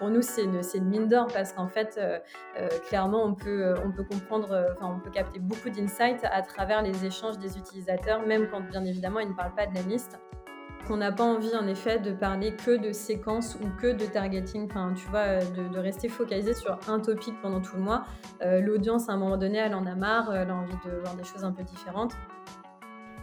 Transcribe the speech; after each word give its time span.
pour 0.00 0.10
nous, 0.10 0.22
c'est 0.22 0.42
une, 0.42 0.88
mine 0.88 1.06
d'or 1.06 1.28
parce 1.32 1.52
qu'en 1.52 1.68
fait, 1.68 2.00
clairement, 2.88 3.22
on 3.22 3.34
peut, 3.34 3.74
on 3.84 3.92
peut 3.92 4.02
comprendre, 4.02 4.66
enfin, 4.72 4.96
on 4.96 4.98
peut 4.98 5.10
capter 5.10 5.38
beaucoup 5.38 5.70
d'insights 5.70 6.24
à 6.24 6.42
travers 6.42 6.82
les 6.82 7.04
échanges 7.04 7.38
des 7.38 7.56
utilisateurs, 7.56 8.26
même 8.26 8.48
quand 8.50 8.62
bien 8.62 8.84
évidemment 8.84 9.20
ils 9.20 9.28
ne 9.28 9.34
parlent 9.34 9.54
pas 9.54 9.66
de 9.66 9.74
la 9.74 9.82
liste 9.82 10.18
qu'on 10.86 10.96
n'a 10.96 11.12
pas 11.12 11.24
envie 11.24 11.54
en 11.54 11.66
effet 11.66 11.98
de 11.98 12.12
parler 12.12 12.54
que 12.56 12.76
de 12.76 12.92
séquences 12.92 13.56
ou 13.56 13.68
que 13.80 13.92
de 13.92 14.06
targeting, 14.06 14.66
enfin 14.66 14.92
tu 14.94 15.06
vois, 15.08 15.20
euh, 15.20 15.40
de, 15.68 15.78
rester 15.78 16.08
focalisé 16.08 16.54
sur 16.54 16.78
un 16.88 17.00
topic 17.00 17.34
pendant 17.40 17.60
tout 17.60 17.76
le 17.76 17.82
mois. 17.82 18.04
Euh, 18.42 18.60
l'audience 18.60 19.08
à 19.08 19.12
un 19.12 19.16
moment 19.16 19.36
donné, 19.36 19.58
elle 19.58 19.74
en 19.74 19.86
a 19.86 19.94
marre, 19.94 20.34
elle 20.34 20.50
a 20.50 20.54
envie 20.54 20.76
de 20.84 20.90
voir 21.02 21.14
des 21.14 21.24
choses 21.24 21.44
un 21.44 21.52
peu 21.52 21.62
différentes. 21.62 22.14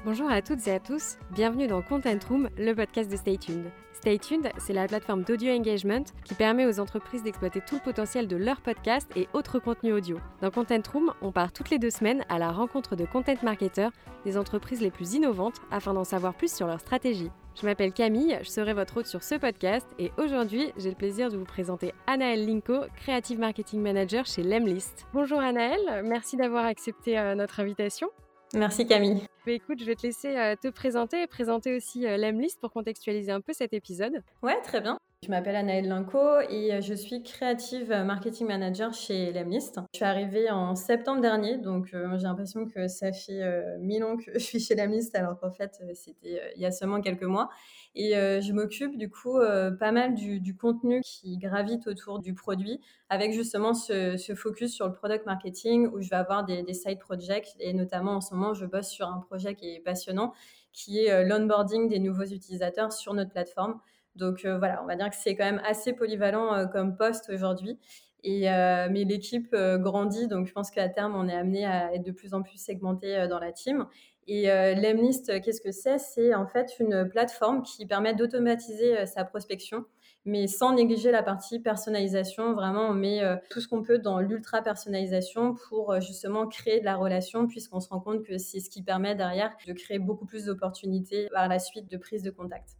Bonjour 0.06 0.30
à 0.30 0.42
toutes 0.42 0.66
et 0.68 0.72
à 0.76 0.80
tous, 0.80 1.18
bienvenue 1.32 1.68
dans 1.68 1.82
Content 1.82 2.20
Room, 2.30 2.50
le 2.58 2.74
podcast 2.74 3.12
de 3.12 3.18
Stay 3.18 3.38
Tuned. 3.38 3.70
Stay 3.98 4.20
Tuned, 4.20 4.52
c'est 4.60 4.74
la 4.74 4.88
plateforme 4.88 5.24
d'audio 5.24 5.52
engagement 5.52 6.04
qui 6.24 6.36
permet 6.36 6.68
aux 6.68 6.80
entreprises 6.80 7.24
d'exploiter 7.24 7.62
tout 7.62 7.76
le 7.76 7.82
potentiel 7.82 8.28
de 8.28 8.36
leurs 8.36 8.62
podcasts 8.62 9.10
et 9.18 9.28
autres 9.34 9.58
contenus 9.58 9.96
audio. 9.96 10.20
Dans 10.40 10.52
Content 10.52 10.84
Room, 10.94 11.14
on 11.24 11.32
part 11.32 11.52
toutes 11.52 11.72
les 11.72 11.80
deux 11.80 11.90
semaines 11.90 12.24
à 12.30 12.38
la 12.38 12.52
rencontre 12.52 12.96
de 12.96 13.06
content 13.06 13.34
marketers 13.42 13.90
des 14.24 14.38
entreprises 14.38 14.82
les 14.82 14.92
plus 14.92 15.16
innovantes 15.16 15.62
afin 15.72 15.96
d'en 15.96 16.04
savoir 16.04 16.36
plus 16.36 16.54
sur 16.54 16.68
leur 16.68 16.80
stratégie. 16.80 17.32
Je 17.60 17.66
m'appelle 17.66 17.92
Camille, 17.92 18.38
je 18.44 18.50
serai 18.50 18.74
votre 18.74 18.98
hôte 18.98 19.08
sur 19.08 19.24
ce 19.24 19.34
podcast 19.34 19.88
et 19.98 20.12
aujourd'hui, 20.20 20.72
j'ai 20.78 20.90
le 20.90 20.96
plaisir 20.96 21.32
de 21.32 21.38
vous 21.38 21.46
présenter 21.46 21.92
Anaëlle 22.06 22.46
Linko, 22.46 22.82
Creative 22.98 23.40
Marketing 23.40 23.82
Manager 23.82 24.28
chez 24.28 24.44
Lemlist. 24.44 25.08
Bonjour 25.12 25.40
Anaëlle, 25.40 26.04
merci 26.04 26.38
d'avoir 26.38 26.66
accepté 26.66 27.18
euh, 27.18 27.34
notre 27.34 27.60
invitation. 27.60 28.12
Merci 28.54 28.88
Camille. 28.88 29.24
Bah, 29.46 29.52
écoute, 29.52 29.80
je 29.80 29.86
vais 29.86 29.96
te 29.96 30.04
laisser 30.04 30.38
euh, 30.38 30.56
te 30.56 30.68
présenter 30.70 31.22
et 31.22 31.28
présenter 31.28 31.76
aussi 31.76 32.06
euh, 32.06 32.18
Lemlist 32.18 32.60
pour 32.60 32.72
contextualiser 32.72 33.32
un 33.32 33.42
peu 33.42 33.54
cet 33.54 33.74
épisode. 33.74 34.24
Ouais, 34.42 34.60
très 34.62 34.82
bien. 34.82 34.98
Je 35.26 35.32
m'appelle 35.32 35.56
Anaëlle 35.56 35.88
Linco 35.88 36.20
et 36.48 36.76
euh, 36.76 36.82
je 36.82 36.94
suis 36.94 37.24
Creative 37.24 37.90
Marketing 38.06 38.46
Manager 38.46 38.94
chez 38.94 39.34
Lemlist. 39.34 39.80
Je 39.92 39.98
suis 39.98 40.06
arrivée 40.06 40.52
en 40.52 40.76
septembre 40.76 41.22
dernier, 41.22 41.58
donc 41.58 41.90
euh, 41.96 42.18
j'ai 42.18 42.26
l'impression 42.26 42.68
que 42.68 42.88
ça 42.88 43.12
fait 43.12 43.42
euh, 43.42 43.80
mille 43.80 44.04
ans 44.04 44.16
que 44.16 44.32
je 44.36 44.40
suis 44.40 44.60
chez 44.60 44.76
Lemlist, 44.76 45.16
alors 45.16 45.40
qu'en 45.40 45.50
fait, 45.50 45.82
c'était 45.96 46.40
il 46.56 46.62
y 46.62 46.68
a 46.68 46.72
seulement 46.72 47.02
quelques 47.02 47.24
mois. 47.24 47.50
Et 47.96 48.12
je 48.12 48.54
m'occupe 48.54 48.96
du 48.96 49.10
coup 49.10 49.40
pas 49.80 49.92
mal 49.92 50.14
du, 50.14 50.56
contenu 50.56 51.02
qui 51.02 51.40
gravite 51.40 51.88
autour 51.88 52.20
du 52.20 52.36
produit, 52.36 52.80
avec 53.10 53.34
justement 53.34 53.74
ce, 53.74 54.36
focus 54.36 54.76
sur 54.76 54.86
le 54.86 54.94
product 54.94 55.26
marketing 55.26 55.88
où 55.88 56.00
je 56.00 56.10
vais 56.10 56.16
avoir 56.16 56.46
des 56.46 56.74
side 56.76 57.00
projects. 57.00 57.56
Et 57.60 57.74
notamment 57.74 58.12
en 58.12 58.22
ce 58.22 58.36
moment, 58.36 58.54
je 58.54 58.68
bosse 58.68 58.90
sur 58.90 59.08
un 59.08 59.18
projet 59.18 59.56
qui 59.56 59.74
est 59.74 59.80
passionnant, 59.80 60.32
qui 60.74 61.00
est 61.00 61.26
l'onboarding 61.26 61.90
des 61.90 61.98
nouveaux 61.98 62.26
utilisateurs 62.26 62.94
sur 62.94 63.16
notre 63.16 63.32
plateforme. 63.32 63.80
Donc 64.18 64.46
euh, 64.46 64.58
voilà, 64.58 64.82
on 64.84 64.88
va 64.88 64.96
dire 64.96 65.10
que 65.10 65.16
c'est 65.16 65.36
quand 65.36 65.46
même 65.46 65.62
assez 65.66 65.94
polyvalent 65.94 66.54
euh, 66.54 66.66
comme 66.66 66.96
poste 66.98 67.30
aujourd'hui. 67.30 67.80
Et, 68.24 68.52
euh, 68.52 68.88
mais 68.92 69.04
l'équipe 69.04 69.56
grandit, 69.56 70.28
donc 70.28 70.48
je 70.48 70.52
pense 70.52 70.72
qu'à 70.72 70.90
terme, 70.90 71.16
on 71.16 71.30
est 71.30 71.36
amené 71.36 71.66
à 71.66 71.94
être 71.94 72.04
de 72.04 72.12
plus 72.12 72.34
en 72.34 72.42
plus 72.42 72.58
segmenté 72.58 73.28
dans 73.30 73.40
la 73.40 73.52
team. 73.54 73.86
Et 74.28 74.48
Lemlist, 74.48 75.40
qu'est-ce 75.42 75.62
que 75.62 75.72
c'est? 75.72 76.00
C'est 76.00 76.34
en 76.34 76.46
fait 76.46 76.74
une 76.80 77.08
plateforme 77.08 77.62
qui 77.62 77.86
permet 77.86 78.14
d'automatiser 78.16 79.06
sa 79.06 79.24
prospection, 79.24 79.86
mais 80.26 80.48
sans 80.48 80.74
négliger 80.74 81.12
la 81.12 81.24
partie 81.24 81.60
personnalisation. 81.60 82.54
Vraiment, 82.54 82.90
on 82.90 82.94
met 82.94 83.22
tout 83.50 83.62
ce 83.62 83.70
qu'on 83.70 83.84
peut 83.84 84.00
dans 84.00 84.20
l'ultra 84.20 84.62
personnalisation 84.62 85.56
pour 85.70 86.02
justement 86.02 86.48
créer 86.48 86.82
de 86.82 86.86
la 86.86 86.98
relation, 86.98 87.48
puisqu'on 87.48 87.80
se 87.80 87.88
rend 87.88 88.02
compte 88.02 88.24
que 88.26 88.38
c'est 88.38 88.60
ce 88.60 88.70
qui 88.70 88.82
permet 88.82 89.16
derrière 89.16 89.56
de 89.66 89.72
créer 89.72 90.00
beaucoup 90.00 90.26
plus 90.26 90.46
d'opportunités 90.46 91.30
par 91.32 91.48
la 91.48 91.60
suite 91.60 91.90
de 91.90 91.96
prise 91.98 92.24
de 92.24 92.32
contact. 92.32 92.78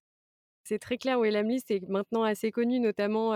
C'est 0.68 0.80
très 0.80 0.98
clair, 0.98 1.18
oui, 1.18 1.32
liste 1.48 1.72
est 1.72 1.88
maintenant 1.88 2.24
assez 2.24 2.52
connue, 2.52 2.82
notamment 2.82 3.34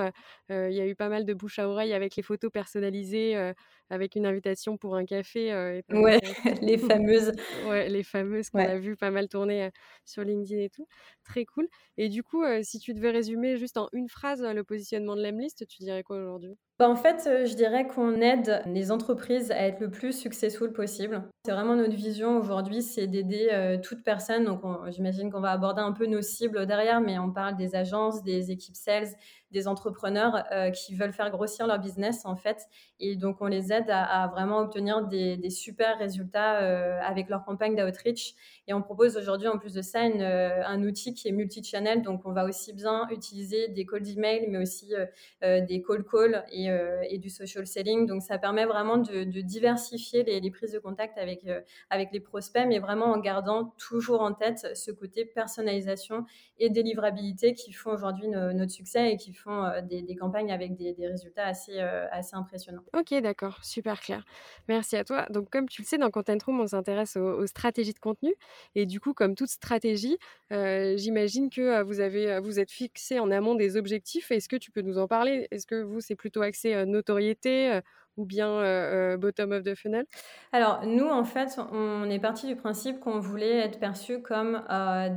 il 0.49 0.73
y 0.73 0.81
a 0.81 0.85
eu 0.85 0.95
pas 0.95 1.07
mal 1.07 1.23
de 1.25 1.33
bouche 1.33 1.59
à 1.59 1.69
oreille 1.69 1.93
avec 1.93 2.17
les 2.17 2.23
photos 2.23 2.51
personnalisées, 2.51 3.53
avec 3.91 4.15
une 4.15 4.25
invitation 4.25 4.77
pour 4.77 4.95
un 4.95 5.05
café. 5.05 5.53
ouais, 5.91 6.19
les 6.61 6.77
fameuses. 6.77 7.33
ouais, 7.67 7.89
les 7.89 8.03
fameuses 8.03 8.49
qu'on 8.49 8.59
a 8.59 8.77
vu 8.77 8.95
pas 8.95 9.11
mal 9.11 9.27
tourner 9.27 9.69
sur 10.05 10.23
LinkedIn 10.23 10.61
et 10.61 10.69
tout. 10.69 10.87
Très 11.23 11.45
cool. 11.45 11.67
Et 11.97 12.09
du 12.09 12.23
coup, 12.23 12.43
si 12.63 12.79
tu 12.79 12.93
devais 12.93 13.11
résumer 13.11 13.57
juste 13.57 13.77
en 13.77 13.89
une 13.93 14.09
phrase 14.09 14.41
le 14.41 14.63
positionnement 14.63 15.15
de 15.15 15.21
l'Emlist, 15.21 15.67
tu 15.67 15.79
dirais 15.79 16.03
quoi 16.03 16.17
aujourd'hui? 16.17 16.57
Bah, 16.79 16.89
en 16.89 16.95
fait, 16.95 17.29
je 17.45 17.53
dirais 17.53 17.85
qu'on 17.85 18.21
aide 18.21 18.63
les 18.65 18.91
entreprises 18.91 19.51
à 19.51 19.67
être 19.67 19.79
le 19.81 19.91
plus 19.91 20.17
successful 20.17 20.73
possible. 20.73 21.23
C'est 21.45 21.51
vraiment 21.51 21.75
notre 21.75 21.95
vision 21.95 22.39
aujourd'hui, 22.39 22.81
c'est 22.81 23.07
d'aider 23.07 23.79
toute 23.83 24.03
personne. 24.03 24.45
Donc, 24.45 24.61
j'imagine 24.89 25.31
qu'on 25.31 25.41
va 25.41 25.51
aborder 25.51 25.81
un 25.81 25.91
peu 25.91 26.05
nos 26.07 26.21
cibles 26.21 26.65
derrière, 26.65 27.01
mais 27.01 27.19
on 27.19 27.31
parle 27.31 27.55
des 27.55 27.75
agences, 27.75 28.23
des 28.23 28.51
équipes 28.51 28.75
sales, 28.75 29.09
des 29.51 29.67
entrepreneurs 29.67 30.43
euh, 30.51 30.71
qui 30.71 30.95
veulent 30.95 31.13
faire 31.13 31.29
grossir 31.29 31.67
leur 31.67 31.79
business 31.79 32.25
en 32.25 32.35
fait. 32.35 32.67
Et 32.99 33.15
donc 33.15 33.37
on 33.41 33.47
les 33.47 33.73
aide 33.73 33.89
à, 33.89 34.27
vraiment 34.27 34.59
obtenir 34.59 35.07
des, 35.07 35.49
super 35.49 35.97
résultats 35.97 36.61
euh, 36.61 36.99
avec 37.01 37.29
leur 37.29 37.43
campagne 37.43 37.75
d'outreach. 37.75 38.35
Et 38.67 38.73
on 38.73 38.81
propose 38.81 39.17
aujourd'hui 39.17 39.47
en 39.47 39.57
plus 39.57 39.73
de 39.73 39.81
ça 39.81 40.01
euh, 40.03 40.61
un 40.65 40.83
outil 40.83 41.13
qui 41.13 41.27
est 41.27 41.31
multi-channel. 41.31 42.01
Donc 42.01 42.21
on 42.25 42.31
va 42.31 42.45
aussi 42.45 42.73
bien 42.73 43.07
utiliser 43.09 43.67
des 43.67 43.85
calls 43.85 44.03
d'email, 44.03 44.47
mais 44.49 44.57
aussi 44.57 44.93
des 45.41 45.83
call 45.85 46.03
calls 46.03 46.43
et, 46.51 47.17
du 47.17 47.29
social 47.29 47.67
selling. 47.67 48.05
Donc 48.05 48.21
ça 48.21 48.37
permet 48.37 48.65
vraiment 48.65 48.97
de, 48.97 49.23
diversifier 49.41 50.23
les, 50.23 50.51
prises 50.51 50.71
de 50.71 50.79
contact 50.79 51.17
avec, 51.17 51.45
avec 51.89 52.09
les 52.11 52.19
prospects, 52.19 52.65
mais 52.67 52.79
vraiment 52.79 53.07
en 53.07 53.19
gardant 53.19 53.73
toujours 53.77 54.21
en 54.21 54.33
tête 54.33 54.75
ce 54.75 54.91
côté 54.91 55.25
personnalisation 55.25 56.25
et 56.59 56.69
délivrabilité 56.69 57.53
qui 57.53 57.73
font 57.73 57.91
aujourd'hui 57.91 58.27
notre 58.27 58.71
succès 58.71 59.11
et 59.11 59.17
qui 59.17 59.33
font 59.41 59.65
euh, 59.65 59.81
des, 59.81 60.15
campagnes 60.15 60.51
avec 60.51 60.75
des, 60.75 60.95
résultats 61.07 61.45
assez, 61.45 61.79
euh, 61.79 62.07
assez 62.11 62.35
impressionnants. 62.35 62.83
Ok, 62.97 63.13
d'accord, 63.21 63.63
super 63.63 63.99
clair. 63.99 64.23
Merci 64.67 64.95
à 64.95 65.03
toi. 65.03 65.25
Donc, 65.29 65.49
comme 65.49 65.67
tu 65.67 65.81
le 65.81 65.87
sais, 65.87 65.97
dans 65.97 66.09
Content 66.09 66.37
Room, 66.45 66.61
on 66.61 66.67
s'intéresse 66.67 67.17
aux, 67.17 67.45
stratégies 67.47 67.93
de 67.93 67.99
contenu. 67.99 68.33
Et 68.75 68.85
du 68.85 68.99
coup, 68.99 69.13
comme 69.13 69.35
toute 69.35 69.49
stratégie, 69.49 70.17
euh, 70.51 70.95
j'imagine 70.97 71.49
que 71.49 71.81
vous, 71.83 71.99
avez, 71.99 72.39
vous 72.39 72.59
êtes 72.59 72.71
fixé 72.71 73.19
en 73.19 73.31
amont 73.31 73.55
des 73.55 73.77
objectifs. 73.77 74.31
Est-ce 74.31 74.47
que 74.47 74.55
tu 74.55 74.71
peux 74.71 74.81
nous 74.81 74.97
en 74.97 75.07
parler? 75.07 75.47
Est-ce 75.51 75.65
que 75.65 75.81
vous, 75.81 76.01
c'est 76.01 76.15
plutôt 76.15 76.41
axé 76.41 76.85
notoriété 76.85 77.79
ou 78.17 78.25
bien 78.25 79.17
bottom 79.17 79.51
of 79.51 79.63
the 79.63 79.75
funnel? 79.75 80.05
Alors, 80.51 80.85
nous, 80.85 81.07
en 81.07 81.23
fait, 81.23 81.59
on 81.71 82.09
est 82.09 82.19
parti 82.19 82.47
du 82.47 82.55
principe 82.55 82.99
qu'on 82.99 83.19
voulait 83.19 83.57
être 83.57 83.79
perçu 83.79 84.21
comme 84.21 84.63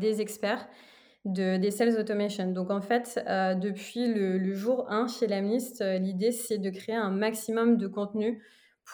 des 0.01 0.21
experts 0.21 0.67
de, 1.25 1.57
des 1.57 1.71
sales 1.71 1.99
automation. 1.99 2.53
Donc 2.53 2.71
en 2.71 2.81
fait, 2.81 3.23
euh, 3.27 3.55
depuis 3.55 4.13
le, 4.13 4.55
jour 4.55 4.91
1 4.91 5.09
chez 5.09 5.27
Lamlist, 5.27 5.81
euh, 5.81 5.99
l'idée 5.99 6.33
c'est 6.33 6.59
de 6.59 6.71
créer 6.71 6.97
un 6.97 7.11
maximum 7.11 7.77
de 7.77 7.87
contenu 7.87 8.43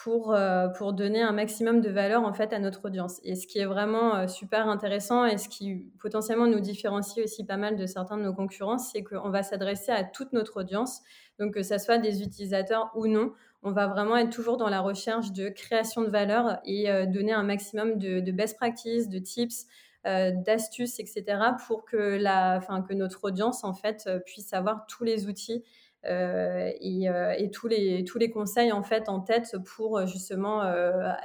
pour, 0.04 0.32
euh, 0.32 0.69
pour 0.69 0.92
donner 0.92 1.20
un 1.20 1.32
maximum 1.32 1.80
de 1.80 1.90
valeur 1.90 2.22
en 2.22 2.32
fait 2.32 2.52
à 2.52 2.60
notre 2.60 2.84
audience. 2.84 3.20
Et 3.24 3.34
ce 3.34 3.48
qui 3.48 3.58
est 3.58 3.66
vraiment 3.66 4.28
super 4.28 4.69
intéressant 4.69 5.24
et 5.24 5.36
ce 5.36 5.48
qui 5.48 5.90
potentiellement 5.98 6.46
nous 6.46 6.60
différencie 6.60 7.24
aussi 7.24 7.44
pas 7.44 7.56
mal 7.56 7.76
de 7.76 7.86
certains 7.86 8.16
de 8.16 8.22
nos 8.22 8.32
concurrents, 8.32 8.78
c'est 8.78 9.02
qu'on 9.02 9.30
va 9.30 9.42
s'adresser 9.42 9.90
à 9.90 10.04
toute 10.04 10.32
notre 10.32 10.60
audience. 10.60 11.00
Donc 11.40 11.54
que 11.54 11.64
ce 11.64 11.78
soit 11.78 11.98
des 11.98 12.22
utilisateurs 12.22 12.92
ou 12.94 13.08
non, 13.08 13.32
on 13.64 13.72
va 13.72 13.88
vraiment 13.88 14.16
être 14.16 14.30
toujours 14.30 14.56
dans 14.56 14.69
la 14.69 14.80
recherche 14.80 15.32
de 15.32 15.48
création 15.48 16.02
de 16.02 16.08
valeur 16.08 16.60
et 16.64 16.86
donner 17.08 17.32
un 17.32 17.42
maximum 17.42 17.98
de 17.98 18.30
best 18.30 18.56
practices, 18.56 19.08
de 19.08 19.19
tips, 19.19 19.66
euh, 20.06 20.33
d'astuces, 20.33 20.99
etc., 20.99 21.25
pour 21.66 21.84
que, 21.84 21.97
la, 21.97 22.61
que 22.88 22.94
notre 22.94 23.25
audience 23.25 23.65
en 23.65 23.75
fait 23.75 24.05
euh, 24.06 24.19
puisse 24.19 24.53
avoir 24.55 24.87
tous 24.87 25.05
les 25.05 25.27
outils 25.27 25.62
euh, 26.06 26.71
euh, 26.83 27.34
et, 27.37 27.50
tous, 27.50 27.69
les, 27.69 28.05
tous 28.05 28.16
les 28.16 28.31
conseils 28.31 28.72
en 28.72 28.83
fait 28.83 29.11
en 29.11 29.21
tête 29.21 29.56
pour 29.77 29.99
euh, 29.99 30.06
justement 30.06 30.62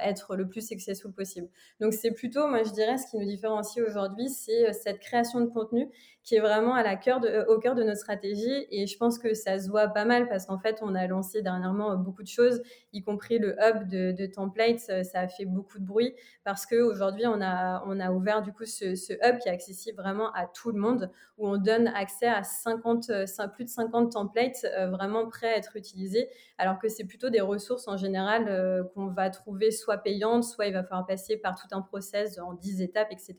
être 0.00 0.36
le 0.36 0.48
plus 0.48 0.66
successful 0.66 1.12
possible. 1.12 1.48
Donc 1.80 1.92
c'est 1.92 2.10
plutôt, 2.10 2.46
moi 2.48 2.62
je 2.62 2.72
dirais, 2.72 2.98
ce 2.98 3.10
qui 3.10 3.18
nous 3.18 3.26
différencie 3.26 3.84
aujourd'hui, 3.86 4.28
c'est 4.28 4.72
cette 4.72 5.00
création 5.00 5.40
de 5.40 5.46
contenu 5.46 5.88
qui 6.22 6.34
est 6.34 6.40
vraiment 6.40 6.74
à 6.74 6.82
la 6.82 6.96
cœur 6.96 7.20
de, 7.20 7.46
au 7.48 7.58
cœur 7.58 7.76
de 7.76 7.84
notre 7.84 8.00
stratégie 8.00 8.66
et 8.70 8.88
je 8.88 8.98
pense 8.98 9.16
que 9.16 9.32
ça 9.32 9.60
se 9.60 9.68
voit 9.68 9.86
pas 9.86 10.04
mal 10.04 10.28
parce 10.28 10.46
qu'en 10.46 10.58
fait 10.58 10.78
on 10.82 10.96
a 10.96 11.06
lancé 11.06 11.40
dernièrement 11.40 11.96
beaucoup 11.96 12.24
de 12.24 12.28
choses, 12.28 12.62
y 12.92 13.00
compris 13.02 13.38
le 13.38 13.54
hub 13.62 13.86
de, 13.88 14.26
templates, 14.26 14.80
ça 14.80 15.20
a 15.20 15.28
fait 15.28 15.44
beaucoup 15.44 15.78
de 15.78 15.84
bruit 15.84 16.14
parce 16.42 16.66
qu'aujourd'hui 16.66 17.26
on 17.28 17.40
a, 17.40 17.84
on 17.86 18.00
a 18.00 18.10
ouvert 18.10 18.42
du 18.42 18.52
coup 18.52 18.64
ce, 18.64 19.12
hub 19.12 19.38
qui 19.38 19.48
est 19.48 19.52
accessible 19.52 19.98
vraiment 19.98 20.32
à 20.32 20.46
tout 20.46 20.72
le 20.72 20.80
monde 20.80 21.12
où 21.38 21.46
on 21.48 21.58
donne 21.58 21.86
accès 21.88 22.26
à 22.26 22.42
50, 22.42 23.12
plus 23.54 23.64
de 23.64 23.70
50 23.70 24.12
templates 24.12 24.65
vraiment 24.88 25.28
prêts 25.28 25.52
à 25.52 25.56
être 25.56 25.76
utilisés, 25.76 26.28
alors 26.58 26.78
que 26.78 26.88
c'est 26.88 27.04
plutôt 27.04 27.30
des 27.30 27.40
ressources 27.40 27.88
en 27.88 27.96
général 27.96 28.46
euh, 28.48 28.84
qu'on 28.94 29.06
va 29.06 29.30
trouver 29.30 29.70
soit 29.70 29.98
payantes, 29.98 30.44
soit 30.44 30.66
il 30.66 30.72
va 30.72 30.82
falloir 30.82 31.06
passer 31.06 31.36
par 31.36 31.54
tout 31.54 31.68
un 31.72 31.82
process 31.82 32.38
en 32.38 32.54
10 32.54 32.82
étapes, 32.82 33.08
etc., 33.10 33.34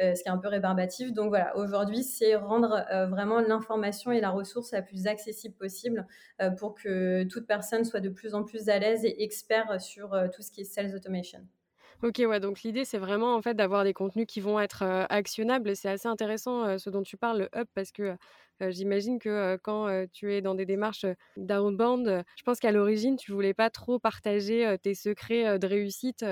euh, 0.00 0.14
ce 0.14 0.22
qui 0.22 0.28
est 0.28 0.32
un 0.32 0.38
peu 0.38 0.48
rébarbatif. 0.48 1.12
Donc 1.12 1.28
voilà, 1.28 1.56
aujourd'hui, 1.56 2.02
c'est 2.02 2.34
rendre 2.34 2.84
vraiment 3.08 3.40
l'information 3.40 4.12
et 4.12 4.20
la 4.20 4.30
ressource 4.30 4.72
la 4.72 4.82
plus 4.82 5.06
accessible 5.06 5.54
possible 5.54 6.06
pour 6.58 6.74
que 6.74 7.24
toute 7.24 7.46
personne 7.46 7.84
soit 7.84 8.00
de 8.00 8.08
plus 8.08 8.34
en 8.34 8.44
plus 8.44 8.68
à 8.68 8.78
l'aise 8.78 9.04
et 9.04 9.22
expert 9.22 9.80
sur 9.80 10.16
tout 10.34 10.42
ce 10.42 10.50
qui 10.50 10.62
est 10.62 10.64
sales 10.64 10.94
automation. 10.94 11.40
Ok, 12.02 12.22
ouais, 12.26 12.40
donc 12.40 12.62
l'idée, 12.62 12.84
c'est 12.84 12.98
vraiment 12.98 13.34
en 13.34 13.42
fait 13.42 13.54
d'avoir 13.54 13.84
des 13.84 13.92
contenus 13.92 14.26
qui 14.26 14.40
vont 14.40 14.58
être 14.58 14.82
actionnables. 15.10 15.70
Et 15.70 15.74
c'est 15.74 15.90
assez 15.90 16.08
intéressant 16.08 16.78
ce 16.78 16.90
dont 16.90 17.02
tu 17.02 17.16
parles, 17.16 17.40
le 17.40 17.60
hub, 17.60 17.66
parce 17.74 17.92
que 17.92 18.16
j'imagine 18.68 19.18
que 19.18 19.56
quand 19.62 20.06
tu 20.12 20.32
es 20.32 20.42
dans 20.42 20.54
des 20.54 20.66
démarches 20.66 21.06
d'outbound, 21.36 22.24
je 22.36 22.42
pense 22.42 22.58
qu'à 22.60 22.72
l'origine, 22.72 23.16
tu 23.16 23.32
voulais 23.32 23.54
pas 23.54 23.70
trop 23.70 23.98
partager 23.98 24.76
tes 24.82 24.94
secrets 24.94 25.58
de 25.58 25.66
réussite. 25.66 26.24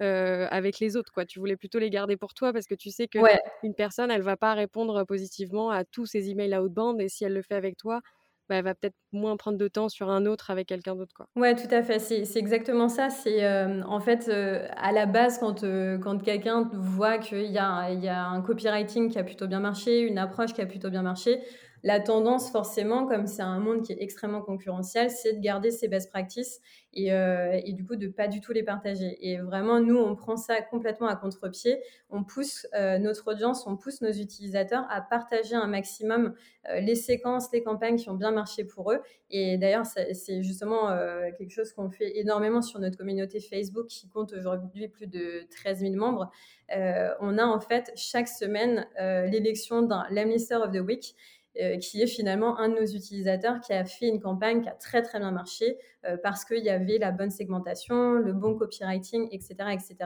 avec 0.00 0.78
les 0.80 0.96
autres, 0.96 1.12
quoi. 1.12 1.24
Tu 1.24 1.38
voulais 1.38 1.56
plutôt 1.56 1.78
les 1.78 1.90
garder 1.90 2.16
pour 2.16 2.34
toi 2.34 2.52
parce 2.52 2.66
que 2.66 2.74
tu 2.74 2.90
sais 2.90 3.08
que 3.08 3.18
une 3.62 3.74
personne, 3.74 4.10
elle 4.10 4.22
va 4.22 4.36
pas 4.36 4.54
répondre 4.54 5.04
positivement 5.04 5.70
à 5.70 5.84
tous 5.84 6.06
ces 6.06 6.30
emails 6.30 6.56
outbound 6.56 7.00
et 7.00 7.08
si 7.08 7.24
elle 7.24 7.32
le 7.34 7.42
fait 7.42 7.54
avec 7.54 7.76
toi, 7.76 8.00
bah, 8.48 8.56
elle 8.56 8.64
va 8.64 8.74
peut-être 8.74 8.96
moins 9.12 9.36
prendre 9.36 9.58
de 9.58 9.68
temps 9.68 9.88
sur 9.88 10.10
un 10.10 10.26
autre 10.26 10.50
avec 10.50 10.66
quelqu'un 10.66 10.94
d'autre. 10.94 11.14
Quoi. 11.14 11.28
Ouais, 11.36 11.54
tout 11.54 11.72
à 11.72 11.82
fait. 11.82 11.98
C'est, 11.98 12.36
exactement 12.36 12.88
ça. 12.88 13.10
C'est 13.10 13.46
en 13.84 14.00
fait 14.00 14.28
à 14.28 14.92
la 14.92 15.06
base 15.06 15.38
quand, 15.38 15.62
quand 16.02 16.22
quelqu'un 16.22 16.70
voit 16.72 17.18
qu'il 17.18 17.50
y 17.50 17.58
a 17.58 18.26
un 18.26 18.42
copywriting 18.42 19.10
qui 19.10 19.18
a 19.18 19.24
plutôt 19.24 19.46
bien 19.46 19.60
marché, 19.60 20.00
une 20.00 20.18
approche 20.18 20.52
qui 20.52 20.60
a 20.60 20.66
plutôt 20.66 20.90
bien 20.90 21.02
marché, 21.02 21.42
la 21.86 22.00
tendance, 22.00 22.50
forcément, 22.50 23.06
comme 23.06 23.28
c'est 23.28 23.42
un 23.42 23.60
monde 23.60 23.82
qui 23.82 23.92
est 23.92 24.02
extrêmement 24.02 24.42
concurrentiel, 24.42 25.08
c'est 25.08 25.34
de 25.34 25.40
garder 25.40 25.70
ses 25.70 25.86
best 25.86 26.10
practices 26.10 26.60
et, 26.92 27.12
euh, 27.12 27.60
et, 27.64 27.74
du 27.74 27.84
coup 27.84 27.94
de 27.94 28.08
pas 28.08 28.26
du 28.26 28.40
tout 28.40 28.50
les 28.50 28.64
partager. 28.64 29.16
Et 29.20 29.36
vraiment, 29.38 29.78
nous, 29.78 29.96
on 29.96 30.16
prend 30.16 30.36
ça 30.36 30.60
complètement 30.62 31.06
à 31.06 31.14
contre-pied. 31.14 31.78
On 32.10 32.24
pousse 32.24 32.66
euh, 32.74 32.98
notre 32.98 33.30
audience, 33.30 33.68
on 33.68 33.76
pousse 33.76 34.00
nos 34.00 34.10
utilisateurs 34.10 34.84
à 34.90 35.00
partager 35.00 35.54
un 35.54 35.68
maximum 35.68 36.34
euh, 36.68 36.80
les 36.80 36.96
séquences, 36.96 37.52
les 37.52 37.62
campagnes 37.62 37.94
qui 37.96 38.10
ont 38.10 38.14
bien 38.14 38.32
marché 38.32 38.64
pour 38.64 38.90
eux. 38.90 38.98
Et 39.30 39.56
d'ailleurs, 39.56 39.86
c'est 39.86 40.42
justement 40.42 40.96
quelque 41.36 41.50
chose 41.50 41.72
qu'on 41.72 41.90
fait 41.90 42.18
énormément 42.18 42.62
sur 42.62 42.78
notre 42.78 42.96
communauté 42.96 43.40
Facebook 43.40 43.86
qui 43.88 44.08
compte 44.08 44.32
aujourd'hui 44.32 44.86
plus 44.88 45.08
de 45.08 45.46
13 45.50 45.80
000 45.80 45.94
membres. 45.94 46.30
on 46.70 47.36
a 47.36 47.44
en 47.44 47.58
fait 47.58 47.90
chaque 47.96 48.28
semaine 48.28 48.86
l'élection 49.28 49.82
d'un 49.82 50.06
Lamlister 50.10 50.54
of 50.54 50.70
the 50.70 50.78
Week. 50.78 51.16
Euh, 51.58 51.78
qui 51.78 52.02
est 52.02 52.06
finalement 52.06 52.58
un 52.58 52.68
de 52.68 52.74
nos 52.74 52.86
utilisateurs 52.86 53.60
qui 53.60 53.72
a 53.72 53.84
fait 53.86 54.08
une 54.08 54.20
campagne 54.20 54.60
qui 54.60 54.68
a 54.68 54.72
très 54.72 55.00
très 55.00 55.18
bien 55.18 55.30
marché 55.30 55.78
euh, 56.04 56.18
parce 56.22 56.44
qu'il 56.44 56.62
y 56.62 56.68
avait 56.68 56.98
la 56.98 57.12
bonne 57.12 57.30
segmentation, 57.30 58.12
le 58.12 58.34
bon 58.34 58.56
copywriting, 58.56 59.28
etc., 59.30 59.54
etc., 59.72 59.96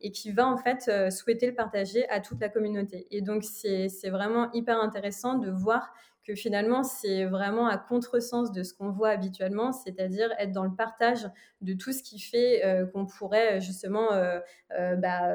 et 0.00 0.10
qui 0.12 0.32
va 0.32 0.46
en 0.46 0.56
fait 0.56 0.86
euh, 0.88 1.10
souhaiter 1.10 1.46
le 1.46 1.54
partager 1.54 2.08
à 2.08 2.20
toute 2.20 2.40
la 2.40 2.48
communauté. 2.48 3.06
Et 3.10 3.20
donc 3.20 3.44
c'est 3.44 3.88
vraiment 4.08 4.50
hyper 4.52 4.80
intéressant 4.80 5.34
de 5.34 5.50
voir 5.50 5.92
que 6.24 6.34
finalement, 6.34 6.82
c'est 6.82 7.24
vraiment 7.26 7.68
à 7.68 7.76
contresens 7.76 8.50
de 8.52 8.62
ce 8.62 8.74
qu'on 8.74 8.90
voit 8.90 9.10
habituellement, 9.10 9.72
c'est-à-dire 9.72 10.30
être 10.38 10.52
dans 10.52 10.64
le 10.64 10.74
partage 10.74 11.28
de 11.64 11.72
tout 11.72 11.92
ce 11.92 12.02
qui 12.02 12.20
fait 12.20 12.64
euh, 12.64 12.86
qu'on 12.86 13.06
pourrait 13.06 13.60
justement 13.60 14.12
euh, 14.12 14.38
euh, 14.78 14.96
bah, 14.96 15.34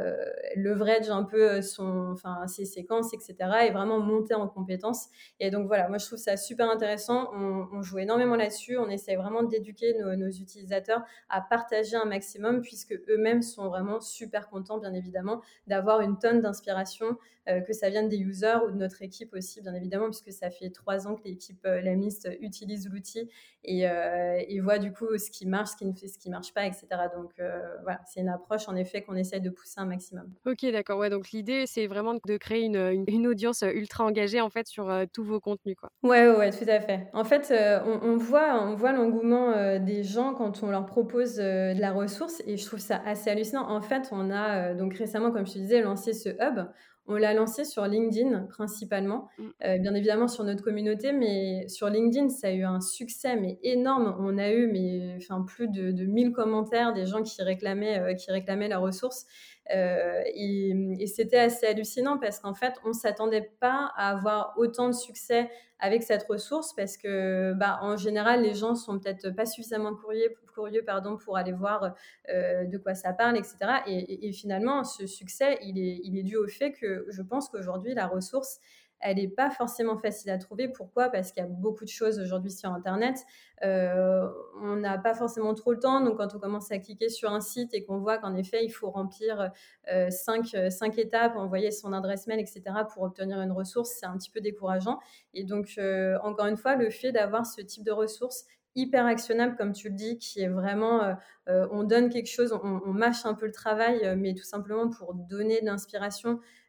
leverage 0.56 1.09
un 1.09 1.24
peu 1.24 1.62
son, 1.62 2.12
enfin, 2.13 2.47
ses 2.47 2.65
séquences, 2.65 3.13
etc., 3.13 3.36
et 3.68 3.71
vraiment 3.71 4.00
monter 4.00 4.36
en 4.36 4.47
compétences. 4.47 5.07
Et 5.39 5.50
donc 5.51 5.68
voilà, 5.68 5.89
moi 5.89 5.97
je 5.97 6.06
trouve 6.06 6.19
ça 6.19 6.38
super 6.38 6.69
intéressant. 6.69 7.31
On, 7.33 7.81
joue 7.81 8.00
énormément 8.00 8.35
là-dessus. 8.35 8.77
On 8.77 8.89
essaie 8.89 9.15
vraiment 9.15 9.44
d'éduquer 9.44 9.97
nos, 9.97 10.15
nos, 10.15 10.30
utilisateurs 10.30 11.01
à 11.30 11.42
partager 11.42 11.95
un 11.95 12.06
maximum, 12.06 12.62
puisque 12.62 12.94
eux-mêmes 13.09 13.42
sont 13.42 13.68
vraiment 13.69 14.00
super 14.00 14.50
contents, 14.50 14.77
bien 14.77 14.94
évidemment, 14.94 15.42
d'avoir 15.68 16.01
une 16.01 16.18
tonne 16.19 16.42
d'inspiration, 16.42 17.18
que 17.65 17.74
ça 17.74 17.89
vienne 17.89 18.09
des 18.09 18.19
users 18.19 18.59
ou 18.68 18.69
de 18.69 18.77
notre 18.77 19.01
équipe 19.01 19.33
aussi, 19.33 19.59
bien 19.62 19.74
évidemment, 19.74 20.06
puisque 20.06 20.31
ça 20.31 20.51
fait 20.51 20.69
trois 20.80 21.08
ans 21.08 21.16
que 21.16 21.24
l'équipe 21.26 21.60
euh, 21.66 21.81
Lamist 21.81 22.30
utilise 22.42 22.90
l'outil 22.90 23.30
et, 23.64 23.88
euh, 23.88 24.42
et, 24.48 24.60
voit 24.60 24.80
du 24.80 24.92
coup 24.94 25.18
ce 25.18 25.30
qui 25.30 25.46
marche, 25.46 25.72
ce 25.72 25.76
qui 25.78 25.86
ne 25.86 25.94
fait, 25.94 26.08
ce 26.08 26.18
qui 26.18 26.30
marche 26.30 26.54
pas, 26.54 26.66
etc. 26.66 26.88
Donc 27.16 27.31
euh, 27.40 27.60
voilà, 27.84 28.00
c'est 28.06 28.22
une 28.22 28.30
approche 28.30 28.68
en 28.70 28.76
effet 28.76 29.02
qu'on 29.02 29.16
essaie 29.16 29.40
de 29.40 29.50
pousser 29.50 29.80
un 29.80 29.86
maximum. 29.86 30.31
Ok, 30.46 30.66
d'accord. 30.72 30.98
Ouais, 30.98 31.10
donc 31.10 31.31
l'idée 31.31 31.66
c'est 31.68 31.88
vraiment 31.88 32.14
de 32.14 32.38
créer 32.38 32.64
une, 32.64 33.06
une, 33.08 33.28
audience 33.28 33.64
ultra 33.64 34.06
engagée 34.06 34.40
en 34.42 34.50
fait 34.50 34.68
sur 34.68 34.92
tous 35.14 35.24
vos 35.24 35.40
contenus, 35.40 35.76
quoi. 35.76 35.90
Ouais, 36.04 36.30
ouais, 36.30 36.52
tout 36.52 36.70
à 36.70 36.80
fait. 36.80 37.08
En 37.14 37.26
fait, 37.26 37.54
on, 37.86 38.18
voit, 38.18 38.64
on 38.64 38.76
voit 38.76 38.94
l'engouement 38.94 39.78
des 39.80 40.04
gens 40.04 40.34
quand 40.34 40.64
on 40.64 40.72
leur 40.72 40.86
propose 40.86 41.36
de 41.36 41.80
la 41.80 41.92
ressource 41.92 42.42
et 42.46 42.58
je 42.58 42.66
trouve 42.66 42.80
ça 42.80 43.02
assez 43.06 43.30
hallucinant. 43.30 43.70
En 43.70 43.81
fait, 43.81 44.10
on 44.12 44.31
a 44.31 44.74
donc 44.74 44.94
récemment, 44.94 45.31
comme 45.31 45.46
je 45.46 45.54
te 45.54 45.60
disais, 45.60 45.81
lancé 45.81 46.14
ce 46.14 46.30
hub 46.30 46.66
on 47.09 47.15
l'a 47.15 47.33
lancé 47.33 47.65
sur 47.65 47.85
LinkedIn 47.85 48.47
principalement, 48.50 49.27
mm. 49.38 49.47
euh, 49.65 49.77
bien 49.79 49.95
évidemment 49.95 50.27
sur 50.27 50.44
notre 50.44 50.63
communauté, 50.63 51.11
mais 51.11 51.67
sur 51.67 51.89
LinkedIn, 51.89 52.29
ça 52.29 52.47
a 52.47 52.51
eu 52.51 52.63
un 52.63 52.79
succès 52.79 53.35
mais 53.35 53.59
énorme. 53.63 54.15
On 54.19 54.38
a 54.38 54.51
eu 54.51 54.67
mais, 54.67 55.17
enfin, 55.17 55.41
plus 55.41 55.67
de, 55.67 55.91
de 55.91 56.06
1000 56.06 56.31
commentaires 56.31 56.94
des 56.94 57.07
gens 57.07 57.23
qui 57.23 57.41
réclamaient, 57.41 58.00
euh, 58.00 58.13
qui 58.13 58.31
réclamaient 58.31 58.67
la 58.67 58.77
ressource. 58.77 59.25
Euh, 59.74 60.21
et, 60.25 61.06
c'était 61.07 61.39
assez 61.39 61.66
hallucinant 61.66 62.18
parce 62.18 62.39
qu'en 62.39 62.54
fait, 62.54 62.75
on 62.83 62.89
ne 62.89 62.94
s'attendait 62.94 63.51
pas 63.60 63.92
à 63.95 64.12
avoir 64.12 64.54
autant 64.57 64.88
de 64.88 64.94
succès 64.94 65.50
avec 65.80 66.04
cette 66.04 66.24
ressource 66.24 66.74
parce 66.74 66.98
que, 66.98 67.54
bah, 67.54 67.80
en 67.81 67.95
général, 67.95 68.42
les 68.42 68.54
gens 68.54 68.75
sont 68.75 69.00
peut-être 69.00 69.30
pas 69.30 69.45
suffisamment 69.45 69.95
curieux, 69.95 70.36
curieux 70.54 70.83
pardon, 70.83 71.18
pour 71.18 71.38
aller 71.38 71.54
voir 71.54 71.94
euh, 72.30 72.66
de 72.66 72.77
quoi 72.77 72.95
ça 72.95 73.13
parle, 73.13 73.38
etc. 73.38 73.57
Et, 73.88 74.31
finalement, 74.33 74.83
ce 74.83 75.07
succès, 75.07 75.57
il 75.62 75.77
est, 75.80 76.01
il 76.04 76.18
est 76.18 76.24
dû 76.24 76.36
au 76.36 76.48
fait 76.48 76.71
que 76.74 77.06
je 77.10 77.21
pense 77.21 77.50
qu'aujourd'hui, 77.50 77.94
la 77.94 78.07
ressource, 78.07 78.60
elle 79.01 79.18
n'est 79.18 79.28
pas 79.28 79.50
forcément 79.50 79.98
facile 79.98 80.31
à 80.31 80.38
trouver. 80.38 80.68
Pourquoi? 80.68 81.10
Parce 81.10 81.31
qu'il 81.31 81.42
y 81.42 81.46
a 81.46 81.50
beaucoup 81.50 81.86
de 81.86 81.90
choses 81.90 82.19
aujourd'hui 82.19 82.51
sur 82.51 82.72
Internet. 82.72 83.16
Euh, 83.63 84.28
on 84.62 84.75
n'a 84.75 84.98
pas 84.98 85.13
forcément 85.13 85.54
trop 85.54 85.72
le 85.72 85.80
temps. 85.80 86.01
Donc, 86.01 86.18
quand 86.18 86.36
on 86.36 86.40
commence 86.40 86.72
à 86.72 86.80
cliquer 86.80 87.10
sur 87.10 87.31
un 87.31 87.42
site 87.42 87.74
et 87.74 87.84
qu'on 87.84 88.00
voit 88.00 88.18
qu'en 88.18 88.36
effet, 88.36 88.66
il 88.66 88.69
faut 88.69 88.90
remplir 88.90 89.51
euh, 89.92 90.10
cinq, 90.10 90.54
étapes, 90.98 91.36
envoyer 91.38 91.72
son 91.72 91.94
adresse 91.94 92.28
mail, 92.28 92.40
etc., 92.40 92.63
pour 92.94 93.04
obtenir 93.04 93.40
une 93.42 93.51
ressource, 93.51 93.96
c'est 94.00 94.06
un 94.06 94.18
petit 94.18 94.30
peu 94.30 94.42
décourageant. 94.42 95.00
Et 95.34 95.44
donc, 95.44 95.75
euh, 95.78 96.18
encore 96.24 96.48
une 96.48 96.57
fois, 96.57 96.75
le 96.75 96.90
fait 96.90 97.12
d'avoir 97.12 97.45
ce 97.45 97.62
type 97.62 97.84
de 97.84 97.92
ressources 97.92 98.45
hyper 98.75 99.06
actionnable, 99.06 99.56
comme 99.57 99.74
tu 99.74 99.90
le 99.90 99.95
dis, 99.95 100.19
qui 100.19 100.42
est 100.42 100.48
vraiment, 100.48 101.16
on 101.48 101.84
donne 101.84 102.10
quelque 102.10 102.30
chose, 102.30 102.54
on, 102.54 102.81
on, 102.86 102.94
mâche 102.94 103.25
un 103.25 103.34
peu 103.34 103.48
le 103.48 103.52
travail, 103.52 104.16
mais 104.16 104.36
tout 104.36 104.44
simplement 104.44 104.88
pour 104.88 105.16
donner 105.16 105.60
de 105.60 105.66
l'inspiration, 105.66 106.40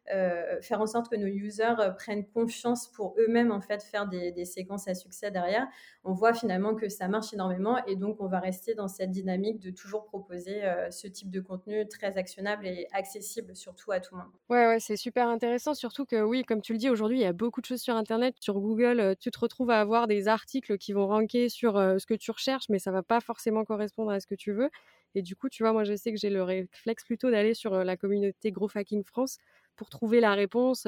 faire 0.61 0.81
en 0.81 0.87
sorte 0.87 1.09
que 1.09 1.15
nos 1.15 1.27
users 1.27 1.79
euh, 1.79 1.89
prennent 1.91 2.25
confiance 2.25 2.87
pour 2.87 3.15
eux-mêmes 3.17 3.51
en 3.51 3.61
fait 3.61 3.83
faire 3.83 4.07
des, 4.07 4.45
séquences 4.45 4.87
à 4.87 4.93
succès 4.93 5.31
derrière. 5.31 5.67
On 6.03 6.13
voit 6.13 6.33
finalement 6.33 6.75
que 6.75 6.89
ça 6.89 7.07
marche 7.07 7.33
énormément 7.33 7.83
et 7.85 7.95
donc 7.95 8.17
on 8.19 8.27
va 8.27 8.39
rester 8.39 8.73
dans 8.73 8.87
cette 8.87 9.11
dynamique 9.11 9.59
de 9.59 9.69
toujours 9.71 10.05
proposer 10.05 10.63
euh, 10.63 10.89
ce 10.89 11.07
type 11.07 11.29
de 11.29 11.39
contenu 11.39 11.87
très 11.87 12.17
actionnable 12.17 12.65
et 12.67 12.87
accessible 12.91 13.55
surtout 13.55 13.91
à 13.91 13.99
tout 13.99 14.15
le 14.15 14.21
monde. 14.21 14.31
Ouais, 14.49 14.67
ouais, 14.67 14.79
c'est 14.79 14.97
super 14.97 15.27
intéressant, 15.27 15.73
surtout 15.73 16.05
que 16.05 16.21
oui, 16.21 16.43
comme 16.43 16.61
tu 16.61 16.73
le 16.73 16.79
dis, 16.79 16.89
aujourd'hui 16.89 17.19
il 17.19 17.23
y 17.23 17.25
a 17.25 17.33
beaucoup 17.33 17.61
de 17.61 17.65
choses 17.65 17.81
sur 17.81 17.95
Internet, 17.95 18.35
sur 18.39 18.59
Google, 18.59 19.15
tu 19.19 19.31
te 19.31 19.39
retrouves 19.39 19.69
à 19.69 19.79
avoir 19.79 20.07
des 20.07 20.27
articles 20.27 20.77
qui 20.77 20.93
vont 20.93 21.07
ranker 21.07 21.49
sur 21.49 21.75
ce 21.75 22.05
que 22.05 22.13
tu 22.13 22.31
recherches, 22.31 22.69
mais 22.69 22.79
ça 22.79 22.91
va 22.91 23.03
pas 23.03 23.21
forcément 23.21 23.63
correspondre 23.63 24.11
à 24.11 24.19
ce 24.19 24.27
que 24.27 24.35
tu 24.35 24.51
veux. 24.51 24.69
Et 25.13 25.21
du 25.21 25.35
coup, 25.35 25.49
tu 25.49 25.63
vois, 25.63 25.73
moi 25.73 25.83
je 25.83 25.93
sais 25.95 26.11
que 26.11 26.17
j'ai 26.17 26.29
le 26.29 26.41
réflexe 26.43 27.03
plutôt 27.03 27.29
d'aller 27.29 27.53
sur 27.53 27.83
la 27.83 27.97
communauté 27.97 28.51
Growth 28.51 28.71
France 29.05 29.37
pour 29.81 29.89
trouver 29.89 30.19
la 30.19 30.35
réponse, 30.35 30.87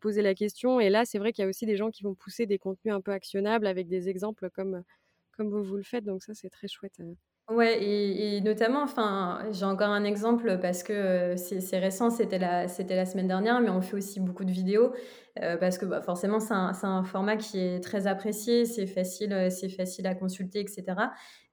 poser 0.00 0.20
la 0.20 0.34
question. 0.34 0.80
Et 0.80 0.90
là, 0.90 1.04
c'est 1.04 1.18
vrai 1.18 1.32
qu'il 1.32 1.44
y 1.44 1.46
a 1.46 1.48
aussi 1.48 1.64
des 1.64 1.76
gens 1.76 1.92
qui 1.92 2.02
vont 2.02 2.16
pousser 2.16 2.44
des 2.44 2.58
contenus 2.58 2.92
un 2.92 3.00
peu 3.00 3.12
actionnables 3.12 3.68
avec 3.68 3.86
des 3.86 4.08
exemples 4.08 4.50
comme, 4.50 4.82
comme 5.36 5.48
vous, 5.48 5.62
vous 5.62 5.76
le 5.76 5.84
faites. 5.84 6.04
Donc 6.04 6.24
ça, 6.24 6.34
c'est 6.34 6.50
très 6.50 6.66
chouette. 6.66 7.00
Ouais, 7.48 7.80
et, 7.80 8.40
notamment, 8.40 8.82
enfin, 8.82 9.46
j'ai 9.52 9.64
encore 9.64 9.90
un 9.90 10.02
exemple 10.02 10.58
parce 10.60 10.82
que 10.82 11.36
c'est 11.36 11.78
récent, 11.78 12.10
c'était 12.10 12.40
la, 12.40 12.66
c'était 12.66 12.96
la 12.96 13.06
semaine 13.06 13.28
dernière, 13.28 13.60
mais 13.60 13.70
on 13.70 13.80
fait 13.80 13.94
aussi 13.94 14.18
beaucoup 14.18 14.44
de 14.44 14.50
vidéos 14.50 14.92
parce 15.60 15.78
que 15.78 15.86
bah, 15.86 16.02
forcément, 16.02 16.40
c'est 16.40 16.54
un, 16.54 16.72
un, 16.82 17.04
format 17.04 17.36
qui 17.36 17.60
est 17.60 17.78
très 17.78 18.08
apprécié, 18.08 18.64
c'est 18.64 18.88
facile, 18.88 19.52
c'est 19.52 19.68
facile 19.68 20.08
à 20.08 20.16
consulter, 20.16 20.58
etc. 20.58 20.96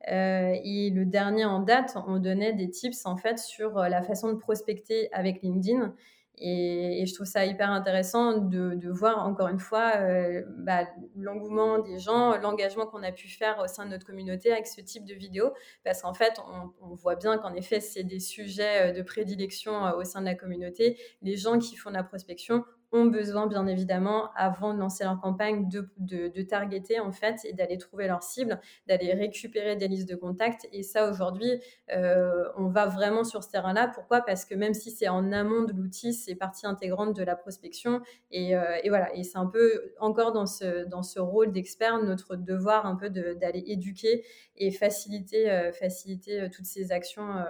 et 0.08 0.90
le 0.90 1.06
dernier 1.06 1.46
en 1.46 1.60
date, 1.60 1.96
on 2.08 2.18
donnait 2.18 2.54
des 2.54 2.72
tips 2.72 3.06
en 3.06 3.16
fait 3.16 3.38
sur 3.38 3.76
la 3.76 4.02
façon 4.02 4.34
de 4.34 4.38
prospecter 4.40 5.14
avec 5.14 5.44
LinkedIn. 5.44 5.94
Et, 6.40 7.06
je 7.06 7.14
trouve 7.14 7.28
ça 7.28 7.46
hyper 7.46 7.70
intéressant 7.70 8.38
de, 8.38 8.90
voir 8.90 9.26
encore 9.26 9.48
une 9.48 9.60
fois 9.60 9.94
euh, 9.98 10.44
bah, 10.58 10.86
l'engouement 11.16 11.80
des 11.80 12.00
gens, 12.00 12.38
l'engagement 12.38 12.86
qu'on 12.86 13.04
a 13.04 13.12
pu 13.12 13.28
faire 13.28 13.60
au 13.64 13.68
sein 13.68 13.86
de 13.86 13.92
notre 13.92 14.06
communauté 14.06 14.52
avec 14.52 14.68
ce 14.68 14.82
type 14.82 15.06
de 15.06 15.14
vidéo, 15.14 15.54
parce 15.84 16.02
qu'en 16.02 16.14
fait, 16.14 16.34
on, 16.48 16.72
on, 16.82 16.96
voit 16.96 17.16
bien 17.16 17.38
qu'en 17.38 17.54
effet, 17.54 17.80
c'est 17.80 18.04
des 18.04 18.20
sujets 18.20 18.90
euh, 18.90 18.94
de 18.94 19.02
prédilection 19.02 19.86
euh, 19.86 19.94
au 19.94 20.04
sein 20.04 20.22
de 20.22 20.26
la 20.26 20.36
communauté. 20.36 20.98
Les 21.22 21.38
gens 21.38 21.60
qui 21.60 21.76
font 21.76 21.90
de 21.90 21.96
la 21.96 22.04
prospection 22.04 22.64
ont 22.94 23.06
besoin, 23.06 23.48
bien 23.48 23.66
évidemment, 23.66 24.30
avant 24.36 24.74
de 24.74 24.80
lancer 24.80 25.04
leur 25.04 25.20
campagne, 25.20 25.68
de, 25.68 25.90
de, 25.98 26.42
targeter 26.44 27.00
en 27.00 27.12
fait 27.12 27.38
et 27.44 27.52
d'aller 27.52 27.78
trouver 27.78 28.08
leur 28.08 28.22
cible, 28.22 28.62
d'aller 28.88 29.14
récupérer 29.14 29.76
des 29.76 29.88
listes 29.88 30.08
de 30.08 30.16
contacts. 30.16 30.68
Et 30.72 30.84
ça, 30.84 31.10
aujourd'hui, 31.10 31.60
euh, 31.92 32.46
on 32.56 32.68
va 32.68 32.86
vraiment 32.86 33.24
sur 33.24 33.44
ce 33.44 33.50
terrain-là. 33.50 33.88
Pourquoi? 33.88 34.22
Parce 34.22 34.46
que 34.46 34.54
même 34.54 34.76
si 34.76 34.92
c'est 34.92 35.10
en 35.10 35.32
amont 35.32 35.64
de 35.64 35.74
l'outil, 35.74 36.14
c'est 36.14 36.36
partie 36.36 36.68
intégrante 36.68 37.16
de 37.16 37.24
la 37.24 37.36
prospection. 37.36 38.02
Et, 38.30 38.56
euh, 38.56 38.78
et 38.84 38.90
voilà, 38.90 39.14
et 39.16 39.24
c'est 39.24 39.40
un 39.40 39.48
peu 39.48 39.94
encore 40.00 40.32
dans 40.32 40.46
ce, 40.46 40.86
dans 40.86 41.04
ce 41.04 41.20
rôle 41.20 41.52
d'expert, 41.52 41.98
notre 42.04 42.36
devoir 42.36 42.86
un 42.86 42.96
peu 42.96 43.10
d'aller 43.10 43.64
éduquer 43.66 44.24
et 44.56 44.70
faciliter, 44.70 45.50
euh, 45.50 45.72
faciliter 45.72 46.48
toutes 46.52 46.66
ces 46.66 46.92
actions 46.92 47.44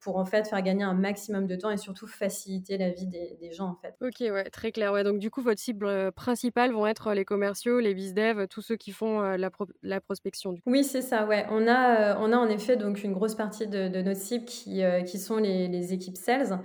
pour 0.00 0.16
en 0.16 0.24
fait 0.24 0.48
faire 0.48 0.62
gagner 0.62 0.84
un 0.84 0.94
maximum 0.94 1.46
de 1.46 1.56
temps 1.56 1.70
et 1.70 1.76
surtout 1.76 2.06
faciliter 2.06 2.78
la 2.78 2.90
vie 2.90 3.06
des, 3.06 3.36
des 3.40 3.52
gens 3.52 3.68
en 3.68 3.74
fait. 3.74 3.94
Ok, 4.00 4.20
ouais, 4.20 4.44
très 4.50 4.72
clair. 4.72 4.87
Donc 5.04 5.18
du 5.18 5.30
coup, 5.30 5.42
votre 5.42 5.60
cible 5.60 5.86
euh, 5.86 6.10
principale 6.10 6.72
vont 6.72 6.86
être 6.86 7.12
les 7.12 7.24
commerciaux, 7.24 7.80
les 7.80 7.94
biz-dev, 7.94 8.46
tous 8.48 8.60
ceux 8.60 8.76
qui 8.76 8.90
font 8.90 9.22
euh, 9.22 9.36
la, 9.82 10.00
prospection. 10.00 10.56
Oui, 10.66 10.84
c'est 10.84 11.02
ça. 11.02 11.28
On 11.50 11.66
a, 11.66 12.12
euh, 12.12 12.14
en 12.14 12.48
effet 12.48 12.76
donc 12.76 13.02
une 13.02 13.12
grosse 13.12 13.34
partie 13.34 13.66
de, 13.66 13.88
de 13.88 14.02
notre 14.02 14.20
cible 14.20 14.44
qui, 14.44 15.18
sont 15.18 15.36
les, 15.36 15.92
équipes 15.92 16.16
sales. 16.16 16.60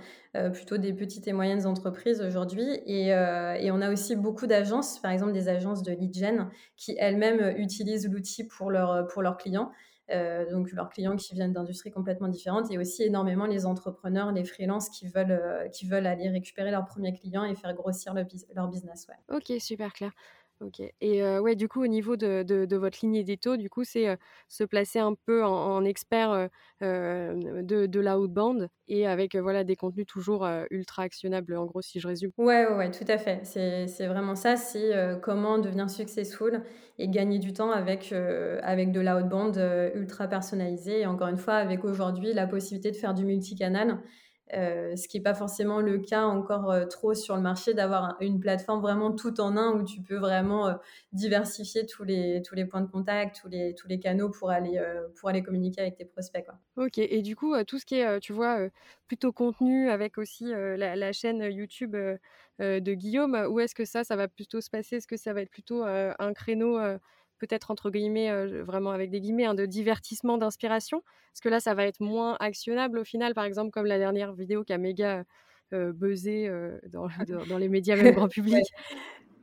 plutôt 0.52 0.78
des 0.78 0.92
petites 0.92 1.28
et 1.28 1.32
moyennes 1.32 1.66
entreprises 1.66 2.20
aujourd'hui. 2.20 2.66
Et, 2.86 3.12
on 3.14 3.80
a 3.80 3.90
aussi 3.90 4.16
beaucoup 4.16 4.46
d'agences, 4.46 4.98
par 4.98 5.10
exemple 5.10 5.32
des 5.32 5.48
agences 5.48 5.82
de 5.82 5.92
lead 5.92 6.16
gen, 6.16 6.48
qui 6.76 6.96
elles-mêmes 6.98 7.54
utilisent 7.58 8.08
l'outil 8.08 8.44
pour 8.44 8.70
leurs 8.70 9.36
clients. 9.36 9.72
Euh, 10.10 10.50
donc 10.50 10.70
leurs 10.72 10.90
clients 10.90 11.16
qui 11.16 11.34
viennent 11.34 11.52
d'industries 11.52 11.90
complètement 11.90 12.28
différentes 12.28 12.70
et 12.70 12.76
aussi 12.76 13.04
énormément 13.04 13.46
les 13.46 13.64
entrepreneurs, 13.64 14.32
les 14.32 14.44
freelances 14.44 14.90
qui 14.90 15.08
veulent, 15.08 15.32
euh, 15.32 15.68
qui 15.68 15.86
veulent 15.86 16.06
aller 16.06 16.28
récupérer 16.28 16.70
leurs 16.70 16.84
premiers 16.84 17.14
clients 17.14 17.44
et 17.44 17.54
faire 17.54 17.72
grossir 17.74 18.12
leur 18.54 18.68
business. 18.68 19.06
Ok, 19.30 19.52
super 19.58 19.92
clair. 19.92 20.12
Ok. 20.60 20.80
Et 21.00 21.22
ouais, 21.38 21.56
du 21.56 21.68
coup, 21.68 21.82
au 21.82 21.86
niveau 21.86 22.16
de, 22.16 22.42
de, 22.42 22.76
votre 22.76 22.98
ligne 23.02 23.16
édito, 23.16 23.56
du 23.56 23.68
coup, 23.68 23.84
c'est 23.84 24.16
se 24.48 24.64
placer 24.64 24.98
un 24.98 25.14
peu 25.14 25.44
en, 25.44 25.84
expert 25.84 26.48
de, 26.80 27.86
de 27.86 28.00
l'outbound 28.00 28.68
et 28.88 29.06
avec 29.06 29.34
voilà 29.36 29.64
des 29.64 29.76
contenus 29.76 30.06
toujours 30.06 30.48
ultra 30.70 31.02
actionnables, 31.02 31.56
en 31.56 31.66
gros, 31.66 31.82
si 31.82 32.00
je 32.00 32.08
résume. 32.08 32.30
Ouais, 32.38 32.66
ouais, 32.66 32.76
ouais 32.76 32.90
tout 32.90 33.04
à 33.08 33.18
fait. 33.18 33.40
C'est 33.44 34.06
vraiment 34.06 34.36
ça. 34.36 34.56
C'est 34.56 34.92
comment 35.22 35.58
devenir 35.58 35.90
successful 35.90 36.62
et 36.98 37.08
gagner 37.08 37.38
du 37.38 37.52
temps 37.52 37.72
avec, 37.72 38.12
avec 38.62 38.92
de 38.92 39.00
l'outbound 39.00 39.60
ultra 39.94 40.28
personnalisé. 40.28 41.00
Et 41.00 41.06
encore 41.06 41.28
une 41.28 41.36
fois, 41.36 41.54
avec 41.54 41.84
aujourd'hui 41.84 42.32
la 42.32 42.46
possibilité 42.46 42.90
de 42.90 42.96
faire 42.96 43.14
du 43.14 43.24
multicanal. 43.24 43.98
Euh, 44.52 44.94
ce 44.94 45.08
qui 45.08 45.16
n'est 45.16 45.22
pas 45.22 45.34
forcément 45.34 45.80
le 45.80 45.98
cas 45.98 46.24
encore 46.24 46.70
euh, 46.70 46.84
trop 46.84 47.14
sur 47.14 47.34
le 47.34 47.40
marché, 47.40 47.72
d'avoir 47.72 48.16
une 48.20 48.40
plateforme 48.40 48.82
vraiment 48.82 49.10
tout 49.10 49.40
en 49.40 49.56
un 49.56 49.72
où 49.72 49.84
tu 49.84 50.02
peux 50.02 50.16
vraiment 50.16 50.68
euh, 50.68 50.74
diversifier 51.12 51.86
tous 51.86 52.04
les, 52.04 52.42
tous 52.42 52.54
les 52.54 52.66
points 52.66 52.82
de 52.82 52.90
contact, 52.90 53.40
tous 53.40 53.48
les, 53.48 53.74
tous 53.74 53.88
les 53.88 53.98
canaux 53.98 54.28
pour 54.28 54.50
aller, 54.50 54.80
pour 55.18 55.30
aller 55.30 55.42
communiquer 55.42 55.80
avec 55.80 55.96
tes 55.96 56.04
prospects. 56.04 56.44
Quoi. 56.44 56.84
Ok, 56.84 56.98
et 56.98 57.22
du 57.22 57.36
coup, 57.36 57.54
tout 57.64 57.78
ce 57.78 57.86
qui 57.86 57.96
est, 57.96 58.20
tu 58.20 58.32
vois, 58.32 58.58
plutôt 59.06 59.32
contenu 59.32 59.88
avec 59.88 60.18
aussi 60.18 60.46
la, 60.46 60.94
la, 60.94 61.12
chaîne 61.12 61.42
YouTube 61.42 61.96
de 62.58 62.94
Guillaume, 62.94 63.46
où 63.48 63.60
est-ce 63.60 63.74
que 63.74 63.84
ça, 63.84 64.04
ça 64.04 64.16
va 64.16 64.28
plutôt 64.28 64.60
se 64.60 64.68
passer? 64.68 64.96
Est-ce 64.96 65.06
que 65.06 65.16
ça 65.16 65.32
va 65.32 65.40
être 65.40 65.50
plutôt 65.50 65.84
un 65.84 66.32
créneau 66.34 66.78
peut-être 67.38 67.70
entre 67.70 67.90
guillemets, 67.90 68.46
vraiment 68.62 68.90
avec 68.90 69.10
des 69.10 69.20
guillemets, 69.20 69.46
hein, 69.46 69.54
de 69.54 69.66
divertissement, 69.66 70.38
d'inspiration 70.38 71.02
Parce 71.32 71.40
que 71.40 71.48
là, 71.48 71.60
ça 71.60 71.74
va 71.74 71.84
être 71.86 72.00
moins 72.00 72.36
actionnable 72.40 72.98
au 72.98 73.04
final, 73.04 73.34
par 73.34 73.44
exemple, 73.44 73.70
comme 73.70 73.86
la 73.86 73.98
dernière 73.98 74.32
vidéo 74.32 74.64
qui 74.64 74.72
a 74.72 74.78
méga 74.78 75.24
buzzé 75.72 76.50
dans, 76.92 77.08
dans, 77.48 77.58
les 77.58 77.68
médias 77.68 77.96
même 77.96 78.14
grand 78.14 78.28
public. 78.28 78.64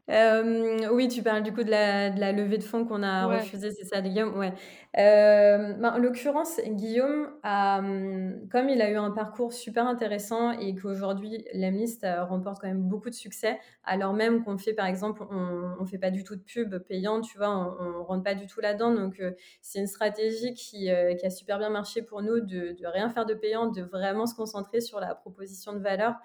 Oui, 0.07 1.07
tu 1.07 1.23
parles 1.23 1.43
du 1.43 1.53
coup 1.53 1.63
de 1.63 1.71
la, 1.71 2.09
de 2.09 2.19
la 2.19 2.31
levée 2.31 2.57
de 2.57 2.63
fonds 2.63 2.85
qu'on 2.85 3.03
a 3.03 3.27
refusée, 3.27 3.71
c'est 3.71 3.85
ça, 3.85 4.01
Guillaume? 4.01 4.37
Ouais. 4.37 4.53
Ben, 4.93 5.85
en 5.85 5.97
l'occurrence, 5.97 6.59
Guillaume 6.65 7.29
mmh, 7.43 8.49
comme 8.51 8.69
il 8.69 8.81
a 8.81 8.89
eu 8.91 8.95
un 8.95 9.11
parcours 9.11 9.53
super 9.53 9.87
intéressant 9.87 10.51
et 10.51 10.75
qu'aujourd'hui, 10.75 11.45
Lemlist 11.53 12.05
remporte 12.27 12.59
quand 12.59 12.67
même 12.67 12.83
beaucoup 12.83 13.09
de 13.09 13.15
succès, 13.15 13.59
alors 13.85 14.13
même 14.13 14.43
qu'on 14.43 14.57
fait, 14.57 14.73
par 14.73 14.85
exemple, 14.85 15.23
on, 15.31 15.75
on 15.79 15.85
fait 15.85 15.97
pas 15.97 16.11
du 16.11 16.23
tout 16.23 16.35
de 16.35 16.41
pub 16.41 16.77
payante, 16.79 17.23
tu 17.23 17.37
vois, 17.37 17.49
on, 17.49 17.99
on 17.99 18.03
rentre 18.03 18.23
pas 18.23 18.35
du 18.35 18.47
tout 18.47 18.59
là-dedans. 18.59 18.93
Donc, 18.93 19.21
c'est 19.61 19.79
une 19.79 19.87
stratégie 19.87 20.53
qui, 20.53 20.89
qui 21.19 21.25
a 21.25 21.29
super 21.29 21.57
bien 21.57 21.69
marché 21.69 22.01
pour 22.01 22.21
nous 22.21 22.41
de, 22.41 22.75
de 22.77 22.87
rien 22.87 23.09
faire 23.09 23.25
de 23.25 23.33
payant, 23.33 23.67
de 23.67 23.81
vraiment 23.81 24.25
se 24.25 24.35
concentrer 24.35 24.81
sur 24.81 24.99
la 24.99 25.15
proposition 25.15 25.73
de 25.73 25.79
valeur 25.79 26.15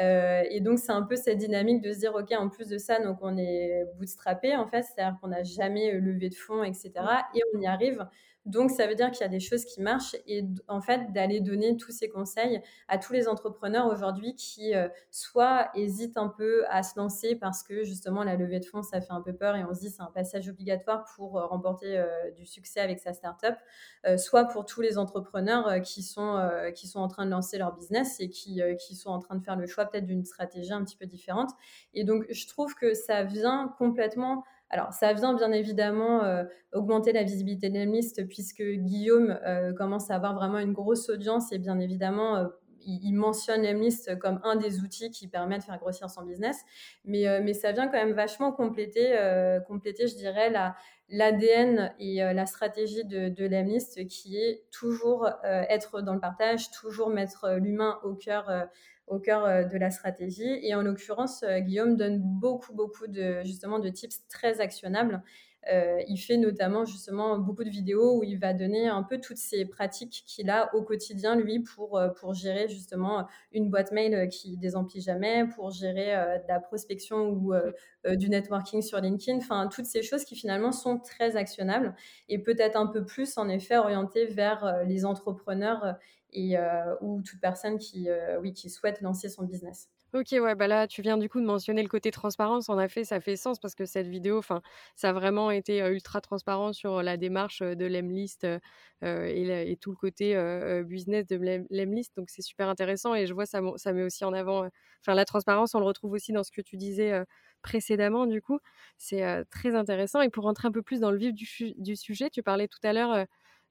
euh, 0.00 0.42
et 0.50 0.60
donc, 0.60 0.78
c'est 0.78 0.92
un 0.92 1.02
peu 1.02 1.16
cette 1.16 1.38
dynamique 1.38 1.82
de 1.82 1.92
se 1.92 2.00
dire, 2.00 2.14
OK, 2.14 2.32
en 2.32 2.48
plus 2.48 2.68
de 2.68 2.78
ça, 2.78 3.00
donc 3.00 3.18
on 3.22 3.36
est 3.38 3.84
bootstrappé, 3.98 4.54
en 4.56 4.66
fait, 4.66 4.82
c'est-à-dire 4.82 5.18
qu'on 5.20 5.28
n'a 5.28 5.42
jamais 5.42 5.92
levé 5.92 6.28
de 6.28 6.34
fonds, 6.34 6.62
etc. 6.62 6.92
Et 7.34 7.42
on 7.54 7.60
y 7.60 7.66
arrive. 7.66 8.06
Donc, 8.46 8.70
ça 8.70 8.86
veut 8.86 8.94
dire 8.94 9.10
qu'il 9.10 9.22
y 9.22 9.24
a 9.24 9.28
des 9.28 9.40
choses 9.40 9.64
qui 9.64 9.80
marchent 9.80 10.14
et 10.26 10.44
en 10.68 10.80
fait, 10.80 11.12
d'aller 11.12 11.40
donner 11.40 11.76
tous 11.76 11.90
ces 11.90 12.08
conseils 12.08 12.62
à 12.86 12.96
tous 12.96 13.12
les 13.12 13.26
entrepreneurs 13.26 13.86
aujourd'hui 13.86 14.36
qui 14.36 14.72
euh, 14.74 14.88
soit 15.10 15.68
hésitent 15.74 16.16
un 16.16 16.28
peu 16.28 16.64
à 16.68 16.84
se 16.84 16.96
lancer 16.96 17.34
parce 17.34 17.64
que 17.64 17.82
justement, 17.82 18.22
la 18.22 18.36
levée 18.36 18.60
de 18.60 18.64
fonds, 18.64 18.84
ça 18.84 19.00
fait 19.00 19.12
un 19.12 19.20
peu 19.20 19.32
peur 19.32 19.56
et 19.56 19.64
on 19.64 19.74
se 19.74 19.80
dit 19.80 19.90
c'est 19.90 20.02
un 20.02 20.12
passage 20.14 20.48
obligatoire 20.48 21.04
pour 21.16 21.38
euh, 21.38 21.46
remporter 21.46 21.98
euh, 21.98 22.30
du 22.36 22.46
succès 22.46 22.78
avec 22.78 23.00
sa 23.00 23.12
startup, 23.12 23.56
soit 24.16 24.44
pour 24.44 24.64
tous 24.64 24.80
les 24.80 24.98
entrepreneurs 24.98 25.82
qui, 25.82 26.04
sont, 26.04 26.48
qui 26.74 26.86
sont 26.86 27.00
en 27.00 27.08
train 27.08 27.24
de 27.24 27.30
lancer 27.30 27.58
leur 27.58 27.74
business 27.74 28.20
et 28.20 28.28
qui, 28.28 28.60
qui 28.78 28.94
sont 28.94 29.10
en 29.10 29.18
train 29.18 29.34
de 29.34 29.42
faire 29.42 29.56
le 29.56 29.66
choix 29.66 29.86
peut-être 29.86 30.06
d'une 30.06 30.24
stratégie 30.24 30.72
un 30.72 30.84
petit 30.84 30.96
peu 30.96 31.06
différente. 31.06 31.50
Et 31.92 32.04
donc, 32.04 32.24
je 32.30 32.46
trouve 32.46 32.74
que 32.76 32.94
ça 32.94 33.24
vient 33.24 33.74
complètement 33.78 34.44
alors, 34.68 34.92
ça 34.92 35.12
vient 35.12 35.34
bien 35.34 35.52
évidemment 35.52 36.24
euh, 36.24 36.44
augmenter 36.72 37.12
la 37.12 37.22
visibilité 37.22 37.70
de 37.70 37.78
l'Emlist 37.78 38.26
puisque 38.26 38.62
Guillaume 38.62 39.38
euh, 39.44 39.72
commence 39.72 40.10
à 40.10 40.16
avoir 40.16 40.34
vraiment 40.34 40.58
une 40.58 40.72
grosse 40.72 41.08
audience 41.08 41.52
et 41.52 41.58
bien 41.58 41.78
évidemment, 41.78 42.36
euh, 42.36 42.46
il, 42.88 43.12
mentionne 43.14 43.62
l'Emlist 43.62 44.18
comme 44.18 44.40
un 44.44 44.56
des 44.56 44.80
outils 44.80 45.10
qui 45.10 45.28
permet 45.28 45.58
de 45.58 45.62
faire 45.64 45.78
grossir 45.78 46.10
son 46.10 46.22
business. 46.22 46.60
Mais, 47.04 47.40
mais 47.42 47.52
ça 47.52 47.72
vient 47.72 47.86
quand 47.86 47.98
même 47.98 48.12
vachement 48.12 48.52
compléter, 48.52 49.12
compléter 49.66 50.06
je 50.06 50.14
dirais, 50.14 50.52
l'ADN 51.08 51.92
et 51.98 52.18
la 52.18 52.46
stratégie 52.46 53.04
de, 53.04 53.28
de 53.28 54.02
qui 54.04 54.36
est 54.36 54.70
toujours 54.70 55.28
être 55.42 56.00
dans 56.00 56.14
le 56.14 56.20
partage, 56.20 56.70
toujours 56.70 57.10
mettre 57.10 57.56
l'humain 57.58 57.98
au 58.04 58.14
cœur 58.14 58.68
au 59.06 59.18
cœur 59.18 59.44
euh, 59.44 59.64
de 59.64 59.76
la 59.78 59.90
stratégie. 59.90 60.58
Et 60.62 60.74
en 60.74 60.82
l'occurrence, 60.82 61.42
euh, 61.42 61.60
Guillaume 61.60 61.96
donne 61.96 62.20
beaucoup, 62.20 62.74
beaucoup 62.74 63.06
de, 63.06 63.42
justement, 63.44 63.78
de 63.78 63.88
tips 63.88 64.26
très 64.28 64.60
actionnables. 64.60 65.22
Euh, 65.72 66.00
il 66.06 66.16
fait 66.18 66.36
notamment 66.36 66.84
justement 66.84 67.38
beaucoup 67.38 67.64
de 67.64 67.70
vidéos 67.70 68.18
où 68.18 68.22
il 68.22 68.38
va 68.38 68.52
donner 68.52 68.86
un 68.86 69.02
peu 69.02 69.18
toutes 69.18 69.36
ces 69.36 69.64
pratiques 69.64 70.22
qu'il 70.24 70.48
a 70.48 70.72
au 70.76 70.82
quotidien, 70.82 71.34
lui, 71.34 71.58
pour, 71.58 72.00
pour 72.20 72.34
gérer 72.34 72.68
justement 72.68 73.26
une 73.50 73.68
boîte 73.68 73.90
mail 73.90 74.28
qui 74.28 74.56
désemplit 74.58 75.00
jamais, 75.00 75.44
pour 75.56 75.72
gérer 75.72 76.14
de 76.40 76.46
la 76.46 76.60
prospection 76.60 77.30
ou 77.30 77.52
du 78.08 78.28
networking 78.28 78.80
sur 78.80 79.00
LinkedIn. 79.00 79.38
Enfin, 79.38 79.66
toutes 79.66 79.86
ces 79.86 80.04
choses 80.04 80.24
qui 80.24 80.36
finalement 80.36 80.70
sont 80.70 81.00
très 81.00 81.34
actionnables 81.34 81.96
et 82.28 82.38
peut-être 82.38 82.76
un 82.76 82.86
peu 82.86 83.04
plus, 83.04 83.36
en 83.36 83.48
effet, 83.48 83.76
orientées 83.76 84.26
vers 84.26 84.84
les 84.86 85.04
entrepreneurs 85.04 85.96
et, 86.32 86.58
euh, 86.58 86.94
ou 87.00 87.22
toute 87.22 87.40
personne 87.40 87.78
qui, 87.78 88.08
euh, 88.08 88.38
oui, 88.40 88.52
qui 88.52 88.70
souhaite 88.70 89.00
lancer 89.00 89.28
son 89.28 89.44
business. 89.44 89.88
Ok, 90.14 90.28
ouais, 90.32 90.54
bah 90.54 90.66
là, 90.66 90.86
tu 90.86 91.02
viens 91.02 91.18
du 91.18 91.28
coup 91.28 91.40
de 91.40 91.44
mentionner 91.46 91.82
le 91.82 91.88
côté 91.88 92.10
transparence. 92.10 92.68
En 92.68 92.80
effet, 92.80 93.04
ça 93.04 93.20
fait 93.20 93.36
sens 93.36 93.58
parce 93.58 93.74
que 93.74 93.84
cette 93.84 94.06
vidéo, 94.06 94.38
enfin, 94.38 94.62
ça 94.94 95.10
a 95.10 95.12
vraiment 95.12 95.50
été 95.50 95.80
ultra 95.80 96.20
transparent 96.20 96.72
sur 96.72 97.02
la 97.02 97.16
démarche 97.16 97.60
de 97.60 97.84
l'Emlist 97.84 98.46
et, 99.02 99.72
et, 99.72 99.76
tout 99.76 99.90
le 99.90 99.96
côté 99.96 100.34
business 100.84 101.26
de 101.26 101.66
l'Emlist. 101.70 102.16
Donc, 102.16 102.30
c'est 102.30 102.40
super 102.40 102.68
intéressant 102.68 103.14
et 103.14 103.26
je 103.26 103.34
vois 103.34 103.46
ça, 103.46 103.60
ça 103.76 103.92
met 103.92 104.04
aussi 104.04 104.24
en 104.24 104.32
avant. 104.32 104.70
Enfin, 105.02 105.14
la 105.14 105.26
transparence, 105.26 105.74
on 105.74 105.80
le 105.80 105.86
retrouve 105.86 106.12
aussi 106.12 106.32
dans 106.32 106.44
ce 106.44 106.52
que 106.52 106.62
tu 106.62 106.76
disais 106.76 107.22
précédemment. 107.60 108.26
Du 108.26 108.40
coup, 108.40 108.58
c'est 108.96 109.44
très 109.50 109.74
intéressant. 109.74 110.22
Et 110.22 110.30
pour 110.30 110.44
rentrer 110.44 110.68
un 110.68 110.72
peu 110.72 110.82
plus 110.82 111.00
dans 111.00 111.10
le 111.10 111.18
vif 111.18 111.34
du 111.34 111.96
sujet, 111.96 112.30
tu 112.30 112.42
parlais 112.42 112.68
tout 112.68 112.80
à 112.84 112.94
l'heure 112.94 113.26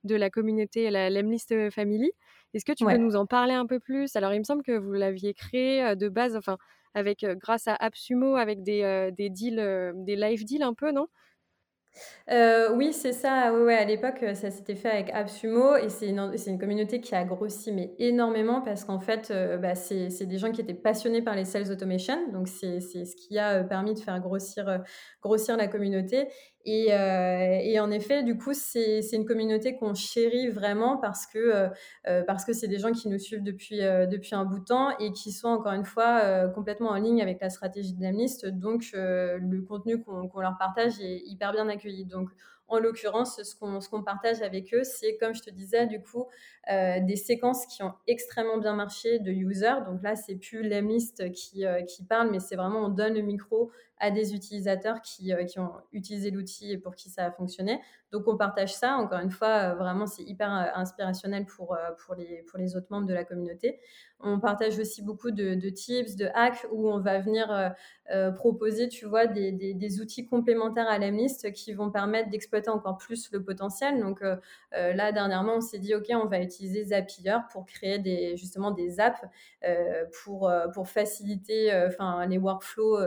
de 0.06 0.16
la 0.16 0.30
communauté, 0.30 0.90
la 0.90 1.10
Lemlist 1.10 1.70
Family. 1.70 2.12
Est-ce 2.54 2.66
que 2.66 2.72
tu 2.72 2.86
peux 2.86 2.98
nous 2.98 3.16
en 3.16 3.26
parler 3.26 3.54
un 3.54 3.66
peu 3.66 3.80
plus? 3.80 4.16
Alors, 4.16 4.34
il 4.34 4.40
me 4.40 4.44
semble 4.44 4.64
que 4.64 4.78
vous 4.78 4.94
l'aviez 4.94 5.34
créé 5.34 5.96
de 5.96 6.08
base, 6.08 6.36
enfin, 6.36 6.58
avec 6.94 7.26
grâce 7.42 7.68
à 7.68 7.76
AppSumo, 7.76 8.36
avec 8.36 8.64
des, 8.64 9.10
des 9.12 9.30
deals, 9.30 9.94
des 9.96 10.16
live 10.16 10.46
deals 10.46 10.64
un 10.64 10.74
peu, 10.74 10.92
non? 10.92 11.08
Oui, 12.30 12.94
c'est 12.94 13.14
ça. 13.14 13.54
Ouais, 13.54 13.62
ouais, 13.64 13.76
à 13.76 13.86
l'époque, 13.86 14.24
ça 14.36 14.52
s'était 14.52 14.76
fait 14.76 14.90
avec 14.90 15.10
AppSumo 15.12 15.76
et 15.76 15.90
c'est 15.90 16.08
une, 16.08 16.34
une 16.48 16.60
communauté 16.60 17.02
qui 17.02 17.14
a 17.16 17.24
grossi 17.24 17.72
mais 17.72 17.94
énormément 18.00 18.62
parce 18.62 18.84
qu'en 18.86 19.00
fait, 19.00 19.32
bah, 19.62 19.76
c'est, 19.76 20.26
des 20.26 20.38
gens 20.38 20.52
qui 20.52 20.62
étaient 20.62 20.74
passionnés 20.74 21.22
par 21.22 21.36
les 21.36 21.46
sales 21.46 21.72
automation. 21.72 22.32
Donc, 22.32 22.48
c'est, 22.48 22.80
c'est 22.80 23.06
ce 23.06 23.16
qui 23.16 23.38
a 23.38 23.64
permis 23.64 23.94
de 23.94 24.00
faire 24.00 24.20
grossir, 24.20 24.82
grossir 25.22 25.58
la 25.58 25.68
communauté. 25.68 26.28
Et, 26.66 26.88
et, 26.88 27.80
en 27.80 27.92
effet, 27.92 28.24
du 28.24 28.38
coup, 28.38 28.54
c'est 28.54 29.02
une 29.14 29.26
communauté 29.26 29.76
qu'on 29.76 29.94
chérit 29.94 30.50
vraiment 30.50 30.98
parce 30.98 31.28
que 31.28 31.70
parce 32.26 32.44
que 32.44 32.54
c'est 32.54 32.68
des 32.68 32.80
gens 32.80 32.92
qui 32.92 33.08
nous 33.08 33.20
suivent 33.20 33.44
depuis 33.44 33.78
depuis 33.80 34.34
un 34.34 34.46
bout 34.46 34.60
de 34.60 34.66
temps 34.66 34.98
et 34.98 35.12
qui 35.12 35.32
sont 35.32 35.50
encore 35.50 35.74
une 35.74 35.86
fois 35.86 36.48
complètement 36.50 36.90
en 36.90 36.96
ligne 36.96 37.22
avec 37.22 37.40
la 37.40 37.50
stratégie 37.50 37.94
de 37.94 38.02
l'Amlist. 38.02 38.48
Donc, 38.48 38.90
le 38.94 39.62
contenu 39.62 40.02
qu'on 40.04 40.40
leur 40.40 40.58
partage 40.58 41.00
est 41.00 41.22
hyper 41.28 41.52
bien 41.52 41.70
accueilli. 41.70 42.06
Donc, 42.06 42.30
en 42.68 42.80
l'occurrence, 42.80 43.42
ce 43.44 43.90
qu'on 43.90 44.04
partage 44.04 44.42
avec 44.42 44.74
eux, 44.74 44.84
c'est, 44.84 45.18
comme 45.18 45.36
je 45.36 45.42
te 45.42 45.50
disais, 45.50 45.86
du 45.86 46.02
coup, 46.02 46.26
euh, 46.72 47.00
des 47.02 47.16
séquences 47.16 47.66
qui 47.68 47.84
ont 47.84 47.94
extrêmement 48.08 48.58
bien 48.58 48.74
marché 48.74 49.20
de 49.20 49.32
users. 49.32 49.84
Donc 49.86 50.02
là, 50.02 50.16
c'est 50.16 50.36
plus 50.36 50.68
l'emlist 50.68 51.32
qui, 51.32 51.66
euh, 51.66 51.84
qui 51.84 52.04
parle, 52.04 52.32
mais 52.32 52.40
c'est 52.40 52.56
vraiment 52.56 52.86
on 52.86 52.90
donne 52.90 53.14
le 53.14 53.22
micro 53.22 53.72
à 54.00 54.12
des 54.12 54.36
utilisateurs 54.36 55.02
qui, 55.02 55.34
euh, 55.34 55.44
qui 55.46 55.60
ont 55.60 55.72
utilisé 55.94 56.32
l'outil 56.32 56.72
et 56.72 56.78
pour 56.78 56.96
qui 56.96 57.10
ça 57.10 57.26
a 57.26 57.32
fonctionné. 57.32 57.82
Donc 58.12 58.28
on 58.28 58.38
partage 58.38 58.74
ça. 58.74 58.96
Encore 58.96 59.20
une 59.20 59.32
fois, 59.32 59.74
vraiment, 59.74 60.06
c'est 60.06 60.24
hyper 60.24 60.50
inspirationnel 60.50 61.46
pour, 61.46 61.78
pour, 62.06 62.16
les, 62.16 62.44
pour 62.44 62.60
les 62.60 62.76
autres 62.78 62.88
membres 62.90 63.08
de 63.08 63.14
la 63.14 63.26
communauté. 63.26 63.80
On 64.22 64.40
partage 64.40 64.80
aussi 64.80 65.02
beaucoup 65.02 65.32
de, 65.32 65.70
tips, 65.70 66.16
de 66.16 66.30
hacks 66.34 66.66
où 66.72 66.90
on 66.90 67.00
va 67.00 67.20
venir 67.20 67.74
proposer, 68.36 68.88
tu 68.88 69.06
vois, 69.06 69.28
des, 69.28 69.52
des, 69.52 70.02
outils 70.02 70.26
complémentaires 70.26 70.88
à 70.88 70.98
l'emlist 70.98 71.52
qui 71.52 71.74
vont 71.74 71.92
permettre 71.92 72.30
d'exploiter 72.30 72.70
encore 72.70 72.98
plus 72.98 73.30
le 73.34 73.44
potentiel. 73.44 74.00
Donc 74.00 74.24
là, 74.72 75.12
dernièrement, 75.12 75.56
on 75.58 75.62
s'est 75.62 75.80
dit, 75.80 75.94
OK, 75.94 76.06
on 76.12 76.28
va 76.28 76.40
utiliser 76.40 76.86
Zapier 76.86 77.36
pour 77.52 77.66
créer 77.66 78.00
des, 78.00 78.38
justement 78.38 78.72
des 78.72 79.02
apps 79.02 79.26
euh, 79.64 80.06
pour, 80.24 80.48
euh, 80.48 80.68
pour 80.68 80.88
faciliter 80.88 81.74
euh, 81.74 81.88
enfin, 81.88 82.26
les 82.28 82.38
workflows 82.38 83.00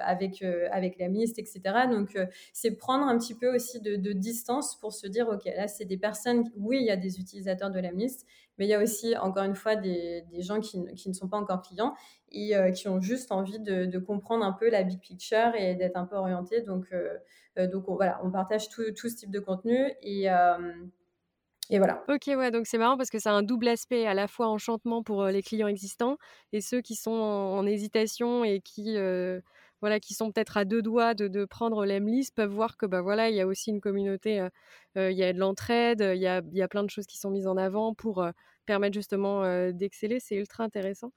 avec, 0.00 0.42
avec 0.70 0.98
la 0.98 1.08
MIST, 1.08 1.38
etc. 1.38 1.60
Donc, 1.90 2.18
c'est 2.52 2.72
prendre 2.72 3.06
un 3.06 3.18
petit 3.18 3.34
peu 3.34 3.54
aussi 3.54 3.80
de, 3.80 4.12
distance 4.12 4.78
pour 4.80 4.92
se 4.92 5.06
dire, 5.06 5.28
OK, 5.28 5.44
là, 5.44 5.68
c'est 5.68 5.84
des 5.84 5.96
personnes, 5.96 6.44
oui, 6.56 6.78
il 6.80 6.86
y 6.86 6.90
a 6.90 6.96
des 6.96 7.20
utilisateurs 7.20 7.70
de 7.70 7.80
la 7.80 7.92
MIST, 7.92 8.26
mais 8.58 8.66
il 8.66 8.68
y 8.68 8.74
a 8.74 8.82
aussi, 8.82 9.16
encore 9.16 9.44
une 9.44 9.54
fois, 9.54 9.76
des, 9.76 10.24
gens 10.38 10.60
qui, 10.60 10.78
ne 10.80 11.12
sont 11.12 11.28
pas 11.28 11.38
encore 11.38 11.62
clients 11.62 11.94
et 12.30 12.54
qui 12.74 12.88
ont 12.88 13.00
juste 13.00 13.32
envie 13.32 13.60
de, 13.60 13.98
comprendre 13.98 14.44
un 14.44 14.52
peu 14.52 14.70
la 14.70 14.82
big 14.82 15.00
picture 15.00 15.54
et 15.56 15.74
d'être 15.74 15.96
un 15.96 16.04
peu 16.04 16.16
orientés. 16.16 16.62
Donc, 16.62 16.86
donc 17.56 17.88
on, 17.88 17.96
voilà, 17.96 18.20
on 18.22 18.30
partage 18.30 18.68
tout, 18.68 18.82
ce 18.94 19.16
type 19.16 19.30
de 19.30 19.40
contenu 19.40 19.92
et, 20.02 20.28
et 21.70 21.78
voilà. 21.78 22.04
Ok, 22.08 22.24
ouais, 22.26 22.50
donc 22.50 22.66
c'est 22.66 22.78
marrant 22.78 22.96
parce 22.96 23.08
que 23.08 23.18
ça 23.18 23.30
a 23.30 23.34
un 23.34 23.42
double 23.42 23.68
aspect, 23.68 24.06
à 24.06 24.14
la 24.14 24.28
fois 24.28 24.48
enchantement 24.48 25.02
pour 25.02 25.24
les 25.26 25.42
clients 25.42 25.68
existants 25.68 26.18
et 26.52 26.60
ceux 26.60 26.82
qui 26.82 26.94
sont 26.94 27.12
en, 27.12 27.66
hésitation 27.66 28.44
et 28.44 28.60
qui, 28.60 28.96
voilà, 29.82 30.00
qui 30.00 30.14
sont 30.14 30.32
peut-être 30.32 30.56
à 30.56 30.64
deux 30.64 30.80
doigts 30.80 31.12
de, 31.12 31.28
de 31.28 31.44
prendre 31.44 31.84
l'Emlist 31.84 32.34
peuvent 32.34 32.50
voir 32.50 32.78
que 32.78 32.86
bah, 32.86 33.02
voilà, 33.02 33.28
il 33.28 33.36
y 33.36 33.42
a 33.42 33.46
aussi 33.46 33.70
une 33.70 33.80
communauté, 33.82 34.46
il 34.96 35.12
y 35.12 35.22
a 35.22 35.32
de 35.32 35.38
l'entraide, 35.38 36.00
il 36.14 36.20
y 36.20 36.26
a, 36.26 36.40
y 36.52 36.62
a, 36.62 36.68
plein 36.68 36.84
de 36.84 36.90
choses 36.90 37.06
qui 37.06 37.18
sont 37.18 37.30
mises 37.30 37.46
en 37.46 37.56
avant 37.58 37.92
pour 37.94 38.26
permettre 38.66 38.94
justement 38.94 39.42
d'exceller. 39.72 40.20
C'est 40.20 40.36
ultra 40.36 40.64
intéressant. 40.64 41.12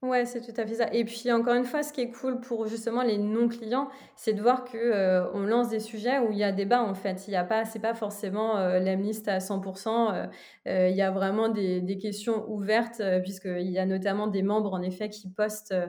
Ouais, 0.00 0.26
c'est 0.26 0.40
tout 0.40 0.52
à 0.60 0.64
fait 0.64 0.76
ça. 0.76 0.88
Et 0.94 1.04
puis 1.04 1.32
encore 1.32 1.54
une 1.54 1.64
fois, 1.64 1.82
ce 1.82 1.92
qui 1.92 2.00
est 2.00 2.10
cool 2.12 2.38
pour 2.40 2.68
justement 2.68 3.02
les 3.02 3.18
non-clients, 3.18 3.88
c'est 4.14 4.32
de 4.32 4.40
voir 4.40 4.62
que 4.62 4.76
euh, 4.78 5.28
on 5.32 5.40
lance 5.40 5.70
des 5.70 5.80
sujets 5.80 6.20
où 6.20 6.30
il 6.30 6.38
y 6.38 6.44
a 6.44 6.52
débat 6.52 6.84
en 6.84 6.94
fait. 6.94 7.26
Il 7.26 7.32
y 7.32 7.36
a 7.36 7.42
pas, 7.42 7.64
c'est 7.64 7.80
pas 7.80 7.94
forcément 7.94 8.56
euh, 8.58 8.78
à 8.78 9.38
100%. 9.40 10.14
Euh, 10.14 10.26
euh, 10.68 10.88
il 10.88 10.96
y 10.96 11.02
a 11.02 11.10
vraiment 11.10 11.48
des, 11.48 11.80
des 11.80 11.98
questions 11.98 12.48
ouvertes 12.48 13.02
puisqu'il 13.24 13.68
y 13.72 13.78
a 13.80 13.86
notamment 13.86 14.28
des 14.28 14.42
membres 14.42 14.72
en 14.72 14.82
effet 14.82 15.08
qui 15.08 15.28
postent 15.30 15.72
euh, 15.72 15.88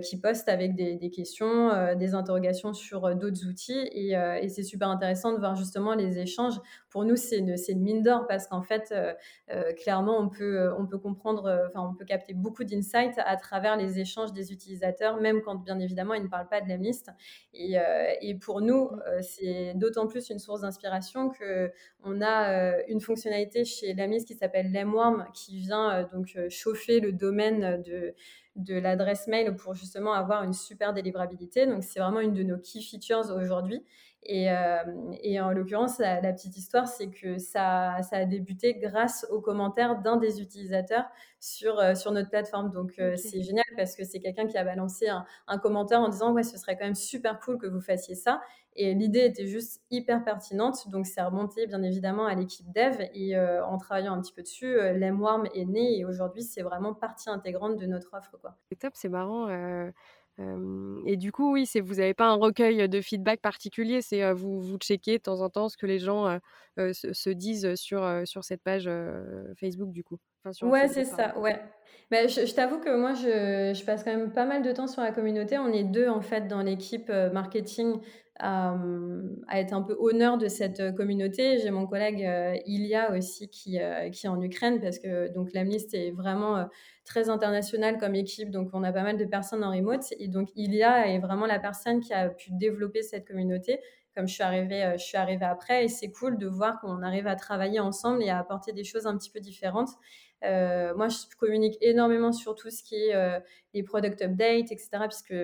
qui 0.00 0.18
postent 0.18 0.48
avec 0.48 0.74
des, 0.74 0.96
des 0.96 1.10
questions, 1.10 1.70
euh, 1.70 1.94
des 1.94 2.14
interrogations 2.14 2.72
sur 2.72 3.04
euh, 3.04 3.14
d'autres 3.14 3.46
outils. 3.46 3.88
Et, 3.92 4.12
et 4.12 4.48
c'est 4.48 4.62
super 4.62 4.88
intéressant 4.88 5.32
de 5.32 5.38
voir 5.38 5.54
justement 5.54 5.94
les 5.94 6.18
échanges. 6.18 6.54
Pour 6.90 7.04
nous, 7.04 7.16
c'est 7.16 7.38
une, 7.38 7.54
une, 7.68 7.80
mine 7.80 8.02
d'or 8.02 8.26
parce 8.26 8.46
qu'en 8.46 8.62
fait, 8.62 8.94
clairement, 9.76 10.18
on 10.18 10.28
peut, 10.28 10.70
on 10.78 10.86
peut 10.86 10.98
comprendre, 10.98 11.66
enfin, 11.68 11.88
on 11.88 11.94
peut 11.94 12.04
capter 12.04 12.34
beaucoup 12.34 12.64
d'insights 12.64 13.18
à 13.18 13.36
travers 13.36 13.76
les 13.76 14.00
échanges 14.00 14.32
des 14.32 14.52
utilisateurs, 14.52 15.20
même 15.20 15.42
quand, 15.42 15.56
bien 15.56 15.78
évidemment, 15.78 16.14
ils 16.14 16.22
ne 16.22 16.28
parlent 16.28 16.48
pas 16.48 16.60
de 16.60 16.68
la 16.68 16.76
liste. 16.76 17.10
Et, 17.52 17.76
et 18.22 18.34
pour 18.34 18.60
nous, 18.62 18.90
c'est 19.20 19.74
d'autant 19.74 20.06
plus 20.06 20.30
une 20.30 20.38
source 20.38 20.62
d'inspiration 20.62 21.28
que 21.30 21.70
on 22.02 22.22
a 22.22 22.82
une 22.88 23.00
fonctionnalité 23.00 23.64
chez 23.64 23.94
Lamis 23.94 24.24
qui 24.24 24.34
s'appelle 24.34 24.72
Lemworm 24.72 25.26
qui 25.34 25.58
vient 25.58 26.08
donc 26.12 26.36
chauffer 26.48 27.00
le 27.00 27.12
domaine 27.12 27.82
de 27.82 28.14
de 28.56 28.74
l'adresse 28.74 29.26
mail 29.26 29.54
pour 29.56 29.74
justement 29.74 30.12
avoir 30.12 30.42
une 30.42 30.52
super 30.52 30.92
délivrabilité. 30.92 31.66
Donc, 31.66 31.84
c'est 31.84 32.00
vraiment 32.00 32.20
une 32.20 32.34
de 32.34 32.42
nos 32.42 32.58
key 32.58 32.80
features 32.80 33.30
aujourd'hui. 33.30 33.84
Et, 34.24 34.50
euh, 34.50 34.82
en 35.40 35.52
l'occurrence, 35.52 35.98
la, 35.98 36.32
petite 36.32 36.56
histoire, 36.56 36.88
c'est 36.88 37.08
que 37.08 37.38
ça, 37.38 37.96
ça, 38.02 38.16
a 38.16 38.24
débuté 38.24 38.74
grâce 38.74 39.26
aux 39.30 39.40
commentaires 39.40 40.00
d'un 40.02 40.16
des 40.16 40.40
utilisateurs 40.42 41.04
sur, 41.40 41.78
euh, 41.78 41.94
sur 41.94 42.12
notre 42.12 42.28
plateforme. 42.28 42.70
Donc, 42.70 42.94
euh, 42.98 43.16
c'est 43.16 43.42
génial 43.42 43.64
parce 43.76 43.94
que 43.94 44.04
c'est 44.04 44.20
quelqu'un 44.20 44.46
qui 44.46 44.58
a 44.58 44.64
balancé 44.64 45.08
un, 45.08 45.24
un, 45.46 45.58
commentaire 45.58 46.00
en 46.00 46.08
disant 46.08 46.32
Ouais, 46.32 46.42
ce 46.42 46.58
serait 46.58 46.76
quand 46.76 46.84
même 46.84 46.94
super 46.94 47.38
cool 47.40 47.58
que 47.58 47.66
vous 47.66 47.80
fassiez 47.80 48.16
ça. 48.16 48.40
Et 48.80 48.94
l'idée 48.94 49.24
était 49.24 49.46
juste 49.46 49.82
hyper 49.90 50.24
pertinente. 50.24 50.88
Donc, 50.88 51.06
c'est 51.06 51.22
remonté 51.22 51.66
bien 51.66 51.82
évidemment 51.82 52.26
à 52.26 52.34
l'équipe 52.34 52.70
dev. 52.72 53.08
Et 53.14 53.36
en 53.36 53.76
travaillant 53.76 54.12
un 54.12 54.20
petit 54.20 54.32
peu 54.32 54.42
dessus, 54.42 54.76
l'Emwarm 54.94 55.48
est 55.52 55.64
né. 55.64 55.98
Et 55.98 56.04
aujourd'hui, 56.04 56.44
c'est 56.44 56.62
vraiment 56.62 56.94
partie 56.94 57.28
intégrante 57.28 57.76
de 57.76 57.86
notre 57.86 58.14
offre. 58.14 58.36
C'est 58.68 58.78
top, 58.78 58.92
c'est 58.94 59.08
marrant. 59.08 59.48
Et 61.06 61.16
du 61.16 61.32
coup, 61.32 61.52
oui, 61.52 61.66
c'est 61.66 61.80
vous 61.80 61.96
n'avez 61.96 62.14
pas 62.14 62.28
un 62.28 62.34
recueil 62.36 62.88
de 62.88 63.00
feedback 63.00 63.40
particulier, 63.40 64.02
c'est 64.02 64.32
vous, 64.32 64.60
vous 64.60 64.76
checkez 64.78 65.18
de 65.18 65.22
temps 65.22 65.40
en 65.40 65.50
temps 65.50 65.68
ce 65.68 65.76
que 65.76 65.86
les 65.86 65.98
gens 65.98 66.38
se, 66.76 67.30
disent 67.30 67.74
sur, 67.74 68.22
sur 68.24 68.44
cette 68.44 68.62
page 68.62 68.88
Facebook, 69.58 69.92
du 69.92 70.04
coup? 70.04 70.18
Ouais, 70.62 70.88
c'est 70.88 71.04
ça, 71.04 71.38
ouais. 71.38 71.60
Bah, 72.10 72.26
je, 72.26 72.54
t'avoue 72.54 72.78
que 72.78 72.96
moi, 72.96 73.12
je, 73.12 73.74
je, 73.74 73.84
passe 73.84 74.02
quand 74.02 74.14
même 74.14 74.32
pas 74.32 74.46
mal 74.46 74.62
de 74.62 74.72
temps 74.72 74.86
sur 74.86 75.02
la 75.02 75.12
communauté. 75.12 75.58
On 75.58 75.72
est 75.72 75.84
deux, 75.84 76.08
en 76.08 76.22
fait, 76.22 76.48
dans 76.48 76.62
l'équipe 76.62 77.10
marketing 77.32 78.00
à, 78.38 78.76
être 79.52 79.72
un 79.72 79.82
peu 79.82 79.96
honneur 79.98 80.38
de 80.38 80.48
cette 80.48 80.94
communauté. 80.94 81.58
J'ai 81.58 81.70
mon 81.70 81.86
collègue 81.86 82.24
euh, 82.24 82.56
Ilia 82.66 83.12
aussi 83.16 83.48
qui, 83.48 83.80
euh, 83.80 84.10
qui 84.10 84.26
est 84.26 84.28
en 84.28 84.40
Ukraine 84.40 84.80
parce 84.80 84.98
que 84.98 85.32
donc 85.32 85.52
l'Amlist 85.52 85.94
est 85.94 86.10
vraiment 86.10 86.56
euh, 86.56 86.64
très 87.04 87.28
international 87.30 87.98
comme 87.98 88.14
équipe, 88.14 88.50
donc 88.50 88.70
on 88.72 88.84
a 88.84 88.92
pas 88.92 89.02
mal 89.02 89.16
de 89.16 89.24
personnes 89.24 89.64
en 89.64 89.70
remote 89.70 90.04
et 90.18 90.28
donc 90.28 90.50
Ilia 90.54 91.08
est 91.08 91.18
vraiment 91.18 91.46
la 91.46 91.58
personne 91.58 92.00
qui 92.00 92.12
a 92.12 92.28
pu 92.28 92.50
développer 92.52 93.02
cette 93.02 93.26
communauté. 93.26 93.80
Comme 94.14 94.26
je 94.26 94.34
suis 94.34 94.42
arrivée, 94.42 94.94
je 94.94 95.04
suis 95.04 95.16
arrivée 95.16 95.44
après 95.44 95.84
et 95.84 95.88
c'est 95.88 96.10
cool 96.10 96.38
de 96.38 96.48
voir 96.48 96.80
qu'on 96.80 97.02
arrive 97.02 97.28
à 97.28 97.36
travailler 97.36 97.78
ensemble 97.78 98.22
et 98.22 98.30
à 98.30 98.38
apporter 98.38 98.72
des 98.72 98.82
choses 98.82 99.06
un 99.06 99.16
petit 99.16 99.30
peu 99.30 99.38
différentes. 99.38 99.90
Euh, 100.44 100.94
moi, 100.94 101.08
je 101.08 101.16
communique 101.36 101.76
énormément 101.80 102.32
sur 102.32 102.54
tout 102.54 102.70
ce 102.70 102.82
qui 102.82 102.94
est 102.94 103.14
euh, 103.14 103.40
les 103.74 103.82
product 103.82 104.22
updates, 104.22 104.70
etc., 104.70 104.88
puisque 105.08 105.34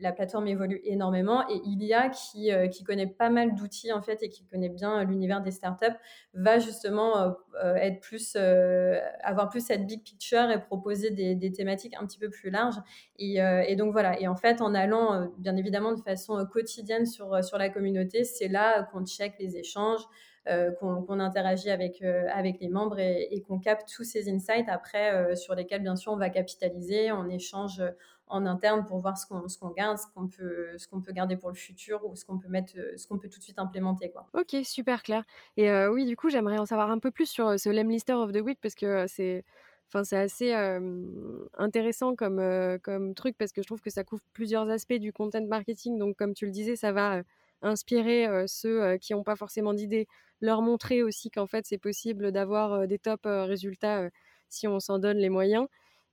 la 0.00 0.12
plateforme 0.12 0.46
évolue 0.46 0.80
énormément. 0.84 1.48
Et 1.48 1.60
Ilia, 1.64 2.10
qui, 2.10 2.52
euh, 2.52 2.68
qui 2.68 2.84
connaît 2.84 3.08
pas 3.08 3.28
mal 3.28 3.54
d'outils, 3.54 3.92
en 3.92 4.02
fait, 4.02 4.22
et 4.22 4.28
qui 4.28 4.44
connaît 4.46 4.68
bien 4.68 5.02
l'univers 5.02 5.42
des 5.42 5.50
startups, 5.50 5.96
va 6.32 6.58
justement 6.58 7.34
être 7.76 8.00
plus, 8.00 8.36
avoir 9.22 9.48
plus 9.48 9.64
cette 9.66 9.86
big 9.86 10.02
picture 10.02 10.50
et 10.50 10.60
proposer 10.60 11.10
des, 11.10 11.52
thématiques 11.52 11.94
un 12.00 12.06
petit 12.06 12.18
peu 12.18 12.30
plus 12.30 12.50
larges. 12.50 12.80
Et, 13.18 13.36
et, 13.66 13.76
donc, 13.76 13.92
voilà. 13.92 14.20
Et 14.20 14.28
en 14.28 14.36
fait, 14.36 14.60
en 14.60 14.74
allant, 14.74 15.28
bien 15.38 15.56
évidemment, 15.56 15.92
de 15.92 16.00
façon 16.00 16.44
quotidienne 16.46 17.06
sur, 17.06 17.42
sur 17.44 17.58
la 17.58 17.68
communauté, 17.68 18.24
c'est 18.24 18.48
là 18.48 18.84
qu'on 18.84 19.04
check 19.04 19.34
les 19.38 19.56
échanges. 19.56 20.06
Euh, 20.46 20.72
qu'on 20.72 21.20
interagit 21.20 21.70
avec, 21.70 22.02
euh, 22.02 22.26
avec 22.30 22.60
les 22.60 22.68
membres 22.68 22.98
et, 22.98 23.42
qu'on 23.48 23.58
capte 23.58 23.88
tous 23.90 24.04
ces 24.04 24.28
insights 24.28 24.68
après 24.68 25.14
euh, 25.14 25.34
sur 25.34 25.54
lesquels, 25.54 25.80
bien 25.80 25.96
sûr, 25.96 26.12
on 26.12 26.18
va 26.18 26.28
capitaliser, 26.28 27.10
on 27.12 27.30
échange 27.30 27.82
en 28.26 28.44
interne 28.44 28.84
pour 28.84 28.98
voir 28.98 29.16
ce 29.16 29.26
qu'on 29.26 29.46
qu'on 29.58 29.70
garde, 29.70 29.96
ce 29.96 30.06
qu'on 30.14 30.28
peut 30.28 30.76
qu'on 30.90 31.00
peut 31.00 31.12
garder 31.12 31.38
pour 31.38 31.48
le 31.48 31.54
futur 31.54 32.04
ou 32.04 32.14
ce 32.14 32.26
qu'on 32.26 32.38
peut 32.38 32.48
mettre 32.48 32.74
ce 32.96 33.06
qu'on 33.06 33.18
peut 33.18 33.30
tout 33.30 33.38
de 33.38 33.42
suite 33.42 33.58
implémenter 33.58 34.10
quoi. 34.10 34.26
OK, 34.34 34.54
super 34.64 35.02
clair. 35.02 35.24
Et 35.56 35.70
oui, 35.86 36.04
du 36.04 36.14
coup, 36.14 36.28
j'aimerais 36.28 36.58
en 36.58 36.66
savoir 36.66 36.90
un 36.90 36.98
peu 36.98 37.10
plus 37.10 37.26
sur 37.26 37.58
ce 37.58 37.70
Lem 37.70 37.88
Lister 37.88 38.12
of 38.12 38.32
the 38.32 38.40
Week 38.40 38.58
parce 38.60 38.74
que 38.74 39.06
c'est 39.06 39.44
enfin 39.88 40.04
c'est 40.04 40.18
assez 40.18 40.52
intéressant 41.56 42.16
comme 42.16 42.42
comme 42.82 43.14
truc 43.14 43.36
parce 43.38 43.52
que 43.52 43.62
je 43.62 43.66
trouve 43.66 43.80
que 43.80 43.90
ça 43.90 44.04
couvre 44.04 44.22
plusieurs 44.34 44.68
aspects 44.68 44.94
du 44.94 45.12
content 45.12 45.44
marketing 45.46 45.98
donc 45.98 46.16
comme 46.16 46.34
tu 46.34 46.44
le 46.44 46.52
disais, 46.52 46.76
ça 46.76 46.92
va 46.92 47.22
inspirer 47.64 48.28
ceux 48.46 48.96
qui 48.98 49.12
n'ont 49.14 49.24
pas 49.24 49.36
forcément 49.36 49.74
d'idées 49.74 50.06
leur 50.40 50.62
montrer 50.62 51.02
aussi 51.02 51.30
qu'en 51.30 51.46
fait 51.46 51.66
c'est 51.66 51.78
possible 51.78 52.32
d'avoir 52.32 52.86
des 52.86 52.98
top 52.98 53.22
résultats 53.24 54.08
si 54.48 54.68
on 54.68 54.80
s'en 54.80 54.98
donne 54.98 55.18
les 55.18 55.30
moyens. 55.30 55.66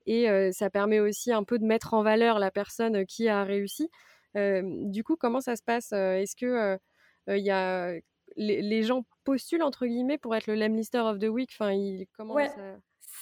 Et 0.07 0.51
ça 0.51 0.69
permet 0.69 0.99
aussi 0.99 1.31
un 1.31 1.43
peu 1.43 1.59
de 1.59 1.65
mettre 1.65 1.93
en 1.93 2.03
valeur 2.03 2.39
la 2.39 2.51
personne 2.51 3.05
qui 3.05 3.27
a 3.27 3.43
réussi. 3.43 3.89
du 4.35 5.03
coup, 5.03 5.15
comment 5.15 5.41
ça 5.41 5.55
se 5.55 5.63
passe 5.63 5.91
Est-ce 5.91 6.35
que 6.35 6.79
il 7.27 7.43
y 7.43 7.51
a 7.51 7.93
les, 8.37 8.83
gens 8.83 9.05
postulent 9.23 9.63
entre 9.63 9.85
guillemets 9.85 10.17
pour 10.17 10.35
être 10.35 10.47
le 10.47 10.55
Lem 10.55 10.75
Lister 10.75 10.99
of 10.99 11.19
the 11.19 11.25
Week? 11.25 11.51
Enfin, 11.53 11.75
comment 12.15 12.35
ça 12.47 12.77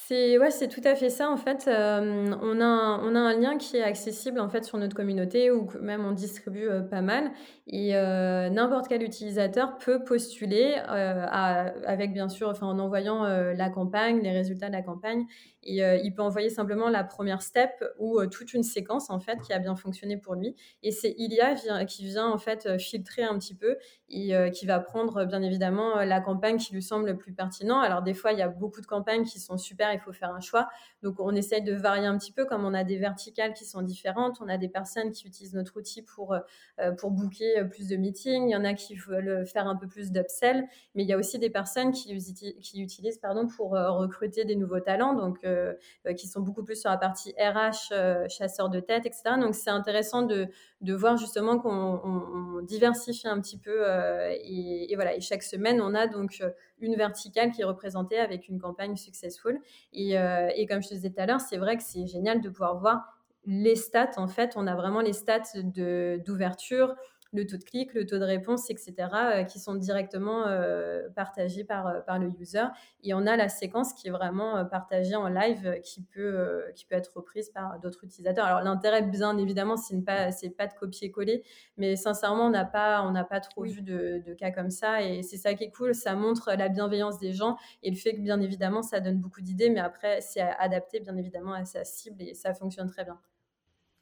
C'est 0.10 0.40
ouais, 0.40 0.50
tout 0.68 0.82
à 0.86 0.96
fait 0.96 1.12
ça 1.12 1.30
en 1.30 1.38
fait, 1.38 1.68
hem, 1.68 2.36
on 2.42 2.60
a 2.62 2.66
un 2.66 3.40
lien 3.40 3.60
qui 3.60 3.78
est 3.78 3.84
accessible 3.84 4.40
en 4.40 4.50
fait 4.50 4.64
sur 4.66 4.80
notre 4.80 4.96
communauté 4.96 5.52
ou 5.52 5.68
même 5.82 6.04
on 6.04 6.14
distribue, 6.14 6.64
heu, 6.68 6.88
pas 6.90 7.02
mal. 7.02 7.30
Et 7.68 7.96
heu, 7.96 8.50
n'importe 8.50 8.88
quel 8.88 9.04
utilisateur 9.04 9.78
peut 9.78 10.04
postuler, 10.04 10.74
avec 10.88 12.12
bien 12.12 12.28
sûr 12.28 12.52
en 12.64 12.80
envoyant, 12.80 13.24
la 13.24 13.70
campagne, 13.70 14.20
les 14.24 14.32
résultats 14.32 14.70
de 14.70 14.74
la 14.74 14.82
campagne 14.82 15.26
et 15.64 15.84
heu, 15.84 16.00
il 16.04 16.14
peut 16.14 16.22
envoyer 16.22 16.50
simplement 16.50 16.90
la 16.90 17.04
première 17.04 17.42
step 17.42 17.84
ou, 18.00 18.20
heu, 18.22 18.28
toute 18.30 18.54
une 18.54 18.64
séquence 18.64 19.10
en 19.10 19.20
fait 19.20 19.42
qui 19.42 19.54
a 19.54 19.60
bien 19.60 19.76
fonctionné 19.76 20.18
pour 20.18 20.36
lui. 20.36 20.56
Et 20.84 20.92
c'est 20.92 21.14
Ilia 21.18 21.56
qui 21.86 22.06
vient 22.06 22.28
en 22.30 22.38
fait, 22.38 22.66
heu, 22.66 22.78
filtrer 22.78 23.24
un 23.24 23.38
petit 23.38 23.56
peu 23.56 23.78
et 24.10 24.34
qui 24.52 24.66
va 24.66 24.80
prendre, 24.80 25.26
bien 25.26 25.42
évidemment, 25.44 25.98
la 26.04 26.20
campagne 26.20 26.58
qui 26.58 26.74
lui 26.74 26.82
semble 26.82 27.08
le 27.08 27.18
plus 27.18 27.34
pertinent. 27.34 27.80
Alors 27.80 28.02
des 28.02 28.14
fois, 28.16 28.32
il 28.32 28.40
y 28.40 28.42
a 28.42 28.48
beaucoup 28.48 28.82
de 28.82 28.88
campagnes 28.88 29.24
qui 29.24 29.40
sont 29.40 29.58
super 29.58 29.94
il 29.94 30.00
faut 30.00 30.14
faire 30.14 30.34
un 30.34 30.40
choix. 30.40 30.68
Donc 31.04 31.20
on 31.20 31.34
essaye 31.36 31.62
de 31.62 31.74
varier 31.74 32.06
un 32.08 32.18
petit 32.18 32.32
peu, 32.32 32.46
comme 32.46 32.66
on 32.66 32.74
a 32.74 32.84
des 32.84 32.98
verticales 32.98 33.54
qui 33.54 33.66
sont 33.66 33.82
différentes, 33.82 34.38
on 34.42 34.48
a 34.50 34.58
des 34.58 34.70
personnes 34.70 35.12
qui 35.12 35.28
utilisent 35.28 35.54
notre 35.54 35.78
outil 35.78 36.02
pour, 36.02 36.34
euh, 36.80 36.92
pour 36.98 37.12
booker 37.12 37.66
plus 37.70 37.88
de 37.88 37.96
meetings, 37.96 38.50
il 38.50 38.52
y 38.52 38.56
en 38.56 38.66
a 38.66 38.74
qui 38.74 38.96
veulent 38.96 39.46
faire 39.46 39.68
un 39.68 39.76
peu 39.76 39.88
plus 39.88 40.12
d'upsell, 40.12 40.68
mais 40.96 41.04
il 41.04 41.10
y 41.10 41.14
a 41.14 41.18
aussi 41.18 41.40
des 41.40 41.50
personnes 41.50 41.92
qui, 41.92 42.16
qui 42.62 42.82
utilisent 42.82 43.18
pardon, 43.20 43.48
pour 43.48 43.76
euh, 43.76 43.92
recruter 43.92 44.46
des 44.46 44.56
nouveaux 44.56 44.80
talents, 44.80 45.14
donc 45.14 45.40
euh, 45.50 46.14
qui 46.14 46.28
sont 46.28 46.42
beaucoup 46.42 46.64
plus 46.64 46.80
sur 46.80 46.90
la 46.90 46.98
partie 46.98 47.34
RH, 47.34 48.30
chasseur 48.30 48.70
de 48.70 48.80
tête, 48.80 49.06
etc. 49.06 49.36
Donc 49.40 49.56
c'est 49.56 49.70
intéressant 49.70 50.22
de, 50.22 50.48
de 50.82 50.94
voir 50.94 51.18
justement 51.18 51.60
qu'on 51.60 52.62
diversifie 52.64 53.28
un 53.28 53.40
petit 53.42 53.58
peu 53.58 53.86
et, 54.32 54.92
et, 54.92 54.96
voilà. 54.96 55.16
Et 55.16 55.22
chaque 55.22 55.44
semaine, 55.44 55.82
on 55.82 55.94
a 55.96 56.08
donc 56.08 56.42
une 56.82 56.96
verticale 56.96 57.52
qui 57.52 57.62
est 57.62 57.66
représentée 57.66 58.20
avec 58.20 58.48
une 58.48 58.60
campagne 58.60 58.96
successful. 58.96 59.60
Et, 59.94 60.18
euh, 60.18 60.50
et 60.56 60.66
comme 60.66 60.82
je 60.82 60.90
te 60.90 60.94
disais 60.94 61.10
tout 61.10 61.22
à 61.22 61.26
l'heure, 61.26 61.42
c'est 61.42 61.58
vrai 61.58 61.78
que 61.78 61.84
c'est 61.84 62.08
génial 62.08 62.42
de 62.42 62.50
pouvoir 62.50 62.78
voir 62.78 63.18
les 63.46 63.76
stats. 63.76 64.12
En 64.18 64.28
fait, 64.28 64.54
on 64.56 64.68
a 64.68 64.76
vraiment 64.76 65.02
les 65.02 65.14
stats 65.14 65.54
d'ouverture, 65.56 66.96
le 67.32 67.46
taux 67.46 67.58
de 67.58 67.64
clic, 67.64 67.94
le 67.94 68.06
taux 68.06 68.18
de 68.18 68.24
réponse, 68.24 68.70
etc., 68.70 68.96
euh, 69.14 69.44
qui 69.44 69.60
sont 69.60 69.76
directement 69.76 70.48
euh, 70.48 71.10
partagés 71.16 71.64
par, 71.64 71.88
euh, 71.88 72.00
par 72.02 72.20
le 72.20 72.32
user. 72.40 72.64
Et 73.04 73.14
on 73.14 73.26
a 73.28 73.36
la 73.36 73.50
séquence 73.50 73.94
qui 73.94 74.08
est 74.08 74.12
vraiment 74.12 74.66
partagée 74.66 75.16
en 75.16 75.28
live, 75.28 75.80
qui 75.84 76.02
peut, 76.02 76.64
qui 76.76 76.86
peut 76.86 76.96
être 76.96 77.12
reprise 77.16 77.50
par 77.50 77.80
d'autres 77.80 78.04
utilisateurs. 78.04 78.46
Alors 78.46 78.62
l'intérêt, 78.62 79.04
bien 79.04 79.38
évidemment, 79.38 79.78
c'est 79.78 80.00
pas, 80.02 80.30
pas 80.58 80.68
de 80.68 80.74
copier-coller, 80.74 81.44
mais 81.78 81.96
sincèrement, 81.96 82.48
on 82.48 82.50
n'a 82.50 82.66
pas, 82.66 83.04
on 83.04 83.14
pas 83.26 83.40
trop 83.40 83.64
vu 83.64 83.82
de, 83.82 84.22
de, 84.26 84.34
cas 84.34 84.52
comme 84.52 84.70
ça. 84.70 85.04
Et 85.04 85.24
c'est 85.24 85.38
ça 85.38 85.54
qui 85.54 85.66
est 85.66 85.72
cool, 85.72 85.94
ça 85.94 86.16
montre 86.16 86.52
la 86.58 86.70
bienveillance 86.70 87.20
des 87.20 87.34
gens 87.34 87.58
et 87.84 87.90
le 87.90 87.96
fait 87.96 88.14
que, 88.14 88.22
bien 88.22 88.40
évidemment, 88.42 88.82
ça 88.82 89.00
donne 89.00 89.20
beaucoup 89.20 89.42
d'idées, 89.42 89.70
mais 89.70 89.80
après, 89.80 90.22
c'est 90.22 90.42
adapté, 90.42 91.00
bien 91.00 91.16
évidemment, 91.18 91.54
à 91.54 91.66
sa 91.66 91.84
cible 91.84 92.22
et 92.22 92.34
ça 92.34 92.54
fonctionne 92.54 92.90
très 92.90 93.04
bien. 93.04 93.20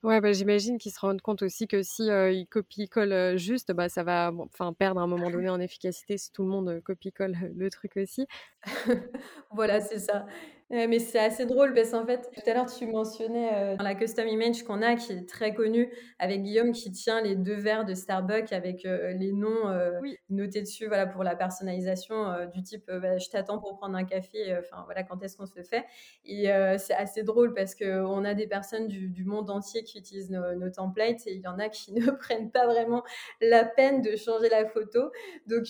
Ouais, 0.03 0.21
bah, 0.21 0.31
j'imagine 0.31 0.77
qu'ils 0.77 0.91
se 0.91 0.99
rendent 0.99 1.21
compte 1.21 1.41
aussi 1.41 1.67
que 1.67 1.81
si, 1.81 2.03
ils 2.05 2.45
copient-collent, 2.49 3.36
juste, 3.38 3.71
bah, 3.73 3.89
ça 3.89 4.03
va 4.03 4.31
enfin 4.38 4.71
perdre 4.73 5.01
à 5.01 5.03
un 5.03 5.07
moment 5.07 5.31
donné 5.31 5.49
en 5.49 5.60
efficacité 5.60 6.17
si 6.19 6.31
tout 6.31 6.43
le 6.43 6.49
monde, 6.49 6.81
copie-colle 6.83 7.36
le 7.55 7.69
truc 7.71 7.97
aussi. 7.97 8.27
Voilà, 9.51 9.81
c'est 9.81 9.99
ça 9.99 10.25
mais 10.69 10.99
c'est 10.99 11.19
assez 11.19 11.45
drôle 11.45 11.73
parce 11.73 11.91
qu'en 11.91 12.06
fait, 12.06 12.30
tout 12.34 12.49
à 12.49 12.53
l'heure, 12.53 12.65
tu 12.65 12.86
mentionnais, 12.88 13.75
heu, 13.75 13.77
la 13.82 13.95
custom 13.95 14.27
image 14.27 14.63
qu'on 14.63 14.82
a 14.82 14.95
qui 14.95 15.13
est 15.13 15.27
très 15.30 15.53
connue 15.53 15.93
avec 16.19 16.41
Guillaume 16.43 16.73
qui 16.73 16.91
tient 16.91 17.21
les 17.21 17.36
deux 17.38 17.56
verres 17.56 17.86
de 17.86 17.93
Starbucks 17.93 18.51
avec, 18.51 18.86
heu, 18.86 19.13
les 19.13 19.32
noms, 19.32 19.65
Oui. 19.99 20.17
notés 20.30 20.62
dessus, 20.62 20.88
voilà, 20.88 21.06
pour 21.08 21.23
la 21.23 21.38
personnalisation, 21.38 22.15
heu, 22.34 22.47
du 22.47 22.63
type, 22.63 22.91
bah, 22.91 23.17
«Je 23.17 23.30
t'attends 23.30 23.60
pour 23.60 23.77
prendre 23.77 23.95
un 23.95 24.03
café», 24.03 24.58
enfin 24.60 24.84
voilà, 24.86 25.03
quand 25.03 25.23
est-ce 25.23 25.38
qu'on 25.38 25.45
se 25.45 25.56
le 25.56 25.63
fait? 25.63 25.86
Et 26.25 26.47
c'est 26.80 26.93
assez 26.93 27.23
drôle 27.23 27.53
parce 27.53 27.73
qu'on 27.73 28.25
a 28.25 28.34
des 28.34 28.47
personnes 28.47 28.88
du 28.88 29.10
du 29.10 29.23
monde 29.23 29.49
entier 29.49 29.84
qui 29.84 29.97
utilisent 29.99 30.30
nos 30.32 30.53
nos 30.56 30.69
templates 30.69 31.25
et 31.27 31.34
il 31.36 31.41
y 31.41 31.47
en 31.47 31.60
a 31.60 31.69
qui 31.69 31.93
ne 31.93 32.12
prennent 32.12 32.51
pas 32.51 32.65
vraiment 32.67 33.03
la 33.41 33.63
peine 33.65 34.01
de 34.01 34.15
changer 34.17 34.49
la 34.49 34.65
photo. 34.65 35.12
Donc 35.45 35.63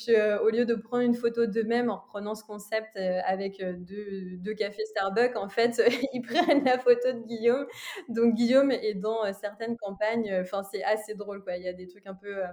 au 0.43 0.49
lieu 0.49 0.65
de 0.65 0.73
prendre 0.75 1.03
une 1.03 1.13
photo 1.15 1.45
d'eux-mêmes 1.45 1.89
en 1.91 1.97
reprenant 1.99 2.33
ce 2.35 2.43
concept, 2.43 2.97
avec, 2.97 3.61
deux 3.61 4.37
2 4.37 4.53
cafés 4.55 4.85
Starbucks, 4.89 5.35
en 5.35 5.49
fait, 5.49 5.81
ils 6.13 6.21
prennent 6.21 6.63
la 6.63 6.77
photo 6.79 7.11
de 7.13 7.25
Guillaume. 7.25 7.65
Donc 8.09 8.33
Guillaume 8.35 8.71
est 8.71 8.93
dans 8.93 9.25
euh, 9.25 9.31
certaines 9.33 9.77
campagnes. 9.77 10.29
Euh, 10.29 10.41
enfin, 10.41 10.63
c'est 10.63 10.83
assez 10.83 11.15
drôle, 11.15 11.43
quoi. 11.43 11.57
Il 11.57 11.63
y 11.63 11.67
a 11.67 11.73
des 11.73 11.87
trucs 11.87 12.07
un 12.07 12.15
peu, 12.15 12.43
euh, 12.43 12.47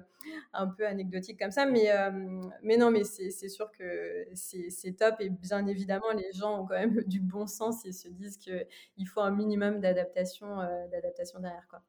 un 0.53 0.67
peu 0.67 0.87
anecdotiques 0.87 1.39
comme 1.39 1.51
ça, 1.51 1.67
mais, 1.67 1.91
mais 2.63 2.77
non, 2.77 2.91
mais 2.91 3.05
c'est 3.05 3.49
sûr 3.49 3.71
que 3.73 4.27
c'est 4.35 4.97
top. 4.97 5.17
Et 5.21 5.31
bien 5.31 5.67
évidemment, 5.67 6.11
les 6.13 6.33
gens 6.33 6.63
ont 6.63 6.67
quand 6.67 6.79
même 6.79 7.03
du 7.07 7.21
bon 7.21 7.47
sens 7.47 7.85
et 7.87 7.93
se 7.93 8.09
disent 8.09 8.39
qu'il 8.39 9.09
faut 9.09 9.21
un 9.21 9.31
minimum 9.31 9.81
d'adaptation, 9.81 10.57
d'adaptation 10.91 11.41
derrière, 11.41 11.67
quoi. 11.69 11.83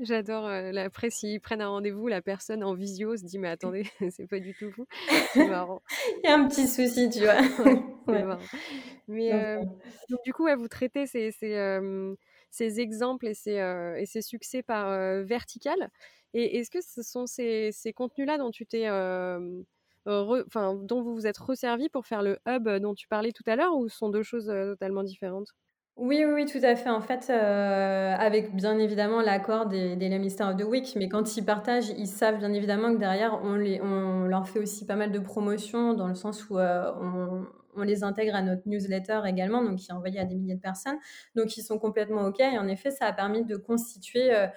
J'adore, 0.00 0.46
après 0.46 1.10
s'ils 1.10 1.40
prennent 1.40 1.60
un 1.62 1.68
rendez-vous, 1.68 2.08
la 2.08 2.22
personne 2.22 2.64
en 2.64 2.74
visio 2.74 3.16
se 3.16 3.24
dit: 3.24 3.38
«Mais 3.38 3.48
attendez, 3.48 3.84
c'est 4.10 4.26
pas 4.26 4.40
du 4.40 4.54
tout 4.54 4.70
vous». 4.76 4.86
C'est 5.32 5.44
marrant. 5.44 5.82
Il 6.24 6.28
y 6.28 6.32
a 6.32 6.36
un 6.38 6.48
petit 6.48 6.66
souci, 6.66 7.08
tu 7.10 7.20
vois? 7.20 7.36
Mais 9.08 9.56
donc 10.10 10.20
du 10.24 10.32
coup, 10.32 10.46
vous 10.56 10.68
traitez 10.68 11.06
ces 11.06 11.30
ces, 11.32 12.80
exemples 12.80 13.26
et 13.28 13.34
ces, 13.34 13.52
et 13.98 14.06
ces 14.06 14.22
succès 14.22 14.62
par, 14.62 14.90
vertical 15.24 15.90
et 16.34 16.58
est-ce 16.58 16.70
que 16.70 16.80
ce 16.80 17.02
sont 17.02 17.26
ces 17.26 17.70
ces 17.72 17.92
contenus-là 17.92 18.38
dont 18.38 18.50
tu 18.50 18.66
t'es, 18.66 18.88
enfin, 18.88 20.74
dont 20.76 21.02
vous 21.02 21.14
vous 21.14 21.26
êtes 21.26 21.38
resservis 21.38 21.88
pour 21.88 22.06
faire 22.06 22.22
le 22.22 22.38
hub 22.46 22.68
dont 22.80 22.94
tu 22.94 23.08
parlais 23.08 23.32
tout 23.32 23.44
à 23.46 23.56
l'heure 23.56 23.76
ou 23.76 23.88
sont 23.88 24.10
deux 24.10 24.22
choses, 24.22 24.46
totalement 24.46 25.02
différentes? 25.04 25.48
Oui, 25.96 26.24
oui, 26.24 26.46
tout 26.46 26.58
à 26.62 26.76
fait. 26.76 26.88
En 26.88 27.00
fait, 27.02 27.28
heu, 27.30 27.34
avec 27.34 28.54
bien 28.54 28.78
évidemment 28.78 29.20
l'accord 29.20 29.66
des 29.66 29.96
des 29.96 30.08
Lemeister 30.08 30.44
of 30.44 30.56
the 30.56 30.62
Week, 30.64 30.94
mais 30.96 31.08
quand 31.08 31.36
ils 31.36 31.44
partagent, 31.44 31.90
ils 31.90 32.06
savent 32.06 32.38
bien 32.38 32.52
évidemment 32.54 32.92
que 32.94 32.98
derrière 32.98 33.38
on 33.42 33.54
les 33.56 33.80
on 33.82 34.24
leur 34.24 34.48
fait 34.48 34.60
aussi 34.60 34.86
pas 34.86 34.96
mal 34.96 35.12
de 35.12 35.18
promotions 35.18 35.92
dans 35.92 36.08
le 36.08 36.14
sens 36.14 36.48
où, 36.48 36.58
heu, 36.58 36.82
on 37.76 37.82
les 37.82 38.02
intègre 38.02 38.34
à 38.34 38.42
notre 38.42 38.62
newsletter 38.66 39.20
également, 39.26 39.62
donc 39.62 39.78
qui 39.78 39.90
est 39.90 39.94
envoyé 39.94 40.18
à 40.20 40.24
des 40.24 40.34
milliers 40.34 40.54
de 40.56 40.60
personnes. 40.60 40.96
Donc 41.36 41.56
ils 41.56 41.62
sont 41.62 41.78
complètement 41.78 42.22
OK 42.26 42.40
et 42.40 42.58
en 42.58 42.66
effet, 42.68 42.90
ça 42.90 43.06
a 43.06 43.12
permis 43.12 43.44
de 43.44 43.56
constituer, 43.56 44.32
heu, 44.32 44.48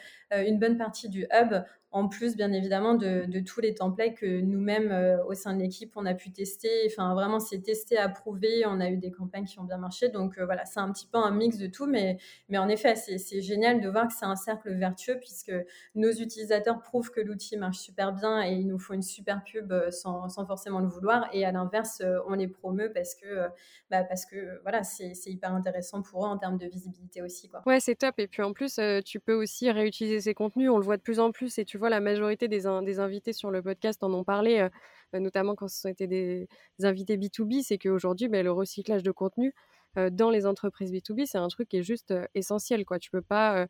une 0.47 0.59
bonne 0.59 0.77
partie 0.77 1.09
du 1.09 1.25
hub 1.33 1.53
en 1.93 2.07
plus, 2.07 2.35
bien 2.35 2.51
évidemment, 2.51 2.95
de, 2.95 3.39
tous 3.41 3.61
les 3.61 3.75
templates 3.75 4.15
que 4.15 4.41
nous-mêmes, 4.41 4.91
euh, 4.91 5.23
au 5.25 5.35
sein 5.35 5.55
de 5.55 5.61
l'équipe, 5.61 5.93
on 5.95 6.07
a 6.07 6.15
pu 6.15 6.31
tester. 6.31 6.87
Enfin, 6.87 7.13
vraiment, 7.13 7.39
c'est 7.39 7.59
testé, 7.59 7.97
approuvé. 7.97 8.63
On 8.65 8.79
a 8.79 8.89
eu 8.89 8.97
des 8.97 9.11
campagnes 9.11 9.45
qui 9.45 9.59
ont 9.59 9.63
bien 9.63 9.77
marché. 9.77 10.09
Donc, 10.09 10.39
euh, 10.39 10.45
voilà, 10.45 10.65
c'est 10.65 10.79
un 10.79 10.91
petit 10.91 11.05
peu 11.05 11.19
un 11.19 11.29
mix 11.29 11.59
de 11.59 11.67
tout. 11.67 11.85
Mais, 11.85 12.17
mais 12.49 12.57
en 12.57 12.67
effet, 12.67 12.95
c'est 12.95 13.41
génial 13.41 13.79
de 13.79 13.87
voir 13.89 14.07
que 14.07 14.13
c'est 14.13 14.25
un 14.25 14.35
cercle 14.35 14.73
vertueux 14.73 15.19
puisque 15.19 15.53
nos 15.93 16.11
utilisateurs 16.11 16.81
prouvent 16.81 17.11
que 17.11 17.21
l'outil 17.21 17.57
marche 17.57 17.77
super 17.77 18.11
bien 18.11 18.43
et 18.43 18.53
ils 18.53 18.67
nous 18.67 18.79
font 18.79 18.95
une 18.95 19.03
super 19.03 19.43
pub 19.43 19.71
euh, 19.71 19.91
sans, 19.91 20.27
forcément 20.47 20.79
le 20.79 20.87
vouloir. 20.87 21.29
Et 21.31 21.45
à 21.45 21.51
l'inverse, 21.51 22.01
on 22.27 22.33
les 22.33 22.47
promeut 22.47 22.91
parce 22.91 23.13
que, 23.13 23.47
bah, 23.91 24.03
parce 24.03 24.25
que 24.25 24.59
voilà, 24.63 24.81
c'est 24.81 25.13
hyper 25.27 25.53
intéressant 25.53 26.01
pour 26.01 26.25
eux 26.25 26.29
en 26.29 26.39
termes 26.39 26.57
de 26.57 26.65
visibilité 26.65 27.21
aussi. 27.21 27.49
Quoi. 27.49 27.61
Ouais, 27.67 27.79
c'est 27.79 27.93
top. 27.93 28.15
Et 28.17 28.27
puis, 28.27 28.41
en 28.41 28.51
plus, 28.51 28.79
tu 29.05 29.19
peux 29.19 29.35
aussi 29.35 29.69
réutiliser 29.69 30.21
ces 30.21 30.33
contenus. 30.33 30.71
On 30.71 30.77
le 30.77 30.83
voit 30.83 30.97
de 30.97 31.03
plus 31.03 31.19
en 31.19 31.31
plus 31.31 31.59
et 31.59 31.65
tu 31.65 31.77
la 31.89 31.99
majorité 31.99 32.47
des, 32.47 32.61
des 32.83 32.99
invités 32.99 33.33
sur 33.33 33.51
le 33.51 33.61
podcast 33.61 34.03
en 34.03 34.13
ont 34.13 34.23
parlé, 34.23 34.67
euh, 35.13 35.19
notamment 35.19 35.55
quand 35.55 35.67
ce 35.67 35.79
sont 35.79 35.89
été 35.89 36.07
des, 36.07 36.47
invités 36.81 37.17
B2B, 37.17 37.63
c'est 37.63 37.77
qu'aujourd'hui, 37.77 38.27
bah, 38.27 38.43
le 38.43 38.51
recyclage 38.51 39.03
de 39.03 39.11
contenu 39.11 39.53
euh, 39.97 40.09
dans 40.09 40.29
les 40.29 40.45
entreprises 40.45 40.91
B2B, 40.91 41.25
c'est 41.25 41.37
un 41.37 41.47
truc 41.47 41.69
qui 41.69 41.77
est 41.77 41.83
juste 41.83 42.11
euh, 42.11 42.25
essentiel. 42.35 42.85
Tu 42.99 43.11
peux 43.11 43.21
pas 43.21 43.67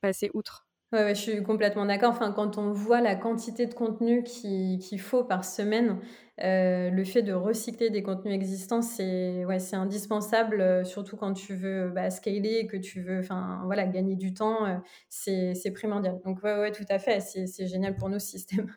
passer 0.00 0.30
outre. 0.34 0.66
Ouais, 0.92 1.14
je 1.14 1.20
suis 1.20 1.42
complètement 1.44 1.86
d'accord. 1.86 2.10
Enfin, 2.10 2.32
quand 2.32 2.58
on 2.58 2.72
voit 2.72 3.00
la 3.00 3.14
quantité 3.14 3.66
de 3.66 3.74
contenu 3.74 4.24
qu'il 4.24 5.00
faut 5.00 5.22
par 5.22 5.44
semaine, 5.44 6.00
le 6.38 7.04
fait 7.04 7.22
de 7.22 7.32
recycler 7.32 7.90
des 7.90 8.02
contenus 8.02 8.34
existants, 8.34 8.82
c'est 8.82 9.44
ouais, 9.44 9.58
indispensable, 9.74 10.84
surtout 10.84 11.16
quand 11.16 11.32
tu 11.32 11.54
veux 11.54 11.90
bah, 11.90 12.10
scaler, 12.10 12.66
que 12.66 12.76
tu 12.76 13.00
veux 13.02 13.20
voilà, 13.66 13.86
gagner 13.86 14.16
du 14.16 14.34
temps, 14.34 14.82
c'est 15.08 15.54
primordial. 15.74 16.20
Donc 16.24 16.42
ouais, 16.42 16.58
ouais, 16.58 16.72
tout 16.72 16.84
à 16.88 16.98
fait, 16.98 17.20
c'est 17.20 17.66
génial 17.68 17.94
pour 17.96 18.08
nos 18.08 18.18
systèmes. 18.18 18.74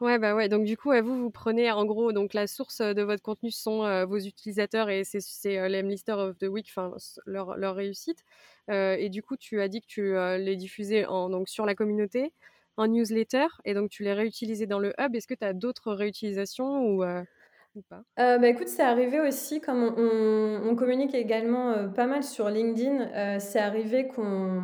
Ouais, 0.00 0.18
bah 0.18 0.34
ouais. 0.34 0.48
Donc 0.48 0.64
du 0.64 0.78
coup, 0.78 0.92
vous, 1.02 1.18
vous 1.20 1.30
prenez 1.30 1.70
en 1.70 1.84
gros 1.84 2.12
donc 2.12 2.32
la 2.32 2.46
source 2.46 2.80
de 2.80 3.02
votre 3.02 3.22
contenu 3.22 3.50
sont 3.50 4.06
vos 4.06 4.18
utilisateurs 4.18 4.88
et 4.88 5.04
c'est 5.04 5.20
c'est 5.20 5.68
l'Emlister 5.68 6.12
of 6.12 6.38
the 6.38 6.44
Week, 6.44 6.66
enfin 6.74 6.96
leur, 7.26 7.56
leur 7.58 7.74
réussite. 7.76 8.24
et 8.68 9.08
du 9.10 9.22
coup, 9.22 9.36
tu 9.36 9.60
as 9.60 9.68
dit 9.68 9.82
que 9.82 9.86
tu 9.86 10.12
les 10.42 10.56
diffusais 10.56 11.04
donc 11.04 11.48
sur 11.50 11.66
la 11.66 11.74
communauté, 11.74 12.32
en 12.78 12.86
newsletter, 12.88 13.46
et 13.66 13.74
donc 13.74 13.90
tu 13.90 14.02
les 14.02 14.14
réutilisais 14.14 14.66
dans 14.66 14.78
le 14.78 14.94
hub. 14.98 15.14
Est-ce 15.14 15.26
que 15.26 15.34
tu 15.34 15.44
as 15.44 15.52
d'autres 15.52 15.92
réutilisations 15.92 16.82
ou 16.86 17.04
euh, 18.18 18.38
bah, 18.38 18.48
écoute, 18.48 18.68
c'est 18.68 18.82
arrivé 18.82 19.20
aussi, 19.20 19.60
comme 19.60 19.82
on, 19.82 20.74
communique 20.76 21.14
également 21.14 21.70
euh, 21.70 21.88
pas 21.88 22.06
mal 22.06 22.24
sur 22.24 22.48
LinkedIn, 22.48 23.00
euh, 23.00 23.36
c'est 23.38 23.58
arrivé 23.58 24.08
qu'on 24.08 24.62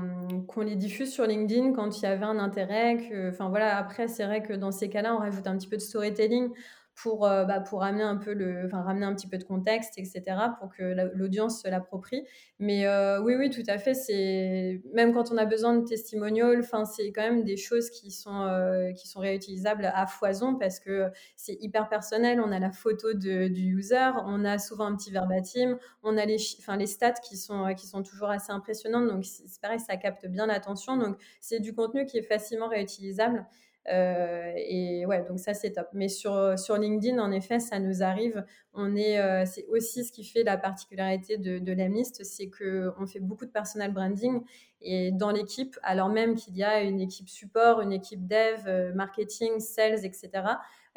les 0.62 0.76
diffuse 0.76 1.12
sur 1.12 1.26
LinkedIn 1.26 1.72
quand 1.72 1.98
il 1.98 2.02
y 2.02 2.06
avait 2.06 2.24
un 2.24 2.38
intérêt. 2.38 2.98
Enfin 3.28 3.48
voilà, 3.48 3.76
après, 3.76 4.08
c'est 4.08 4.24
vrai 4.24 4.42
que 4.42 4.52
dans 4.52 4.72
ces 4.72 4.88
cas-là, 4.88 5.14
on 5.14 5.18
rajoute 5.18 5.46
un 5.46 5.56
petit 5.56 5.68
peu 5.68 5.76
de 5.76 5.82
storytelling 5.82 6.50
pour, 6.96 7.26
euh, 7.26 7.44
bah, 7.44 7.60
pour 7.60 7.82
un 7.82 8.16
peu 8.16 8.32
le, 8.32 8.68
ramener 8.72 9.04
un 9.04 9.14
petit 9.14 9.28
peu 9.28 9.36
de 9.36 9.44
contexte, 9.44 9.98
etc., 9.98 10.22
pour 10.58 10.70
que 10.74 10.82
l'audience 11.14 11.62
se 11.62 11.68
l'approprie. 11.68 12.24
Mais 12.58 12.86
euh, 12.86 13.20
oui, 13.20 13.34
oui, 13.36 13.50
tout 13.50 13.62
à 13.68 13.76
fait. 13.76 13.92
C'est 13.92 14.80
même 14.94 15.12
quand 15.12 15.30
on 15.30 15.36
a 15.36 15.44
besoin 15.44 15.76
de 15.76 15.84
testimonials, 15.84 16.60
enfin, 16.60 16.86
c'est 16.86 17.12
quand 17.12 17.22
même 17.22 17.44
des 17.44 17.58
choses 17.58 17.90
qui 17.90 18.10
sont 18.10 18.42
euh, 18.42 18.92
qui 18.92 19.08
sont 19.08 19.20
réutilisables 19.20 19.90
à 19.94 20.06
foison 20.06 20.56
parce 20.56 20.80
que 20.80 21.10
c'est 21.36 21.58
hyper 21.60 21.88
personnel. 21.90 22.40
On 22.40 22.50
a 22.50 22.58
la 22.58 22.72
photo 22.72 23.12
de, 23.12 23.48
du 23.48 23.76
user, 23.76 24.10
on 24.24 24.44
a 24.46 24.58
souvent 24.58 24.86
un 24.86 24.96
petit 24.96 25.10
verbatim, 25.10 25.78
on 26.02 26.16
a 26.16 26.24
les, 26.24 26.38
enfin, 26.58 26.78
les 26.78 26.86
stats 26.86 27.12
qui 27.12 27.36
sont 27.36 27.74
qui 27.74 27.86
sont 27.86 28.02
toujours 28.02 28.30
assez 28.30 28.52
impressionnantes. 28.52 29.06
Donc 29.08 29.26
c'est 29.26 29.60
pareil, 29.60 29.80
ça 29.80 29.98
capte 29.98 30.26
bien 30.26 30.46
l'attention. 30.46 30.96
Donc 30.96 31.18
c'est 31.40 31.60
du 31.60 31.74
contenu 31.74 32.06
qui 32.06 32.16
est 32.16 32.22
facilement 32.22 32.68
réutilisable. 32.68 33.44
Euh, 33.88 34.52
et 34.56 35.06
ouais, 35.06 35.24
donc 35.24 35.38
ça 35.38 35.54
c'est 35.54 35.72
top. 35.72 35.88
Mais 35.92 36.08
sur, 36.08 36.58
sur 36.58 36.76
LinkedIn, 36.76 37.18
en 37.18 37.30
effet, 37.30 37.60
ça 37.60 37.78
nous 37.78 38.02
arrive. 38.02 38.44
On 38.74 38.96
est, 38.96 39.18
euh, 39.18 39.44
c'est 39.46 39.66
aussi 39.66 40.04
ce 40.04 40.12
qui 40.12 40.24
fait 40.24 40.42
la 40.42 40.56
particularité 40.56 41.38
de, 41.38 41.58
de 41.58 41.72
l'Amlist, 41.72 42.24
c'est 42.24 42.50
qu'on 42.50 43.06
fait 43.06 43.20
beaucoup 43.20 43.46
de 43.46 43.50
personal 43.50 43.92
branding 43.92 44.42
et 44.80 45.10
dans 45.12 45.30
l'équipe, 45.30 45.78
alors 45.82 46.08
même 46.08 46.34
qu'il 46.34 46.56
y 46.56 46.62
a 46.62 46.82
une 46.82 47.00
équipe 47.00 47.28
support, 47.28 47.80
une 47.80 47.92
équipe 47.92 48.26
dev, 48.26 48.66
euh, 48.66 48.92
marketing, 48.94 49.58
sales, 49.58 50.04
etc. 50.04 50.30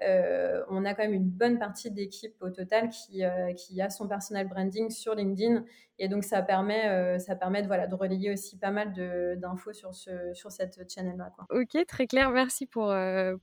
Euh, 0.01 0.63
on 0.69 0.85
a 0.85 0.93
quand 0.93 1.03
même 1.03 1.13
une 1.13 1.29
bonne 1.29 1.59
partie 1.59 1.91
d'équipe 1.91 2.35
au 2.41 2.49
total 2.49 2.89
qui, 2.89 3.23
euh, 3.23 3.51
a 3.79 3.89
son 3.89 4.07
personal 4.07 4.47
branding 4.47 4.89
sur 4.89 5.15
LinkedIn. 5.15 5.65
Et 5.97 6.07
donc, 6.07 6.23
ça 6.23 6.41
permet, 6.41 6.87
euh, 6.87 7.17
de, 7.17 7.67
voilà, 7.67 7.87
de 7.87 7.95
relayer 7.95 8.31
aussi 8.31 8.57
pas 8.57 8.71
mal 8.71 8.93
d'infos 9.37 9.73
sur, 9.73 9.93
ce, 9.93 10.33
cette 10.49 10.89
channel-là. 10.89 11.33
Ok, 11.49 11.85
très 11.85 12.07
clair. 12.07 12.31
Merci 12.31 12.65
pour 12.65 12.93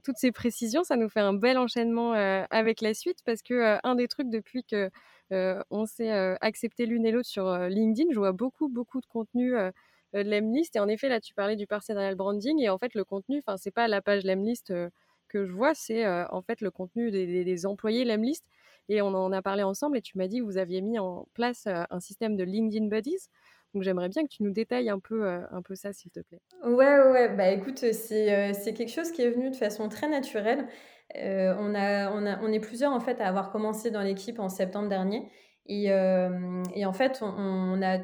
toutes 0.03 0.17
ces 0.17 0.33
précisions. 0.33 0.83
Ça 0.83 0.97
nous 0.97 1.11
fait 1.11 1.21
un 1.21 1.35
bel 1.35 1.59
enchaînement 1.59 2.13
avec 2.51 2.81
la 2.81 2.95
suite 2.95 3.19
parce 3.27 3.43
que 3.43 3.79
un 3.87 3.95
des 3.95 4.09
trucs 4.09 4.31
depuis 4.31 4.65
que 4.65 4.91
on 5.71 5.85
s'est 5.85 6.11
accepté 6.41 6.87
l'une 6.87 7.05
et 7.05 7.11
l'autre 7.11 7.29
sur 7.29 7.53
LinkedIn, 7.69 8.09
je 8.13 8.19
vois 8.19 8.33
beaucoup, 8.33 8.69
beaucoup 8.69 9.03
de 9.03 9.07
contenu 9.07 9.53
de 9.53 10.21
l'Emlist. 10.31 10.77
Et 10.77 10.81
en 10.81 10.89
effet, 10.89 11.11
là, 11.11 11.21
tu 11.21 11.35
parlais 11.35 11.57
du 11.57 11.67
personal 11.67 12.15
branding. 12.15 12.59
Et 12.63 12.71
en 12.71 12.79
fait, 12.79 12.95
le 12.95 13.05
contenu, 13.05 13.43
enfin, 13.47 13.59
c'est 13.59 13.71
pas 13.71 13.87
la 13.87 14.01
page 14.01 14.25
Lemlist 14.25 14.73
que 15.27 15.47
je 15.47 15.53
vois, 15.53 15.75
c'est 15.75 16.07
en 16.07 16.43
fait 16.43 16.61
le 16.61 16.71
contenu 16.71 17.11
des, 17.11 17.67
employés 17.67 18.05
Lemlist. 18.05 18.45
Et 18.89 19.03
on 19.03 19.09
en 19.09 19.33
a 19.33 19.43
parlé 19.43 19.65
ensemble 19.65 19.97
et 19.97 20.01
tu 20.01 20.17
m'as 20.17 20.29
dit 20.29 20.39
que 20.39 20.45
vous 20.45 20.59
aviez 20.59 20.81
mis 20.81 20.99
en 20.99 21.27
place 21.35 21.67
un 21.67 22.01
système 22.01 22.37
de 22.37 22.45
LinkedIn 22.45 22.87
Buddies. 22.87 23.29
Donc 23.75 23.83
j'aimerais 23.83 24.09
bien 24.09 24.23
que 24.23 24.29
tu 24.29 24.45
nous 24.45 24.53
détailles 24.53 24.91
un 24.91 25.01
peu, 25.01 25.27
un 25.27 25.63
peu 25.63 25.75
ça, 25.75 25.93
s'il 25.93 26.13
te 26.13 26.21
plaît. 26.21 26.41
Ouais, 26.65 27.01
ouais, 27.11 27.35
bah 27.37 27.51
écoute, 27.51 27.79
c'est 27.79 28.53
c'est 28.55 28.75
quelque 28.75 28.93
chose 28.93 29.11
qui 29.11 29.23
est 29.23 29.31
venu 29.31 29.51
de 29.51 29.57
façon 29.57 29.89
très 29.89 30.09
naturelle. 30.09 30.69
on, 31.15 31.75
a, 31.75 32.13
on, 32.13 32.27
a, 32.27 32.41
on 32.43 32.53
est 32.53 32.61
plusieurs 32.61 32.93
en 32.93 33.01
fait 33.01 33.21
à 33.21 33.27
avoir 33.27 33.51
commencé 33.51 33.91
dans 33.91 34.03
l'équipe 34.03 34.39
en 34.39 34.49
septembre 34.49 34.89
dernier. 34.89 35.29
Et, 35.67 35.87
et 35.87 36.87
en 36.87 36.93
fait, 36.93 37.19
on, 37.23 37.27
on 37.27 37.83
a 37.83 37.99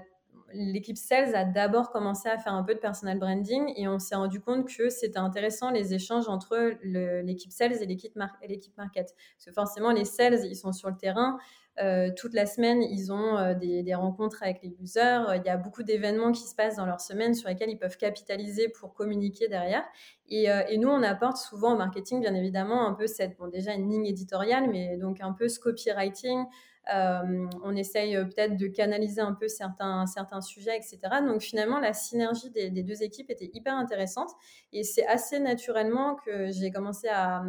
l'équipe 0.55 0.97
sales 0.97 1.35
a 1.35 1.45
d'abord 1.45 1.91
commencé 1.91 2.29
à 2.29 2.39
faire 2.39 2.55
un 2.55 2.63
peu 2.63 2.75
de 2.75 2.79
personal 2.79 3.19
branding 3.19 3.73
et 3.77 3.89
on 3.89 3.99
s'est 3.99 4.15
rendu 4.15 4.41
compte 4.41 4.67
que 4.67 4.89
c'était 4.89 5.19
intéressant 5.19 5.71
les 5.71 5.95
échanges 5.95 6.29
entre 6.29 6.75
l'équipe 6.83 7.53
sales 7.53 7.83
et 7.83 7.87
l'équipe 7.87 8.17
market. 8.17 9.15
Parce 9.37 9.47
que 9.47 9.53
forcément, 9.53 9.93
les 9.93 10.05
sales, 10.05 10.45
ils 10.47 10.57
sont 10.57 10.73
sur 10.73 10.89
le 10.89 10.97
terrain. 10.97 11.39
Euh, 11.81 12.11
toute 12.15 12.35
la 12.35 12.45
semaine, 12.45 12.83
ils 12.83 13.13
ont 13.13 13.39
euh, 13.39 13.55
des, 13.55 13.95
rencontres 13.95 14.43
avec 14.43 14.63
les 14.63 14.77
users. 14.81 15.23
Il 15.37 15.43
y 15.47 15.49
a 15.49 15.57
beaucoup 15.57 15.83
d'événements 15.83 16.33
qui 16.33 16.43
se 16.43 16.55
passent 16.55 16.77
dans 16.77 16.87
leur 16.87 17.01
semaine 17.01 17.35
sur 17.35 17.49
lesquels 17.49 17.71
ils 17.71 17.79
peuvent 17.79 17.97
capitaliser 17.97 18.69
pour 18.69 18.93
communiquer 18.93 19.49
derrière. 19.49 19.85
Et, 20.29 20.51
euh, 20.51 20.63
nous, 20.77 20.89
on 20.89 21.03
apporte 21.03 21.39
souvent 21.39 21.75
au 21.75 21.77
marketing, 21.77 22.21
bien 22.21 22.35
évidemment, 22.35 22.87
un 22.87 22.93
peu 22.93 23.07
cette, 23.07 23.37
déjà 23.53 23.73
une 23.73 23.89
ligne 23.89 24.07
éditoriale, 24.07 24.69
mais 24.71 24.97
donc 24.99 25.21
un 25.21 25.33
peu 25.33 25.49
ce 25.49 25.59
copywriting, 25.59 26.45
euh, 26.93 27.47
on 27.63 27.77
essaye 27.77 28.17
euh, 28.17 28.25
peut-être 28.25 28.57
de 28.57 28.67
canaliser 28.67 29.21
un 29.21 29.35
peu 29.35 29.47
certains, 29.47 30.05
certains 30.07 30.41
sujets, 30.41 30.77
etc. 30.77 30.99
Donc 31.25 31.41
finalement, 31.41 31.79
la 31.79 31.93
synergie 31.93 32.51
des, 32.51 32.71
deux 32.71 33.03
équipes 33.03 33.31
était 33.31 33.51
hyper 33.53 33.75
intéressante. 33.77 34.31
Et 34.73 34.83
c'est 34.83 35.07
assez 35.07 35.39
naturellement 35.39 36.17
que 36.17 36.51
j'ai 36.51 36.73
commencé 36.73 37.09
à, 37.09 37.45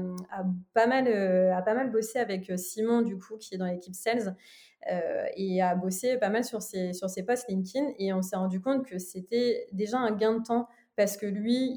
pas 0.73 0.85
mal, 0.85 1.07
euh, 1.07 1.55
à 1.55 1.61
pas 1.61 1.73
mal 1.73 1.91
bosser 1.91 2.19
avec 2.19 2.51
Simon, 2.57 3.01
du 3.01 3.17
coup, 3.17 3.37
qui 3.37 3.55
est 3.55 3.57
dans 3.57 3.65
l'équipe 3.65 3.95
Sales. 3.95 4.35
et 5.35 5.61
à 5.61 5.75
bosser 5.75 6.17
pas 6.17 6.29
mal 6.29 6.43
sur 6.43 6.61
ses, 6.61 6.93
sur 6.93 7.09
ses 7.09 7.23
posts 7.23 7.47
LinkedIn. 7.49 7.93
Et 7.97 8.13
on 8.13 8.21
s'est 8.21 8.35
rendu 8.35 8.61
compte 8.61 8.85
que 8.85 8.99
c'était 8.99 9.67
déjà 9.71 9.97
un 9.97 10.11
gain 10.11 10.39
de 10.39 10.43
temps 10.43 10.67
parce 10.95 11.17
que 11.17 11.25
lui, 11.25 11.73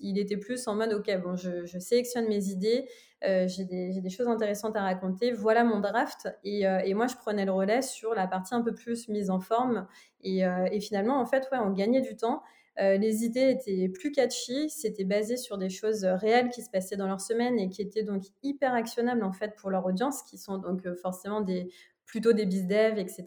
il, 0.00 0.18
était 0.18 0.36
plus 0.36 0.66
en 0.68 0.76
mode, 0.76 0.92
OK, 0.92 1.10
bon, 1.22 1.36
je, 1.36 1.78
sélectionne 1.78 2.28
mes 2.28 2.48
idées, 2.48 2.88
euh, 3.24 3.48
j'ai 3.48 3.64
des, 3.64 4.10
choses 4.10 4.28
intéressantes 4.28 4.76
à 4.76 4.82
raconter, 4.82 5.32
voilà 5.32 5.64
mon 5.64 5.80
draft. 5.80 6.28
Euh, 6.46 6.78
et, 6.78 6.94
moi, 6.94 7.06
je 7.06 7.16
prenais 7.16 7.44
le 7.44 7.52
relais 7.52 7.82
sur 7.82 8.14
la 8.14 8.26
partie 8.26 8.54
un 8.54 8.62
peu 8.62 8.74
plus 8.74 9.08
mise 9.08 9.30
en 9.30 9.40
forme. 9.40 9.86
Et, 10.22 10.46
euh, 10.46 10.66
finalement, 10.80 11.20
en 11.20 11.26
fait, 11.26 11.48
ouais, 11.50 11.58
on 11.58 11.70
gagnait 11.70 12.02
du 12.02 12.16
temps. 12.16 12.42
les 12.76 13.24
idées 13.24 13.50
étaient 13.50 13.88
plus 13.88 14.12
catchy, 14.12 14.68
c'était 14.70 15.04
basé 15.04 15.36
sur 15.36 15.58
des 15.58 15.70
choses 15.70 16.04
réelles 16.04 16.50
qui 16.50 16.62
se 16.62 16.70
passaient 16.70 16.96
dans 16.96 17.06
leur 17.06 17.20
semaine 17.20 17.58
et 17.58 17.68
qui 17.68 17.82
étaient 17.82 18.02
donc 18.02 18.24
hyper 18.42 18.74
actionnables 18.74 19.22
en 19.22 19.32
fait 19.32 19.54
pour 19.56 19.70
leur 19.70 19.86
audience, 19.86 20.22
qui 20.24 20.38
sont 20.38 20.58
donc 20.58 20.82
forcément 20.96 21.40
des, 21.40 21.68
plutôt 22.04 22.32
des 22.32 22.46
biz 22.46 22.66
dev, 22.66 22.98
etc. 22.98 23.24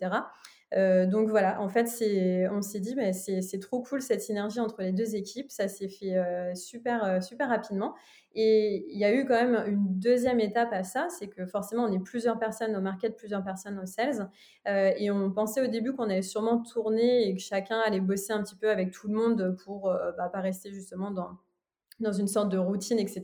Euh, 0.74 1.06
donc 1.06 1.30
voilà, 1.30 1.62
en 1.62 1.70
fait, 1.70 1.86
on 2.52 2.62
s'est 2.62 2.80
dit, 2.80 2.96
c'est 3.14 3.60
trop 3.60 3.82
cool 3.82 4.02
cette 4.02 4.22
synergie 4.22 4.60
entre 4.60 4.82
les 4.82 4.92
deux 4.92 5.16
équipes. 5.16 5.52
Ça 5.52 5.68
s'est 5.68 5.88
fait 5.88 6.16
euh, 6.16 6.54
super, 6.56 7.04
euh, 7.04 7.22
super 7.22 7.48
rapidement. 7.50 7.96
Et 8.36 8.86
il 8.92 9.00
y 9.00 9.06
a 9.06 9.14
eu 9.14 9.26
quand 9.26 9.34
même 9.34 9.64
une 9.68 10.00
deuxième 10.00 10.40
étape 10.40 10.72
à 10.72 10.84
ça, 10.84 11.08
c'est 11.10 11.28
que 11.28 11.46
forcément, 11.48 11.86
on 11.86 11.92
est 11.92 12.04
plusieurs 12.04 12.38
personnes 12.38 12.76
au 12.76 12.82
market, 12.82 13.16
plusieurs 13.16 13.44
personnes 13.44 13.80
au 13.80 13.86
sales. 13.88 14.30
et 14.66 15.10
on 15.10 15.32
pensait 15.32 15.62
au 15.62 15.68
début 15.68 15.94
qu'on 15.94 16.04
allait 16.04 16.22
sûrement 16.22 16.62
tourner 16.62 17.28
et 17.28 17.36
que 17.36 17.42
chacun 17.42 17.80
allait 17.80 18.00
bosser 18.00 18.34
un 18.34 18.44
petit 18.44 18.56
peu 18.56 18.70
avec 18.70 18.92
tout 18.92 19.08
le 19.08 19.16
monde 19.16 19.58
pour 19.66 19.92
bah, 20.18 20.30
pas 20.32 20.40
rester 20.42 20.72
justement 20.72 21.10
dans, 21.10 21.32
dans 22.00 22.12
une 22.12 22.28
sorte 22.28 22.50
de 22.50 22.60
routine, 22.60 23.00
etc. 23.00 23.24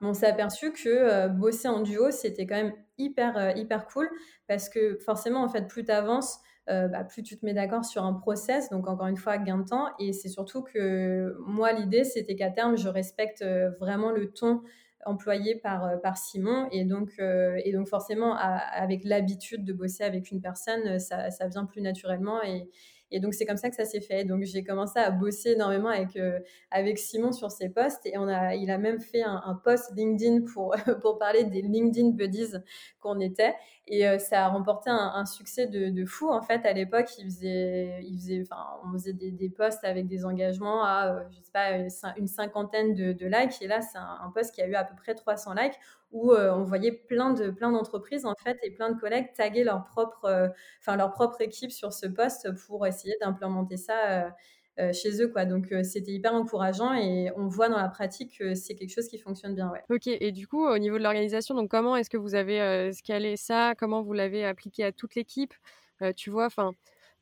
Mais 0.00 0.06
on 0.06 0.14
s'est 0.14 0.28
aperçu 0.28 0.72
que 0.72 1.26
bosser 1.26 1.66
en 1.66 1.80
duo, 1.80 2.12
c'était 2.12 2.46
quand 2.46 2.54
même 2.54 2.74
hyper, 2.98 3.56
hyper 3.56 3.86
cool 3.86 4.08
parce 4.46 4.68
que 4.68 4.96
forcément, 5.04 5.42
en 5.42 5.48
fait, 5.48 5.66
plus 5.66 5.84
tu 5.84 5.90
avances, 5.90 6.38
euh, 6.70 6.86
bah, 6.86 7.02
plus 7.02 7.22
tu 7.22 7.36
te 7.36 7.44
mets 7.44 7.54
d'accord 7.54 7.84
sur 7.84 8.04
un 8.04 8.12
process, 8.12 8.70
donc 8.70 8.86
encore 8.86 9.08
une 9.08 9.16
fois, 9.16 9.38
gain 9.38 9.58
de 9.58 9.68
temps. 9.68 9.88
Et 9.98 10.12
c'est 10.12 10.28
surtout 10.28 10.62
que 10.62 11.36
moi, 11.40 11.72
l'idée, 11.72 12.04
c'était 12.04 12.36
qu'à 12.36 12.50
terme, 12.50 12.76
je 12.76 12.88
respecte 12.88 13.42
euh, 13.42 13.70
vraiment 13.80 14.10
le 14.10 14.30
ton 14.32 14.62
employé 15.04 15.56
par, 15.56 15.84
euh, 15.84 15.96
Simon. 16.14 16.68
Et 16.70 16.84
donc, 16.84 17.10
forcément, 17.88 18.36
avec 18.36 19.02
l'habitude 19.04 19.64
de 19.64 19.72
bosser 19.72 20.04
avec 20.04 20.30
une 20.30 20.40
personne, 20.40 21.00
ça, 21.00 21.28
vient 21.48 21.64
plus 21.64 21.82
naturellement. 21.82 22.40
Et, 22.44 22.70
donc, 23.18 23.34
c'est 23.34 23.44
comme 23.44 23.56
ça 23.56 23.68
que 23.68 23.74
ça 23.74 23.84
s'est 23.84 24.00
fait. 24.00 24.24
Donc, 24.24 24.44
j'ai 24.44 24.62
commencé 24.62 24.98
à 25.00 25.10
bosser 25.10 25.50
énormément 25.50 25.90
avec, 26.70 26.98
Simon 26.98 27.32
sur 27.32 27.50
ses 27.50 27.70
posts. 27.70 28.06
Et 28.06 28.14
il 28.14 28.70
a 28.70 28.78
même 28.78 29.00
fait 29.00 29.22
un, 29.22 29.60
post 29.64 29.90
LinkedIn 29.96 30.44
pour 31.02 31.18
parler 31.18 31.42
des 31.42 31.62
LinkedIn 31.62 32.10
Buddies 32.10 32.54
qu'on 33.00 33.18
était. 33.18 33.54
Et 33.88 34.06
euh, 34.08 34.18
ça 34.18 34.46
a 34.46 34.48
remporté 34.48 34.90
un, 34.90 35.24
succès 35.26 35.66
de, 35.66 36.04
fou. 36.06 36.30
En 36.30 36.40
fait, 36.40 36.64
à 36.64 36.72
l'époque, 36.72 37.08
il 37.18 37.24
faisait, 37.24 38.00
il 38.04 38.16
faisait, 38.16 38.42
enfin, 38.42 38.64
on 38.84 38.92
faisait 38.92 39.12
des, 39.12 39.50
posts 39.50 39.84
avec 39.84 40.06
des 40.06 40.24
engagements 40.24 40.84
à, 40.84 41.08
euh, 41.08 41.24
je 41.30 41.40
sais 41.40 41.50
pas, 41.52 42.14
une 42.16 42.28
cinquantaine 42.28 42.94
de, 42.94 43.26
likes. 43.26 43.60
Et 43.60 43.66
là, 43.66 43.80
c'est 43.82 43.98
un, 43.98 44.18
un 44.22 44.30
post 44.30 44.54
qui 44.54 44.62
a 44.62 44.68
eu 44.68 44.74
à 44.74 44.84
peu 44.84 44.94
près 44.94 45.14
300 45.14 45.54
likes 45.54 45.78
où 46.12 46.32
euh, 46.32 46.52
on 46.54 46.62
voyait 46.62 46.92
plein 46.92 47.32
de 47.32 47.50
plein 47.50 47.72
d'entreprises 47.72 48.26
en 48.26 48.34
fait 48.34 48.58
et 48.62 48.70
plein 48.70 48.90
de 48.90 49.00
collègues 49.00 49.32
taguer 49.34 49.64
leur 49.64 49.84
propre 49.84 50.26
euh, 50.26 50.48
enfin 50.80 50.96
leur 50.96 51.10
propre 51.10 51.40
équipe 51.40 51.72
sur 51.72 51.92
ce 51.92 52.06
poste 52.06 52.52
pour 52.66 52.86
essayer 52.86 53.16
d'implémenter 53.20 53.76
ça 53.78 54.34
euh, 54.78 54.92
chez 54.92 55.22
eux 55.22 55.28
quoi 55.28 55.44
donc 55.44 55.74
c'était 55.82 56.12
hyper 56.12 56.34
encourageant 56.34 56.94
et 56.94 57.30
on 57.36 57.46
voit 57.46 57.68
dans 57.68 57.76
la 57.76 57.88
pratique 57.88 58.38
que 58.38 58.54
c'est 58.54 58.74
quelque 58.74 58.92
chose 58.92 59.08
qui 59.08 59.18
fonctionne 59.18 59.54
bien 59.54 59.70
ouais. 59.70 59.82
Ok 59.90 60.06
et 60.06 60.32
du 60.32 60.46
coup 60.46 60.64
au 60.64 60.78
niveau 60.78 60.98
de 60.98 61.02
l'organisation 61.02 61.54
donc 61.54 61.70
comment 61.70 61.96
est-ce 61.96 62.10
que 62.10 62.16
vous 62.16 62.34
avez 62.34 62.90
scalé 62.92 63.36
ça? 63.36 63.74
Comment 63.76 64.02
vous 64.02 64.12
l'avez 64.12 64.44
appliqué 64.44 64.84
à 64.84 64.92
toute 64.92 65.14
l'équipe? 65.14 65.54
Tu 66.16 66.30
vois 66.30 66.46
enfin 66.46 66.72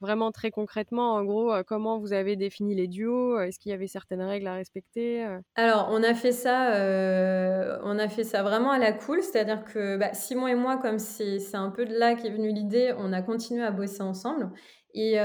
vraiment 0.00 0.32
très 0.32 0.50
concrètement, 0.50 1.14
en 1.14 1.24
gros, 1.24 1.52
euh, 1.52 1.62
comment 1.66 1.98
vous 1.98 2.12
avez 2.12 2.36
défini 2.36 2.74
les 2.74 2.88
duos? 2.88 3.38
Est-ce 3.38 3.58
qu'il 3.58 3.70
y 3.70 3.74
avait 3.74 3.86
certaines 3.86 4.22
règles 4.22 4.46
à 4.46 4.54
respecter 4.54 5.24
euh? 5.24 5.38
Alors, 5.56 5.88
on 5.90 6.02
a 6.02 6.14
fait 6.14 6.32
ça, 6.32 6.74
euh, 6.74 7.78
on 7.84 7.98
a 7.98 8.08
fait 8.08 8.24
ça 8.24 8.42
vraiment 8.42 8.70
à 8.70 8.78
la 8.78 8.92
cool, 8.92 9.22
c'est-à-dire 9.22 9.64
que 9.64 9.96
bah, 9.96 10.14
Simon 10.14 10.48
et 10.48 10.54
moi, 10.54 10.78
comme 10.78 10.98
c'est 10.98 11.38
un 11.54 11.70
peu 11.70 11.84
de 11.84 11.94
là 11.94 12.14
qu'est 12.14 12.30
venue 12.30 12.52
l'idée, 12.52 12.94
on 12.96 13.12
a 13.12 13.22
continué 13.22 13.62
à 13.62 13.70
bosser 13.70 14.02
ensemble. 14.02 14.50
Et, 14.94 15.18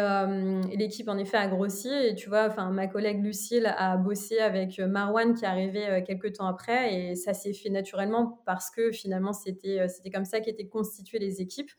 l'équipe, 0.78 1.08
en 1.08 1.18
effet, 1.18 1.38
a 1.38 1.48
grossi. 1.48 1.90
Et 1.90 2.16
tu 2.16 2.30
vois, 2.30 2.50
ma 2.72 2.88
collègue 2.88 3.24
Lucille 3.24 3.74
a 3.78 3.98
bossé 3.98 4.40
avec 4.40 4.80
Marwan 4.80 5.34
qui 5.34 5.46
est 5.46 5.48
arrivé 5.48 6.04
quelques 6.06 6.34
temps 6.34 6.48
après. 6.48 6.94
Et 6.94 7.16
ça 7.16 7.34
s'est 7.34 7.54
fait 7.54 7.70
naturellement 7.70 8.42
parce 8.46 8.70
que 8.70 8.92
finalement, 8.92 9.34
c'était 9.34 9.88
comme 10.14 10.26
ça 10.26 10.40
qu'étaient 10.40 10.68
constituées 10.68 11.20
les 11.20 11.42
équipes. 11.42 11.72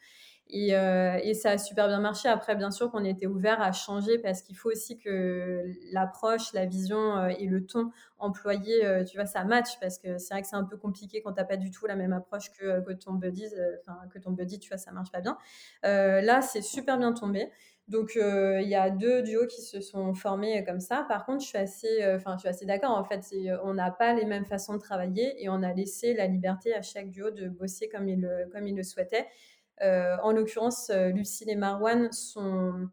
Et, 0.48 0.68
et, 0.70 1.34
ça 1.34 1.50
a 1.50 1.58
super 1.58 1.88
bien 1.88 2.00
marché. 2.00 2.28
Après, 2.28 2.56
bien 2.56 2.70
sûr 2.70 2.90
qu'on 2.90 3.04
était 3.04 3.26
ouvert 3.26 3.60
à 3.60 3.72
changer 3.72 4.18
parce 4.18 4.42
qu'il 4.42 4.56
faut 4.56 4.70
aussi 4.70 4.98
que 4.98 5.64
l'approche, 5.92 6.52
la 6.52 6.66
vision 6.66 7.26
et 7.28 7.46
le 7.46 7.66
ton 7.66 7.90
employé, 8.18 9.04
tu 9.08 9.16
vois, 9.16 9.26
ça 9.26 9.44
match 9.44 9.78
parce 9.80 9.98
que 9.98 10.18
c'est 10.18 10.34
vrai 10.34 10.42
que 10.42 10.48
c'est 10.48 10.56
un 10.56 10.64
peu 10.64 10.76
compliqué 10.76 11.20
quand 11.20 11.32
tu 11.32 11.40
n'as 11.40 11.44
pas 11.44 11.56
du 11.56 11.70
tout 11.70 11.86
la 11.86 11.96
même 11.96 12.12
approche 12.12 12.50
que, 12.52 12.80
que 12.80 12.92
ton 12.92 13.14
buddy, 13.14 13.46
enfin, 13.80 13.98
que 14.12 14.18
ton 14.18 14.30
buddy, 14.30 14.60
tu 14.60 14.68
vois, 14.68 14.78
ça 14.78 14.92
marche 14.92 15.10
pas 15.10 15.20
bien. 15.20 15.36
là, 15.82 16.42
c'est 16.42 16.62
super 16.62 16.98
bien 16.98 17.12
tombé. 17.12 17.50
Donc, 17.88 18.16
euh, 18.16 18.60
il 18.62 18.68
y 18.68 18.74
a 18.74 18.90
deux 18.90 19.22
duos 19.22 19.46
qui 19.46 19.62
se 19.62 19.80
sont 19.80 20.12
formés 20.12 20.64
comme 20.64 20.80
ça. 20.80 21.04
Par 21.08 21.24
contre, 21.24 21.42
je 21.42 21.46
suis 21.46 21.58
assez, 21.58 22.02
euh, 22.02 22.16
enfin, 22.16 22.34
je 22.34 22.40
suis 22.40 22.48
assez 22.48 22.66
d'accord. 22.66 22.90
En 22.90 23.04
fait, 23.04 23.24
on 23.62 23.74
n'a 23.74 23.92
pas 23.92 24.12
les 24.12 24.24
mêmes 24.24 24.44
façons 24.44 24.74
de 24.74 24.80
travailler 24.80 25.42
et 25.42 25.48
on 25.48 25.62
a 25.62 25.72
laissé 25.72 26.12
la 26.12 26.26
liberté 26.26 26.74
à 26.74 26.82
chaque 26.82 27.10
duo 27.10 27.30
de 27.30 27.48
bosser 27.48 27.88
comme 27.88 28.08
il, 28.08 28.28
comme 28.52 28.66
le 28.66 28.82
souhaitait. 28.82 29.26
Euh, 29.82 30.16
en 30.22 30.32
l'occurrence, 30.32 30.90
Lucille 31.14 31.48
et 31.48 31.54
Marwan 31.54 32.10
sont 32.10 32.88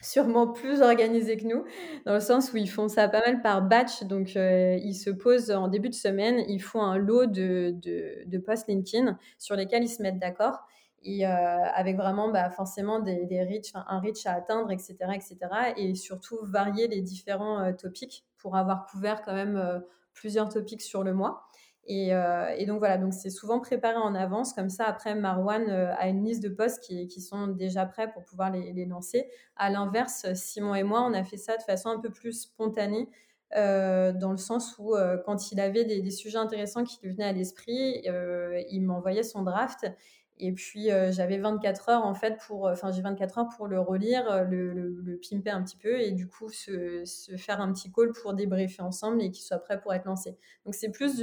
sûrement 0.00 0.48
plus 0.48 0.82
organisés 0.82 1.36
que 1.36 1.46
nous, 1.46 1.64
dans 2.04 2.14
le 2.14 2.20
sens 2.20 2.52
où 2.52 2.56
ils 2.56 2.68
font 2.68 2.88
ça 2.88 3.08
pas 3.08 3.20
mal 3.20 3.40
par 3.40 3.62
batch. 3.62 4.02
Donc, 4.02 4.34
ils 4.34 4.94
se 4.94 5.10
posent 5.10 5.52
en 5.52 5.68
début 5.68 5.90
de 5.90 5.94
semaine, 5.94 6.44
ils 6.48 6.60
font 6.60 6.82
un 6.82 6.98
lot 6.98 7.26
de 7.26 8.38
posts 8.44 8.66
LinkedIn 8.66 9.16
sur 9.38 9.54
lesquels 9.54 9.84
ils 9.84 9.88
se 9.88 10.02
mettent 10.02 10.18
d'accord 10.18 10.66
et 11.04 11.26
euh, 11.26 11.30
avec 11.30 11.96
vraiment 11.96 12.30
bah, 12.30 12.50
forcément 12.50 12.98
des, 12.98 13.26
des 13.26 13.38
un 13.74 14.00
reach 14.00 14.26
à 14.26 14.32
atteindre, 14.32 14.70
etc., 14.70 14.96
etc. 15.14 15.36
Et 15.76 15.94
surtout 15.94 16.38
varier 16.42 16.88
les 16.88 17.02
différents 17.02 17.60
euh, 17.60 17.72
topics 17.72 18.24
pour 18.38 18.56
avoir 18.56 18.86
couvert 18.86 19.22
quand 19.22 19.34
même 19.34 19.56
euh, 19.56 19.80
plusieurs 20.14 20.48
topics 20.48 20.82
sur 20.82 21.04
le 21.04 21.12
mois. 21.12 21.46
Et, 21.86 22.14
donc 22.66 22.78
voilà, 22.78 22.96
donc 22.96 23.12
c'est 23.12 23.28
souvent 23.28 23.60
préparé 23.60 23.96
en 23.96 24.14
avance. 24.14 24.54
Comme 24.54 24.70
ça, 24.70 24.86
après, 24.86 25.14
Marwan 25.14 25.68
a 25.68 26.08
une 26.08 26.24
liste 26.24 26.42
de 26.42 26.48
posts 26.48 26.82
qui, 26.82 27.20
sont 27.20 27.48
déjà 27.48 27.84
prêts 27.84 28.10
pour 28.10 28.24
pouvoir 28.24 28.50
les, 28.50 28.86
lancer. 28.86 29.28
À 29.56 29.68
l'inverse, 29.68 30.32
Simon 30.32 30.74
et 30.74 30.82
moi, 30.82 31.02
on 31.02 31.12
a 31.12 31.24
fait 31.24 31.36
ça 31.36 31.58
de 31.58 31.62
façon 31.62 31.90
un 31.90 31.98
peu 31.98 32.08
plus 32.08 32.44
spontanée. 32.44 33.10
Dans 33.52 34.30
le 34.30 34.38
sens 34.38 34.78
où 34.78 34.94
quand 35.26 35.52
il 35.52 35.60
avait 35.60 35.84
des, 35.84 36.10
sujets 36.10 36.38
intéressants 36.38 36.84
qui 36.84 36.98
lui 37.02 37.10
venaient 37.10 37.28
à 37.28 37.32
l'esprit, 37.32 38.02
il 38.70 38.80
m'envoyait 38.80 39.22
son 39.22 39.42
draft 39.42 39.86
et 40.38 40.52
puis, 40.52 40.90
euh, 40.90 41.12
j'avais 41.12 41.38
24 41.38 41.88
heures, 41.90 42.04
en 42.04 42.14
fait, 42.14 42.38
pour... 42.46 42.64
Enfin, 42.66 42.90
j'ai 42.90 43.02
24 43.02 43.38
heures 43.38 43.48
pour 43.56 43.68
le 43.68 43.78
relire, 43.78 44.28
euh, 44.30 44.44
le, 44.44 45.20
pimper 45.28 45.50
un 45.50 45.62
petit 45.62 45.76
peu 45.76 46.00
et 46.00 46.10
du 46.10 46.26
coup, 46.26 46.50
se, 46.50 47.04
faire 47.36 47.60
un 47.60 47.72
petit 47.72 47.92
call 47.92 48.12
pour 48.12 48.34
débriefer 48.34 48.82
ensemble 48.82 49.22
et 49.22 49.30
qu'il 49.30 49.44
soit 49.44 49.58
prêt 49.58 49.80
pour 49.80 49.94
être 49.94 50.06
lancé. 50.06 50.36
Donc, 50.64 50.74
c'est 50.74 50.90
plus 50.90 51.22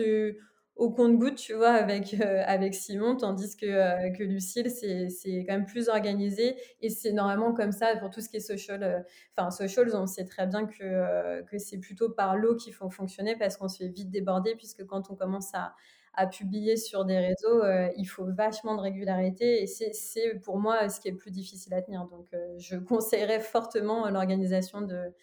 au 0.78 0.90
compte-goutte, 0.92 1.36
tu 1.36 1.54
vois, 1.54 1.72
avec, 1.72 2.16
euh, 2.22 2.42
avec 2.48 2.74
Simon, 2.74 3.18
tandis 3.18 3.58
que, 3.58 4.18
que 4.18 4.24
Lucille, 4.24 4.72
c'est 4.72 5.46
quand 5.46 5.54
même 5.54 5.66
plus 5.66 5.90
organisé. 5.90 6.56
Et 6.80 6.90
c'est 6.90 7.12
normalement 7.12 7.54
comme 7.54 7.74
ça 7.74 7.98
pour 7.98 8.10
tout 8.12 8.22
ce 8.22 8.30
qui 8.30 8.38
est 8.38 8.40
social. 8.40 9.06
Enfin, 9.36 9.52
social, 9.52 9.94
on 9.94 10.08
sait 10.08 10.26
très 10.26 10.48
bien 10.48 10.66
que, 10.68 11.42
que 11.42 11.58
c'est 11.58 11.80
plutôt 11.80 12.10
par 12.10 12.38
l'eau 12.38 12.56
qu'il 12.56 12.74
faut 12.74 12.90
fonctionner 12.90 13.36
parce 13.36 13.58
qu'on 13.58 13.68
se 13.68 13.80
fait 13.80 13.90
vite 13.90 14.10
déborder, 14.10 14.56
puisque 14.56 14.86
quand 14.86 15.12
on 15.12 15.16
commence 15.16 15.54
à, 15.54 15.76
à 16.14 16.28
publier 16.28 16.78
sur 16.78 17.06
des 17.06 17.18
réseaux, 17.18 17.64
euh, 17.64 17.90
il 17.98 18.06
faut 18.06 18.26
vachement 18.26 18.76
de 18.76 18.82
régularité 18.82 19.64
et 19.64 19.68
c'est 19.68 20.40
pour 20.44 20.58
moi 20.58 20.90
ce 20.90 21.00
qui 21.00 21.08
est 21.08 21.12
le 21.12 21.18
plus 21.18 21.32
difficile 21.32 21.74
à 21.74 21.82
tenir. 21.82 22.06
Donc, 22.06 22.28
euh, 22.34 22.58
je 22.58 22.76
conseillerais 22.76 23.40
fortement 23.40 24.10
l'organisation 24.10 24.82
de, 24.82 25.14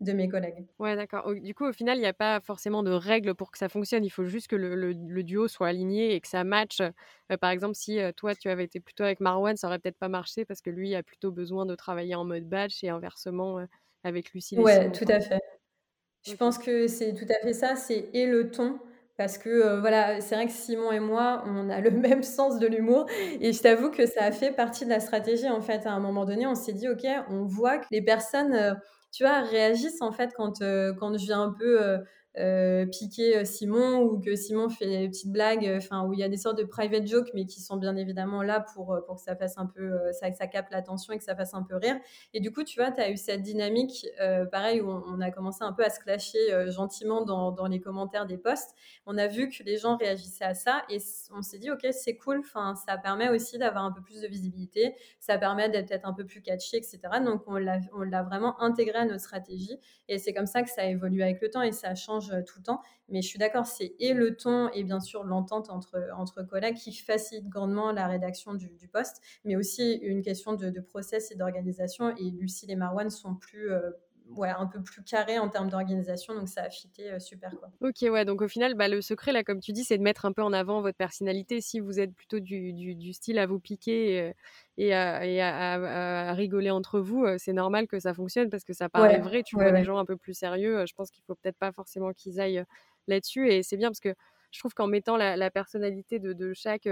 de 0.00 0.12
mes 0.12 0.28
collègues. 0.28 0.66
Ouais, 0.80 0.96
d'accord. 0.96 1.32
Du 1.34 1.54
coup, 1.54 1.66
au 1.66 1.72
final, 1.72 1.98
il 1.98 2.00
n'y 2.00 2.06
a 2.06 2.12
pas 2.12 2.40
forcément 2.40 2.82
de 2.82 2.90
règles 2.90 3.34
pour 3.34 3.52
que 3.52 3.58
ça 3.58 3.68
fonctionne. 3.68 4.04
Il 4.04 4.10
faut 4.10 4.24
juste 4.24 4.48
que 4.48 4.56
le, 4.56 4.74
le, 4.74 5.22
duo 5.22 5.46
soit 5.46 5.68
aligné 5.68 6.14
et 6.14 6.20
que 6.20 6.28
ça 6.28 6.42
matche. 6.42 6.80
Euh, 6.80 7.36
par 7.36 7.50
exemple, 7.50 7.76
si 7.76 7.98
toi, 8.16 8.34
tu 8.34 8.48
avais 8.48 8.64
été 8.64 8.80
plutôt 8.80 9.04
avec 9.04 9.20
Marwan, 9.20 9.56
ça 9.56 9.68
aurait 9.68 9.78
peut-être 9.78 9.98
pas 9.98 10.08
marché 10.08 10.44
parce 10.44 10.60
que 10.60 10.70
lui 10.70 10.96
a 10.96 11.04
plutôt 11.04 11.30
besoin 11.30 11.64
de 11.64 11.76
travailler 11.76 12.16
en 12.16 12.24
mode 12.24 12.48
batch 12.48 12.82
et 12.82 12.88
inversement 12.88 13.64
avec 14.02 14.32
Lucie. 14.32 14.58
Ouais, 14.58 14.90
tout 14.90 15.06
à 15.08 15.20
fait. 15.20 15.40
Je 16.26 16.34
pense 16.34 16.58
que 16.58 16.88
c'est 16.88 17.14
tout 17.14 17.26
à 17.28 17.40
fait 17.40 17.52
ça. 17.52 17.76
C'est 17.76 18.08
et 18.14 18.26
le 18.26 18.50
ton 18.50 18.80
parce 19.16 19.38
que 19.38 19.48
euh, 19.48 19.80
voilà, 19.80 20.20
c'est 20.20 20.34
vrai 20.34 20.46
que 20.46 20.52
Simon 20.52 20.90
et 20.92 21.00
moi, 21.00 21.42
on 21.46 21.70
a 21.70 21.80
le 21.80 21.90
même 21.92 22.22
sens 22.22 22.58
de 22.58 22.66
l'humour 22.66 23.06
et 23.40 23.52
je 23.52 23.60
t'avoue 23.60 23.90
que 23.90 24.06
ça 24.06 24.24
a 24.24 24.32
fait 24.32 24.52
partie 24.52 24.84
de 24.84 24.90
la 24.90 25.00
stratégie 25.00 25.48
en 25.48 25.60
fait. 25.60 25.86
À 25.86 25.92
un 25.92 26.00
moment 26.00 26.24
donné, 26.24 26.46
on 26.46 26.54
s'est 26.54 26.72
dit 26.72 26.88
OK, 26.88 27.06
on 27.28 27.44
voit 27.44 27.78
que 27.78 27.86
les 27.90 28.02
personnes, 28.02 28.54
euh, 28.54 28.74
tu 29.12 29.22
vois, 29.24 29.40
réagissent 29.42 30.02
en 30.02 30.12
fait 30.12 30.32
quand 30.36 30.62
euh, 30.62 30.92
quand 30.98 31.16
je 31.16 31.24
viens 31.26 31.42
un 31.42 31.52
peu 31.52 31.98
euh, 32.36 32.84
piquer 32.86 33.36
euh, 33.36 33.44
Simon 33.44 34.00
ou 34.02 34.18
que 34.18 34.34
Simon 34.34 34.68
fait 34.68 34.86
des 34.86 35.08
petites 35.08 35.30
blagues, 35.30 35.66
euh, 35.66 35.76
enfin 35.76 36.04
où 36.04 36.12
il 36.12 36.18
y 36.18 36.24
a 36.24 36.28
des 36.28 36.36
sortes 36.36 36.58
de 36.58 36.64
private 36.64 37.06
jokes, 37.06 37.30
mais 37.32 37.46
qui 37.46 37.60
sont 37.60 37.76
bien 37.76 37.94
évidemment 37.96 38.42
là 38.42 38.60
pour, 38.74 38.98
pour 39.06 39.16
que 39.16 39.22
ça 39.22 39.36
fasse 39.36 39.56
un 39.56 39.66
peu, 39.66 39.92
ça, 40.12 40.30
capte 40.48 40.72
l'attention 40.72 41.12
et 41.12 41.18
que 41.18 41.24
ça 41.24 41.36
fasse 41.36 41.54
un 41.54 41.62
peu 41.62 41.76
rire. 41.76 41.96
Et 42.32 42.40
du 42.40 42.52
coup, 42.52 42.64
tu 42.64 42.80
vois, 42.80 42.90
tu 42.90 43.00
as 43.00 43.10
eu 43.10 43.16
cette 43.16 43.42
dynamique, 43.42 44.06
pareil, 44.50 44.80
où 44.80 44.90
on, 44.90 45.20
a 45.20 45.30
commencé 45.30 45.62
un 45.62 45.72
peu 45.72 45.84
à 45.84 45.90
se 45.90 46.00
clasher 46.00 46.70
gentiment 46.70 47.22
dans, 47.22 47.52
dans, 47.52 47.66
les 47.66 47.80
commentaires 47.80 48.26
des 48.26 48.36
posts. 48.36 48.74
On 49.06 49.16
a 49.16 49.26
vu 49.26 49.48
que 49.48 49.62
les 49.62 49.76
gens 49.78 49.96
réagissaient 49.96 50.44
à 50.44 50.54
ça 50.54 50.82
et 50.90 50.98
on 51.34 51.42
s'est 51.42 51.58
dit, 51.58 51.70
ok, 51.70 51.86
c'est 51.92 52.16
cool, 52.16 52.40
enfin, 52.40 52.74
ça 52.74 52.98
permet 52.98 53.28
aussi 53.28 53.58
d'avoir 53.58 53.84
un 53.84 53.92
peu 53.92 54.02
plus 54.02 54.20
de 54.20 54.26
visibilité, 54.26 54.94
ça 55.20 55.38
permet 55.38 55.68
d'être 55.68 55.88
peut-être 55.88 56.06
un 56.06 56.12
peu 56.12 56.24
plus 56.24 56.42
catchy, 56.42 56.76
etc. 56.76 57.00
Donc 57.24 57.42
on 57.46 57.56
l'a 57.56 58.22
vraiment 58.22 58.60
intégré 58.60 58.98
à 58.98 59.04
notre 59.04 59.20
stratégie 59.20 59.78
et 60.08 60.18
c'est 60.18 60.32
comme 60.32 60.46
ça 60.46 60.62
que 60.62 60.70
ça 60.70 60.82
a 60.82 60.86
évolué 60.86 61.22
avec 61.22 61.40
le 61.40 61.50
temps 61.50 61.62
et 61.62 61.72
ça 61.72 61.94
change 61.94 62.23
euh, 62.32 62.42
tout 62.42 62.58
le 62.58 62.64
temps. 62.64 62.80
Mais 63.08 63.22
je 63.22 63.28
suis 63.28 63.38
d'accord, 63.38 63.66
c'est 63.66 63.94
et 63.98 64.14
le 64.14 64.36
ton 64.36 64.70
et 64.70 64.82
bien 64.82 65.00
sûr 65.00 65.24
l'entente 65.24 65.70
entre, 65.70 66.08
entre 66.16 66.42
collègues 66.42 66.76
qui 66.76 66.94
facilite 66.94 67.48
grandement 67.48 67.92
la 67.92 68.06
rédaction 68.06 68.54
du, 68.54 68.68
du 68.70 68.88
poste, 68.88 69.20
mais 69.44 69.56
aussi 69.56 69.94
une 69.94 70.22
question 70.22 70.54
de, 70.54 70.80
process 70.80 71.30
et 71.30 71.34
d'organisation. 71.34 72.16
Et 72.16 72.30
Lucille 72.30 72.70
et 72.70 72.76
Marwan 72.76 73.10
sont 73.10 73.34
plus, 73.34 73.70
euh, 73.70 73.90
ouais, 74.30 74.48
un 74.48 74.66
peu 74.66 74.82
plus 74.82 75.02
carré 75.02 75.38
en 75.38 75.48
termes 75.48 75.68
d'organisation, 75.68 76.34
donc 76.34 76.48
ça 76.48 76.62
a 76.62 76.70
fité 76.70 77.12
euh, 77.12 77.18
super. 77.18 77.54
Quoi. 77.58 77.70
Ok, 77.80 77.96
ouais, 78.02 78.24
donc 78.24 78.42
au 78.42 78.48
final, 78.48 78.74
bah, 78.74 78.88
le 78.88 79.00
secret, 79.00 79.32
là, 79.32 79.44
comme 79.44 79.60
tu 79.60 79.72
dis, 79.72 79.84
c'est 79.84 79.98
de 79.98 80.02
mettre 80.02 80.24
un 80.24 80.32
peu 80.32 80.42
en 80.42 80.52
avant 80.52 80.80
votre 80.80 80.96
personnalité. 80.96 81.60
Si 81.60 81.80
vous 81.80 82.00
êtes 82.00 82.14
plutôt 82.14 82.40
du, 82.40 82.72
du, 82.72 83.12
style 83.12 83.38
à 83.38 83.46
vous 83.46 83.60
piquer 83.60 84.20
euh, 84.20 84.32
et, 84.76 84.94
à, 84.94 85.26
et 85.26 85.40
à, 85.40 86.32
rigoler 86.32 86.70
entre 86.70 87.00
vous, 87.00 87.24
euh, 87.24 87.36
c'est 87.38 87.52
normal 87.52 87.86
que 87.86 87.98
ça 87.98 88.14
fonctionne 88.14 88.50
parce 88.50 88.64
que 88.64 88.72
ça 88.72 88.88
paraît 88.88 89.20
vrai. 89.20 89.42
Tu 89.42 89.56
vois, 89.56 89.70
les 89.70 89.84
gens 89.84 89.98
un 89.98 90.04
peu 90.04 90.16
plus 90.16 90.34
sérieux, 90.34 90.84
je 90.86 90.94
pense 90.94 91.10
qu'il 91.10 91.22
faut 91.26 91.34
peut-être 91.34 91.58
pas 91.58 91.72
forcément 91.72 92.12
qu'ils 92.12 92.40
aillent 92.40 92.64
là-dessus. 93.06 93.50
Et 93.50 93.62
c'est 93.62 93.76
bien 93.76 93.88
parce 93.88 94.00
que 94.00 94.14
je 94.50 94.58
trouve 94.58 94.74
qu'en 94.74 94.86
mettant 94.86 95.16
la, 95.16 95.50
personnalité 95.50 96.18
de, 96.18 96.32
de 96.32 96.52
chaque 96.54 96.88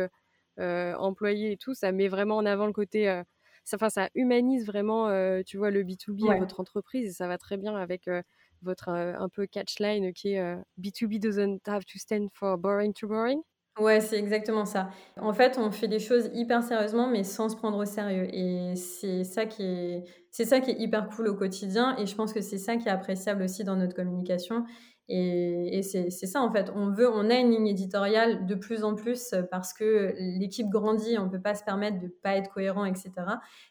employé 0.59 1.53
et 1.53 1.57
tout, 1.57 1.75
ça 1.75 1.93
met 1.93 2.09
vraiment 2.09 2.37
en 2.37 2.47
avant 2.47 2.67
le 2.67 2.73
côté 2.73 3.23
ça, 3.65 3.79
ça 3.91 4.09
humanise 4.15 4.67
vraiment, 4.67 5.09
euh, 5.09 5.43
tu 5.47 5.57
vois, 5.57 5.71
le 5.71 5.83
B2B 5.85 6.35
votre 6.35 6.61
entreprise 6.61 7.09
et 7.09 7.13
ça 7.13 7.29
va 7.29 7.39
très 7.39 7.57
bien 7.57 7.77
avec 7.77 8.09
euh, 8.09 8.23
votre 8.63 8.89
euh, 8.91 9.15
un 9.19 9.29
peu 9.29 9.47
catchline 9.47 10.13
qui 10.13 10.35
est 10.35 10.57
B2B 10.79 11.19
doesn't 11.19 11.61
have 11.69 11.85
to 11.85 11.99
stand 11.99 12.29
for 12.35 12.59
boring 12.59 12.93
to 12.95 13.09
boring? 13.09 13.43
Ouais, 13.81 14.03
c'est 14.03 14.19
exactement 14.19 14.67
ça. 14.67 14.91
En 15.17 15.33
fait, 15.33 15.57
on 15.57 15.71
fait 15.71 15.89
des 15.89 15.99
choses 15.99 16.29
hyper 16.35 16.63
sérieusement, 16.63 17.09
mais 17.09 17.25
sans 17.25 17.49
se 17.49 17.57
prendre 17.57 17.79
au 17.79 17.87
sérieux. 17.87 18.29
Et 18.31 18.77
c'est 18.77 19.25
ça 19.25 19.47
qui 19.47 19.63
est, 19.63 20.05
c'est 20.31 20.45
ça 20.45 20.61
qui 20.61 20.71
est 20.73 20.79
hyper 20.79 21.09
cool 21.09 21.29
au 21.29 21.35
quotidien. 21.35 21.97
Et 21.97 22.05
je 22.05 22.15
pense 22.15 22.35
que 22.35 22.43
c'est 22.43 22.59
ça 22.59 22.77
qui 22.77 22.89
est 22.89 22.91
appréciable 22.91 23.43
aussi 23.43 23.65
dans 23.65 23.77
notre 23.77 23.95
communication. 23.95 24.65
Et, 25.09 25.83
c'est 25.83 26.11
ça 26.11 26.41
en 26.41 26.51
fait. 26.53 26.71
On 26.75 26.91
veut, 26.91 27.09
on 27.09 27.29
a 27.29 27.35
une 27.35 27.51
ligne 27.51 27.67
éditoriale 27.67 28.47
de 28.47 28.55
plus 28.55 28.85
en 28.85 28.95
plus 28.95 29.35
parce 29.51 29.73
que 29.73 30.15
l'équipe 30.17 30.69
grandit, 30.69 31.19
on 31.19 31.27
ne 31.27 31.31
peut 31.31 31.41
pas 31.41 31.55
se 31.55 31.65
permettre 31.65 31.99
de 31.99 32.07
ne 32.07 32.11
pas 32.11 32.37
être 32.37 32.51
cohérent, 32.51 32.85
etc. 32.85 33.13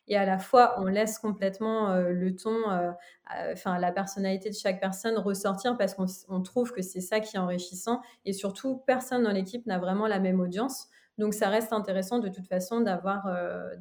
Et 0.07 0.17
à 0.17 0.25
la 0.25 0.37
fois, 0.37 0.75
on 0.77 0.85
laisse 0.85 1.19
complètement 1.19 1.89
euh, 1.89 2.09
le 2.09 2.35
ton, 2.35 2.69
euh, 2.69 2.91
enfin 3.53 3.79
la 3.79 3.91
personnalité 3.91 4.49
de 4.49 4.55
chaque 4.55 4.79
personne 4.79 5.17
ressortir 5.17 5.77
parce 5.77 5.95
qu'on 5.95 6.41
trouve 6.41 6.73
que 6.73 6.81
c'est 6.81 7.01
ça 7.01 7.19
qui 7.21 7.37
est 7.37 7.39
enrichissant. 7.39 8.01
Et 8.25 8.33
surtout, 8.33 8.81
personne 8.85 9.23
dans 9.23 9.31
l'équipe 9.31 9.65
n'a 9.65 9.79
vraiment 9.79 10.07
la 10.07 10.19
même 10.19 10.39
audience. 10.39 10.89
Donc 11.17 11.33
ça 11.33 11.49
reste 11.49 11.73
intéressant 11.73 12.19
de 12.19 12.29
toute 12.29 12.47
façon 12.47 12.81
d'avoir 12.81 13.27
euh, 13.27 13.75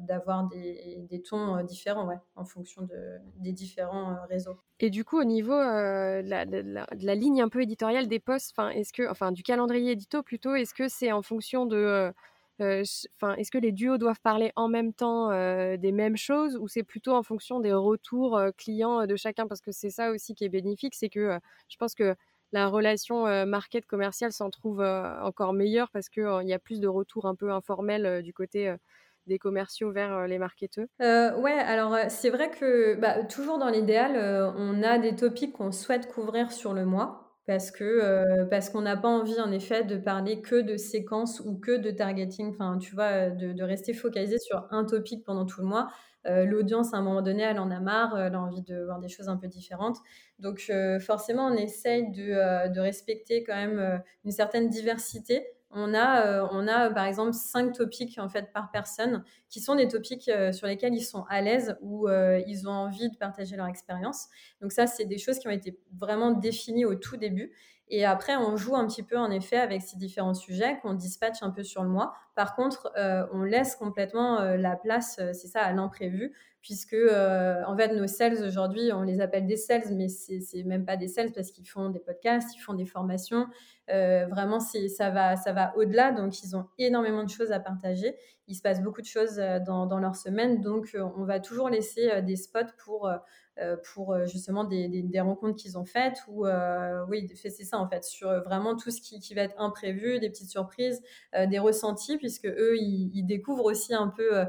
des, 0.51 1.05
des, 1.09 1.21
tons 1.21 1.55
euh, 1.55 1.63
différents 1.63 2.09
en 2.35 2.45
fonction 2.45 2.83
de, 2.83 3.17
des 3.37 3.53
différents 3.53 4.11
euh, 4.11 4.25
réseaux. 4.29 4.57
Et 4.79 4.89
du 4.89 5.05
coup 5.05 5.19
au 5.19 5.23
niveau 5.23 5.53
de 5.53 6.29
la, 6.29 6.45
la, 6.45 7.15
ligne 7.15 7.41
un 7.41 7.49
peu 7.49 7.61
éditoriale 7.61 8.07
des 8.07 8.19
posts, 8.19 8.53
enfin 8.55 8.73
que 8.93 9.09
enfin 9.09 9.31
du 9.31 9.43
calendrier 9.43 9.91
édito 9.91 10.23
plutôt, 10.23 10.55
est-ce 10.55 10.73
que 10.73 10.87
c'est 10.87 11.11
en 11.11 11.21
fonction 11.21 11.65
de 11.65 12.13
Enfin, 13.15 13.33
est-ce 13.37 13.49
que 13.49 13.57
les 13.57 13.71
duos 13.71 13.97
doivent 13.97 14.21
parler 14.21 14.51
en 14.55 14.67
même 14.67 14.93
temps 14.93 15.29
des 15.31 15.91
mêmes 15.91 16.17
choses 16.17 16.55
ou 16.57 16.67
c'est 16.67 16.83
plutôt 16.83 17.15
en 17.15 17.23
fonction 17.23 17.59
des 17.59 17.73
retours 17.73 18.39
clients 18.55 19.07
de 19.07 19.15
chacun? 19.15 19.47
Parce 19.47 19.61
que 19.61 19.71
c'est 19.71 19.89
ça 19.89 20.11
aussi 20.11 20.35
qui 20.35 20.45
est 20.45 20.49
bénéfique, 20.49 20.93
c'est 20.93 21.09
que 21.09 21.39
je 21.69 21.77
pense 21.77 21.95
que 21.95 22.15
la 22.51 22.67
relation 22.67 23.45
market 23.45 23.85
commerciale 23.85 24.31
s'en 24.31 24.49
trouve 24.49 24.81
encore 24.81 25.53
meilleure 25.53 25.89
parce 25.91 26.09
qu'il 26.09 26.27
il 26.43 26.47
y 26.47 26.53
a 26.53 26.59
plus 26.59 26.79
de 26.79 26.87
retours 26.87 27.25
un 27.25 27.35
peu 27.35 27.51
informels 27.51 28.21
du 28.23 28.33
côté 28.33 28.75
des 29.27 29.39
commerciaux 29.39 29.91
vers 29.91 30.27
les 30.27 30.37
marketeurs 30.37 30.87
euh, 31.01 31.35
Ouais, 31.37 31.51
alors 31.51 31.97
c'est 32.09 32.29
vrai 32.29 32.51
que 32.51 32.95
bah, 32.95 33.23
toujours 33.23 33.57
dans 33.57 33.69
l'idéal, 33.69 34.15
on 34.57 34.83
a 34.83 34.97
des 34.99 35.15
topics 35.15 35.53
qu'on 35.53 35.71
souhaite 35.71 36.07
couvrir 36.11 36.51
sur 36.51 36.73
le 36.73 36.85
mois. 36.85 37.30
Parce 37.45 37.71
que, 37.71 38.43
parce 38.49 38.69
qu'on 38.69 38.81
n'a 38.81 38.97
pas 38.97 39.07
envie 39.07 39.39
en 39.39 39.51
effet 39.51 39.83
de 39.83 39.97
parler 39.97 40.41
que 40.41 40.61
de 40.61 40.77
séquences 40.77 41.39
ou 41.41 41.57
que 41.57 41.77
de 41.77 41.91
targeting, 41.91 42.51
enfin 42.51 42.77
tu 42.77 42.95
vois, 42.95 43.29
de 43.29 43.63
rester 43.63 43.93
focalisé 43.93 44.37
sur 44.39 44.67
un 44.71 44.85
topic 44.85 45.23
pendant 45.25 45.45
tout 45.45 45.61
le 45.61 45.67
mois. 45.67 45.89
l'audience 46.25 46.93
à 46.93 46.97
un 46.97 47.01
moment 47.01 47.21
donné, 47.21 47.43
elle 47.43 47.59
en 47.59 47.71
a 47.71 47.79
marre, 47.79 48.17
elle 48.19 48.35
a 48.35 48.41
envie 48.41 48.61
de 48.61 48.83
voir 48.83 48.99
des 48.99 49.09
choses 49.09 49.27
un 49.27 49.37
peu 49.37 49.47
différentes. 49.47 49.97
Donc 50.39 50.71
forcément, 50.99 51.47
on 51.47 51.53
essaye 51.53 52.11
de, 52.11 52.71
de 52.71 52.79
respecter 52.79 53.43
quand 53.43 53.55
même, 53.55 54.01
une 54.23 54.31
certaine 54.31 54.69
diversité 54.69 55.45
on 55.73 55.93
a, 55.93 56.25
euh, 56.25 56.47
on 56.51 56.67
a 56.67 56.89
par 56.89 57.05
exemple 57.05 57.33
cinq 57.33 57.73
topics 57.73 58.17
en 58.17 58.29
fait 58.29 58.51
par 58.53 58.71
personne 58.71 59.23
qui 59.49 59.59
sont 59.59 59.75
des 59.75 59.87
topics 59.87 60.27
euh, 60.29 60.51
sur 60.51 60.67
lesquels 60.67 60.93
ils 60.93 61.03
sont 61.03 61.23
à 61.29 61.41
l'aise 61.41 61.77
ou 61.81 62.07
euh, 62.07 62.41
ils 62.47 62.67
ont 62.67 62.73
envie 62.73 63.09
de 63.09 63.17
partager 63.17 63.55
leur 63.55 63.67
expérience. 63.67 64.27
Donc 64.61 64.71
ça, 64.71 64.87
c'est 64.87 65.05
des 65.05 65.17
choses 65.17 65.39
qui 65.39 65.47
ont 65.47 65.51
été 65.51 65.79
vraiment 65.93 66.31
définies 66.31 66.85
au 66.85 66.95
tout 66.95 67.17
début. 67.17 67.51
Et 67.87 68.05
après, 68.05 68.37
on 68.37 68.55
joue 68.55 68.75
un 68.75 68.87
petit 68.87 69.03
peu 69.03 69.17
en 69.17 69.29
effet 69.31 69.57
avec 69.57 69.81
ces 69.81 69.97
différents 69.97 70.33
sujets 70.33 70.79
qu'on 70.81 70.93
dispatche 70.93 71.43
un 71.43 71.51
peu 71.51 71.63
sur 71.63 71.83
le 71.83 71.89
mois. 71.89 72.13
Par 72.35 72.55
contre, 72.55 72.91
on 73.33 73.43
laisse 73.43 73.75
complètement 73.75 74.41
la 74.41 74.75
place, 74.75 75.19
c'est 75.33 75.47
ça, 75.47 75.61
à 75.61 75.73
l'imprévu, 75.73 76.33
puisque 76.61 76.95
en 76.95 77.77
fait, 77.77 77.93
nos 77.93 78.07
sales 78.07 78.43
aujourd'hui, 78.43 78.91
on 78.93 79.01
les 79.01 79.21
appelle 79.21 79.45
des 79.45 79.57
sales, 79.57 79.93
mais 79.93 80.07
c'est 80.07 80.63
même 80.63 80.85
pas 80.85 80.97
des 80.97 81.07
sales 81.07 81.31
parce 81.33 81.51
qu'ils 81.51 81.67
font 81.67 81.89
des 81.89 81.99
podcasts, 81.99 82.55
ils 82.55 82.59
font 82.59 82.73
des 82.73 82.85
formations, 82.85 83.47
euh, 83.91 84.25
vraiment, 84.27 84.59
ça 84.59 85.09
va, 85.09 85.35
ça 85.35 85.53
va 85.53 85.75
au-delà. 85.75 86.11
Donc, 86.11 86.43
ils 86.43 86.55
ont 86.55 86.67
énormément 86.77 87.23
de 87.23 87.29
choses 87.29 87.51
à 87.51 87.59
partager. 87.59 88.15
Il 88.47 88.55
se 88.55 88.61
passe 88.61 88.81
beaucoup 88.81 89.01
de 89.01 89.07
choses 89.07 89.39
euh, 89.39 89.59
dans, 89.59 89.99
leur 89.99 90.15
semaine. 90.15 90.61
Donc, 90.61 90.91
euh, 90.95 91.03
on 91.17 91.25
va 91.25 91.39
toujours 91.39 91.69
laisser 91.69 92.21
des 92.21 92.35
spots 92.35 92.71
pour 92.83 93.09
euh, 93.59 93.75
pour 93.93 94.13
euh, 94.13 94.25
justement 94.27 94.63
des, 94.63 94.87
des, 94.87 95.19
rencontres 95.19 95.57
qu'ils 95.57 95.77
ont 95.77 95.83
faites 95.83 96.23
ou 96.29 96.45
euh, 96.45 97.05
oui 97.09 97.29
c'est 97.35 97.49
ça 97.49 97.79
en 97.79 97.89
fait 97.89 98.05
sur 98.05 98.29
vraiment 98.45 98.77
tout 98.77 98.91
ce 98.91 99.01
qui, 99.01 99.19
qui, 99.19 99.33
va 99.33 99.41
être 99.41 99.59
imprévu 99.59 100.19
des 100.19 100.29
petites 100.29 100.49
surprises 100.49 101.01
des 101.49 101.59
ressentis 101.59 102.17
puisque 102.31 102.47
eux 102.47 102.77
ils, 102.77 103.25
découvrent 103.25 103.65
aussi 103.65 103.93
un 103.93 104.07
peu 104.07 104.45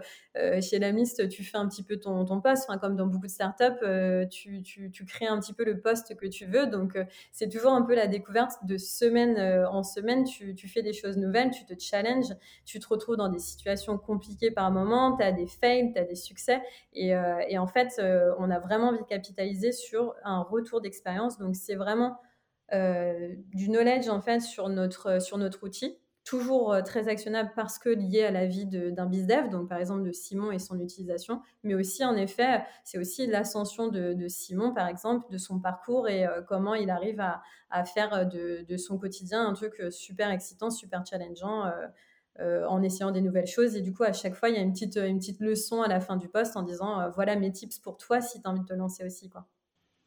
chez 0.61 0.79
la 0.79 0.93
tu 1.29 1.45
fais 1.45 1.57
un 1.57 1.69
petit 1.69 1.83
peu 1.83 1.97
ton, 1.97 2.41
poste. 2.41 2.69
Comme 2.81 2.97
dans 2.97 3.07
beaucoup 3.07 3.27
de 3.27 3.31
startups 3.31 4.29
tu, 4.31 4.63
tu, 4.63 5.05
crées 5.05 5.27
un 5.27 5.39
petit 5.41 5.53
peu 5.53 5.65
le 5.65 5.81
poste 5.81 6.17
que 6.17 6.27
tu 6.27 6.47
veux. 6.47 6.67
Donc 6.67 6.97
c'est 7.33 7.49
toujours 7.49 7.73
un 7.73 7.83
peu 7.83 7.95
la 7.95 8.07
découverte 8.07 8.65
de 8.65 8.77
semaine 8.77 9.39
en 9.67 9.83
semaine. 9.83 10.25
Tu, 10.25 10.69
fais 10.69 10.83
des 10.83 10.93
choses 10.93 11.17
nouvelles 11.17 11.51
tu 11.51 11.65
te 11.65 11.75
challenges 11.79 12.35
tu 12.65 12.79
te 12.79 12.87
retrouves 12.89 13.17
dans 13.17 13.29
des 13.29 13.39
situations 13.39 13.99
compliquées 13.99 14.51
par 14.51 14.71
moment. 14.71 15.17
Tu 15.17 15.25
as 15.25 15.33
des 15.33 15.47
fails 15.47 15.93
tu 15.93 15.99
as 15.99 16.05
des 16.05 16.15
succès. 16.15 16.63
Et, 16.93 17.15
en 17.17 17.67
fait 17.67 18.01
on 18.39 18.51
a 18.51 18.59
vraiment 18.59 18.89
envie 18.89 19.01
de 19.01 19.05
capitaliser 19.05 19.73
sur 19.73 20.15
un 20.25 20.43
retour 20.43 20.81
d'expérience. 20.81 21.39
Donc, 21.39 21.57
c'est 21.57 21.75
vraiment 21.75 22.19
euh, 22.73 23.35
du 23.53 23.69
knowledge 23.69 24.09
en 24.09 24.21
fait 24.23 24.41
sur 24.41 24.69
notre, 24.71 25.21
sur 25.21 25.37
notre 25.37 25.63
outil, 25.65 25.99
toujours 26.25 26.73
euh, 26.73 26.83
très 26.83 27.09
actionnable 27.09 27.53
parce 27.57 27.79
que 27.79 27.89
lié 27.89 28.25
à 28.25 28.31
la 28.31 28.47
vie 28.47 28.67
d'un 28.67 29.07
bizdev, 29.07 29.49
donc 29.51 29.69
par 29.69 29.79
exemple 29.79 30.03
de 30.03 30.13
Simon 30.13 30.51
et 30.53 30.59
son 30.59 30.79
utilisation, 30.81 31.43
mais 31.63 31.75
aussi 31.75 32.05
en 32.05 32.17
effet, 32.17 32.65
c'est 32.85 32.99
aussi 32.99 33.27
l'ascension 33.27 33.89
de, 33.89 34.29
Simon 34.29 34.73
par 34.73 34.89
exemple, 34.89 35.27
de 35.31 35.39
son 35.39 35.59
parcours 35.59 36.09
et 36.09 36.27
euh, 36.27 36.43
comment 36.43 36.75
il 36.75 36.91
arrive 36.91 37.21
à, 37.21 37.43
faire 37.85 38.29
de, 38.29 38.65
de, 38.69 38.77
son 38.77 38.99
quotidien 38.99 39.47
un 39.47 39.55
truc 39.55 39.83
super 39.91 40.31
excitant, 40.31 40.71
super 40.71 41.05
challengeant. 41.07 41.73
Euh, 42.41 42.65
en 42.67 42.83
essayant 42.83 43.11
des 43.11 43.21
nouvelles 43.21 43.47
choses. 43.47 43.77
Et 43.77 43.83
du 43.83 43.93
coup, 43.93 44.05
à 44.05 44.15
chaque 44.15 44.35
fois, 44.35 44.49
il 44.49 44.55
y 44.55 44.59
a 44.59 44.63
une 44.63 44.73
petite, 44.73 44.97
une 44.97 45.19
petite 45.19 45.41
leçon 45.41 45.83
à 45.83 45.89
la 45.89 46.01
fin 46.01 46.17
du 46.17 46.31
poste 46.31 46.57
en 46.57 46.63
disant 46.63 46.99
euh, 46.99 47.11
voilà 47.11 47.37
mes 47.37 47.53
tips 47.53 47.79
pour 47.79 47.99
toi 47.99 48.23
si 48.23 48.41
tu 48.41 48.49
as 48.49 48.51
envie 48.51 48.63
de 48.63 48.65
te 48.67 48.73
lancer 48.73 49.05
aussi. 49.05 49.29
Quoi. 49.29 49.47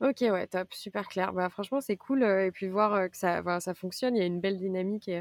Ok, 0.02 0.22
ouais, 0.22 0.48
top, 0.48 0.74
super 0.74 1.08
clair. 1.08 1.34
Bah, 1.34 1.50
franchement, 1.50 1.82
c'est 1.82 1.98
cool. 1.98 2.24
Euh, 2.24 2.48
et 2.48 2.52
puis 2.52 2.68
voir 2.68 3.12
que 3.12 3.16
ça, 3.16 3.44
ça 3.60 3.74
fonctionne, 3.76 4.16
il 4.16 4.20
y 4.20 4.24
a 4.24 4.26
une 4.26 4.42
belle 4.42 4.58
dynamique 4.58 5.12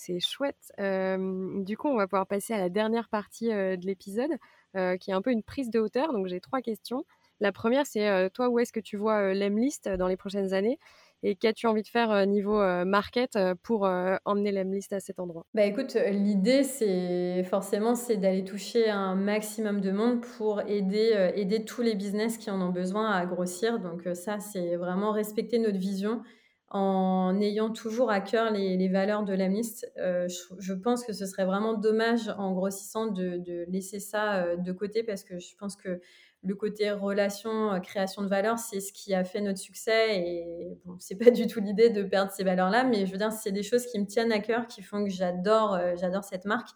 c'est 0.00 0.20
chouette. 0.20 0.72
du 0.78 1.76
coup, 1.76 1.88
on 1.88 1.96
va 1.96 2.06
pouvoir 2.06 2.26
passer 2.26 2.54
à 2.54 2.58
la 2.58 2.68
dernière 2.68 3.08
partie 3.08 3.48
de 3.48 3.86
l'épisode 3.86 4.30
qui 4.98 5.10
est 5.10 5.14
un 5.14 5.22
peu 5.22 5.30
une 5.30 5.42
prise 5.42 5.70
de 5.70 5.78
hauteur. 5.78 6.12
Donc, 6.12 6.26
j'ai 6.26 6.40
trois 6.40 6.62
questions. 6.62 7.04
La 7.40 7.52
première, 7.52 7.86
c'est 7.86 8.30
toi, 8.30 8.48
où 8.48 8.58
est-ce 8.58 8.72
que 8.72 8.80
tu 8.80 8.96
vois 8.96 9.34
l'Emlist 9.34 9.88
dans 9.88 10.08
les 10.08 10.16
prochaines 10.16 10.52
années? 10.54 10.78
Et 11.22 11.36
qu'as-tu 11.36 11.66
envie 11.66 11.82
de 11.82 11.88
faire 11.88 12.26
niveau 12.26 12.58
market 12.86 13.38
pour 13.62 13.82
emmener 14.24 14.52
l'Emlist 14.52 14.92
à 14.94 15.00
cet 15.00 15.20
endroit? 15.20 15.44
Bah 15.52 15.64
écoute, 15.64 15.94
l'idée 16.10 16.62
c'est 16.62 17.44
forcément 17.44 17.94
c'est 17.94 18.16
d'aller 18.16 18.42
toucher 18.42 18.88
un 18.88 19.16
maximum 19.16 19.82
de 19.82 19.90
monde 19.90 20.22
pour 20.38 20.62
aider, 20.62 21.32
aider 21.34 21.64
tous 21.64 21.82
les 21.82 21.94
business 21.94 22.38
qui 22.38 22.50
en 22.50 22.60
ont 22.62 22.70
besoin 22.70 23.10
à 23.10 23.26
grossir. 23.26 23.80
Donc 23.80 24.08
ça 24.14 24.40
c'est 24.40 24.76
vraiment 24.76 25.12
respecter 25.12 25.58
notre 25.58 25.78
vision 25.78 26.22
en 26.70 27.40
ayant 27.40 27.70
toujours 27.70 28.10
à 28.10 28.20
cœur 28.20 28.52
les, 28.52 28.88
valeurs 28.88 29.24
de 29.24 29.34
l'Emlist. 29.34 29.90
je, 29.96 30.72
pense 30.72 31.04
que 31.04 31.12
ce 31.12 31.26
serait 31.26 31.44
vraiment 31.44 31.74
dommage 31.74 32.32
en 32.38 32.52
grossissant 32.52 33.06
de, 33.06 33.64
laisser 33.68 33.98
ça 33.98 34.56
de 34.56 34.72
côté 34.72 35.02
parce 35.02 35.24
que 35.24 35.38
je 35.38 35.56
pense 35.56 35.76
que 35.76 36.00
le 36.42 36.54
côté 36.54 36.90
relation, 36.90 37.72
euh, 37.72 37.80
création 37.80 38.22
de 38.22 38.28
valeur, 38.28 38.58
c'est 38.58 38.80
ce 38.80 38.92
qui 38.92 39.14
a 39.14 39.24
fait 39.24 39.40
notre 39.40 39.58
succès. 39.58 40.18
Et 40.18 40.78
bon, 40.84 40.96
c'est 40.98 41.16
pas 41.16 41.30
du 41.30 41.46
tout 41.46 41.60
l'idée 41.60 41.90
de 41.90 42.02
perdre 42.02 42.32
ces 42.32 42.44
valeurs-là, 42.44 42.84
mais 42.84 43.04
je 43.06 43.12
veux 43.12 43.18
dire, 43.18 43.32
c'est 43.32 43.52
des 43.52 43.62
choses 43.62 43.86
qui 43.86 43.98
me 43.98 44.06
tiennent 44.06 44.32
à 44.32 44.40
cœur, 44.40 44.66
qui 44.66 44.82
font 44.82 45.04
que 45.04 45.10
j'adore, 45.10 45.74
euh, 45.74 45.94
cette 46.22 46.44
marque. 46.46 46.70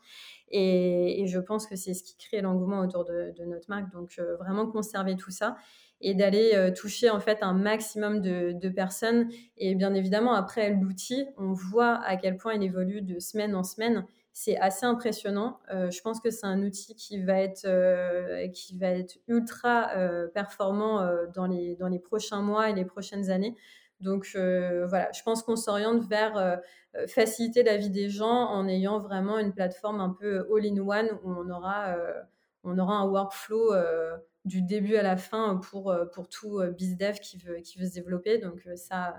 Et, 0.50 1.24
je 1.26 1.38
pense 1.40 1.66
que 1.66 1.74
c'est 1.74 1.94
ce 1.94 2.04
qui 2.04 2.16
crée 2.16 2.40
l'engouement 2.40 2.80
autour 2.80 3.04
de, 3.04 3.32
notre 3.46 3.68
marque. 3.68 3.90
Donc, 3.92 4.14
euh, 4.18 4.36
vraiment 4.36 4.66
conserver 4.66 5.16
tout 5.16 5.30
ça 5.30 5.56
et 6.04 6.14
d'aller 6.14 6.72
toucher 6.76 7.10
en 7.10 7.18
fait 7.18 7.38
un 7.42 7.54
maximum 7.54 8.20
de, 8.20 8.68
personnes. 8.68 9.28
Et 9.56 9.74
bien 9.74 9.94
évidemment, 9.94 10.34
après 10.34 10.70
l'outil, 10.70 11.26
on 11.38 11.52
voit 11.52 12.00
à 12.04 12.16
quel 12.16 12.36
point 12.36 12.54
il 12.54 12.62
évolue 12.62 13.02
de 13.02 13.18
semaine 13.18 13.54
en 13.54 13.64
semaine 13.64 14.04
c'est 14.36 14.58
assez 14.58 14.84
impressionnant. 14.84 15.60
Euh, 15.72 15.92
je 15.92 16.02
pense 16.02 16.20
que 16.20 16.28
c'est 16.28 16.44
un 16.44 16.60
outil 16.64 16.96
qui 16.96 17.22
va 17.22 17.40
être, 17.40 17.66
euh, 17.66 18.48
qui 18.48 18.76
va 18.76 18.88
être 18.88 19.16
ultra 19.28 19.92
euh, 19.96 20.26
performant 20.26 21.08
dans, 21.32 21.46
les, 21.46 21.76
dans 21.76 21.86
les 21.86 22.00
prochains 22.00 22.42
mois 22.42 22.68
et 22.68 22.74
les 22.74 22.84
prochaines 22.84 23.30
années. 23.30 23.54
Donc 24.00 24.30
voilà, 24.34 25.08
je 25.12 25.22
pense 25.22 25.42
qu'on 25.44 25.56
s'oriente 25.56 26.04
vers 26.08 26.60
faciliter 27.06 27.62
la 27.62 27.76
vie 27.76 27.90
des 27.90 28.10
gens 28.10 28.48
en 28.50 28.66
ayant 28.68 28.98
vraiment 28.98 29.38
une 29.38 29.54
plateforme 29.54 30.00
un 30.00 30.10
peu 30.10 30.46
all-in-one 30.52 31.08
où 31.22 31.32
on 31.32 31.48
aura, 31.48 31.96
on 32.64 32.76
aura 32.76 32.96
un 32.96 33.06
workflow 33.06 33.72
du 34.44 34.62
début 34.62 34.96
à 34.96 35.02
la 35.02 35.16
fin 35.16 35.56
pour, 35.56 35.94
pour 36.12 36.28
tout 36.28 36.60
BizDev 36.76 37.18
qui 37.20 37.38
veut, 37.38 37.56
qui 37.56 37.78
veut 37.78 37.86
se 37.86 37.94
développer. 37.94 38.38
Donc 38.38 38.68
ça 38.76 39.14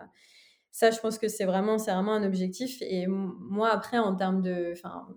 ça, 0.75 0.91
je 0.91 0.99
pense 0.99 1.17
que 1.17 1.29
c'est 1.29 1.45
vraiment, 1.45 1.77
c'est 1.77 1.93
vraiment 1.93 2.15
un 2.15 2.23
objectif. 2.25 2.81
Et 2.81 3.07
moi, 3.07 3.69
après, 3.69 3.97
en 3.97 4.13
termes 4.13 4.41
de, 4.41 4.73
enfin, 4.73 5.07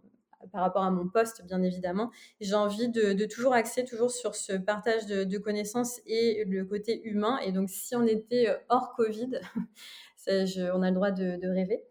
par 0.53 0.61
rapport 0.61 0.85
à 0.85 0.91
mon 0.93 1.09
poste, 1.09 1.45
bien 1.47 1.65
évidemment, 1.65 2.13
j'ai 2.41 2.55
envie 2.55 2.89
de, 2.89 3.25
toujours 3.25 3.55
axer 3.55 3.85
toujours 3.85 4.13
sur 4.13 4.37
ce 4.37 4.53
partage 4.53 5.07
de, 5.07 5.39
connaissances 5.39 6.01
et 6.07 6.45
le 6.47 6.65
côté 6.65 7.03
humain. 7.03 7.41
Et 7.45 7.51
donc, 7.51 7.71
si 7.71 7.97
on 7.97 8.07
était 8.07 8.57
hors 8.69 8.95
Covid, 8.95 9.41
on 10.29 10.83
a 10.83 10.91
le 10.91 10.95
droit 10.95 11.11
de, 11.11 11.49
rêver. 11.49 11.83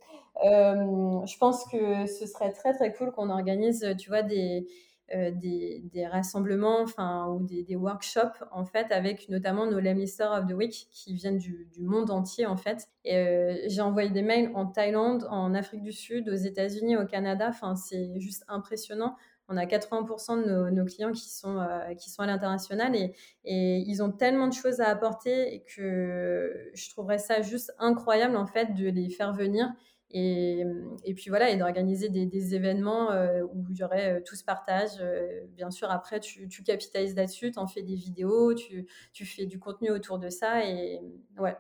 Euh, 0.46 1.26
je 1.26 1.38
pense 1.38 1.66
que 1.66 2.06
ce 2.06 2.26
serait 2.26 2.54
très 2.54 2.72
très 2.74 2.94
cool 2.94 3.12
qu'on 3.12 3.30
organise, 3.30 3.86
tu 4.00 4.08
vois, 4.08 4.22
des, 4.22 4.66
euh, 4.66 4.72
des, 5.14 5.82
des, 5.94 6.06
rassemblements 6.06 6.86
ou 7.30 7.44
des, 7.44 7.76
workshops 7.76 8.44
en 8.52 8.66
fait 8.66 8.92
avec 8.92 9.30
notamment 9.30 9.66
nos 9.66 9.80
Lemlister 9.80 10.26
of 10.26 10.48
the 10.48 10.54
Week 10.54 10.88
qui 10.92 11.14
viennent 11.14 11.38
du, 11.38 11.68
monde 11.80 12.12
entier 12.12 12.46
en 12.46 12.58
fait. 12.58 12.90
Et 13.06 13.16
euh, 13.16 13.56
j'ai 13.68 13.82
envoyé 13.82 14.10
des 14.10 14.22
mails 14.22 14.52
en 14.54 14.66
Thaïlande, 14.66 15.26
en 15.30 15.54
Afrique 15.54 15.82
du 15.82 15.94
Sud, 15.94 16.30
aux 16.30 16.36
États-Unis, 16.36 16.98
au 16.98 17.06
Canada. 17.06 17.48
Enfin, 17.50 17.76
c'est 17.76 18.20
juste 18.20 18.44
impressionnant. 18.48 19.16
On 19.50 19.56
a 19.56 19.66
80% 19.66 20.44
de 20.44 20.50
nos, 20.50 20.70
nos, 20.72 20.84
clients 20.84 21.14
qui 21.14 21.30
sont, 21.30 21.58
euh, 21.58 21.94
qui 21.94 22.10
sont 22.10 22.22
à 22.22 22.26
l'international 22.26 22.94
et, 22.98 23.14
et, 23.46 23.78
ils 23.88 24.04
ont 24.04 24.12
tellement 24.12 24.48
de 24.48 24.54
choses 24.54 24.82
à 24.82 24.90
apporter 24.90 25.64
que 25.74 26.70
je 26.74 26.90
trouverais 26.90 27.18
ça 27.18 27.42
juste 27.42 27.74
incroyable 27.80 28.36
en 28.36 28.46
fait 28.46 28.74
de 28.76 28.90
les 28.90 29.10
faire 29.10 29.32
venir 29.32 29.72
et, 30.12 30.64
et, 31.04 31.14
puis 31.14 31.30
voilà, 31.30 31.50
et 31.50 31.58
d'organiser 31.58 32.08
des, 32.10 32.56
événements 32.56 33.12
euh, 33.12 33.44
où 33.44 33.66
il 33.70 33.78
y 33.78 33.84
aurait 33.84 34.14
euh, 34.14 34.22
tout 34.26 34.36
ce 34.36 34.44
partage. 34.44 34.92
Euh, 35.02 35.42
bien 35.50 35.70
sûr, 35.70 35.92
après, 35.92 36.22
tu, 36.22 36.48
capitalises 36.64 37.16
là-dessus, 37.16 37.52
tu 37.52 37.60
en 37.60 37.68
fais 37.68 37.82
des 37.82 37.96
vidéos, 37.96 38.54
tu, 38.54 38.88
fais 39.26 39.46
du 39.46 39.60
contenu 39.60 39.92
autour 39.92 40.18
de 40.18 40.30
ça. 40.30 40.66
Et 40.66 41.02
ouais, 41.38 41.58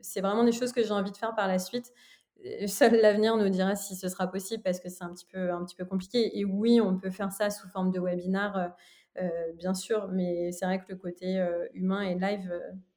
c'est 0.00 0.22
vraiment 0.22 0.44
des 0.44 0.52
choses 0.52 0.72
que 0.72 0.82
j'ai 0.82 0.92
envie 0.92 1.12
de 1.12 1.16
faire 1.16 1.34
par 1.34 1.46
la 1.46 1.58
suite. 1.58 1.92
Seul 2.66 3.00
l'avenir 3.00 3.36
nous 3.36 3.48
dira 3.48 3.74
si 3.76 3.96
ce 3.96 4.08
sera 4.08 4.30
possible 4.30 4.62
parce 4.62 4.80
que 4.80 4.88
c'est 4.88 5.04
un 5.04 5.12
petit 5.12 5.26
peu, 5.26 5.52
un 5.52 5.64
petit 5.64 5.76
peu 5.76 5.84
compliqué. 5.84 6.38
Et 6.38 6.44
oui, 6.44 6.80
on 6.80 6.96
peut 6.96 7.10
faire 7.10 7.32
ça 7.32 7.50
sous 7.50 7.68
forme 7.68 7.90
de 7.90 8.00
webinar, 8.00 8.74
bien 9.56 9.74
sûr, 9.74 10.08
mais 10.08 10.52
c'est 10.52 10.64
vrai 10.64 10.78
que 10.78 10.86
le 10.88 10.96
côté 10.96 11.46
humain 11.74 12.02
et 12.02 12.14
live, 12.14 12.50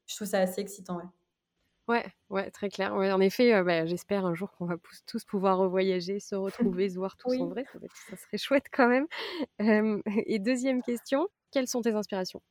je 0.06 0.16
trouve 0.16 0.28
ça 0.28 0.40
assez 0.40 0.62
excitant. 0.62 1.00
Ouais, 1.88 2.06
ouais, 2.30 2.52
très 2.52 2.70
clair. 2.70 2.94
Ouais, 2.96 3.12
en 3.14 3.22
effet, 3.22 3.54
euh, 3.54 3.64
bah, 3.64 3.86
j'espère 3.86 4.26
un 4.26 4.34
jour 4.36 4.52
qu'on 4.52 4.66
va 4.66 4.76
tous 5.06 5.24
pouvoir 5.24 5.58
revoyager, 5.58 6.20
se 6.20 6.36
retrouver, 6.36 6.90
se 6.90 6.96
voir 7.00 7.16
tous 7.16 7.40
en 7.40 7.48
vrai. 7.48 7.68
Ça, 8.10 8.18
serait 8.18 8.38
chouette 8.38 8.66
quand 8.72 8.90
même. 8.90 9.08
et 10.26 10.40
deuxième 10.40 10.82
question, 10.82 11.28
quelles 11.52 11.68
sont 11.68 11.82
tes 11.82 11.94
inspirations? 11.96 12.42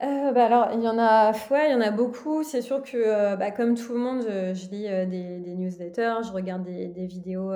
Bah, 0.00 0.44
alors, 0.46 0.72
il 0.72 0.82
y 0.82 0.88
en 0.88 0.98
a 0.98 1.32
ouais, 1.50 1.68
il 1.70 1.72
y 1.72 1.74
en 1.74 1.80
a 1.80 1.90
beaucoup. 1.90 2.42
C'est 2.42 2.62
sûr 2.62 2.82
que, 2.82 3.36
bah, 3.36 3.50
comme 3.50 3.74
tout 3.76 3.92
le 3.92 3.98
monde, 3.98 4.22
je 4.22 4.68
lis, 4.70 4.82
des 5.08 5.38
des 5.40 5.54
newsletters, 5.54 6.22
je 6.26 6.32
regarde 6.32 6.64
des 6.64 6.88
des 6.88 7.06
vidéos, 7.06 7.50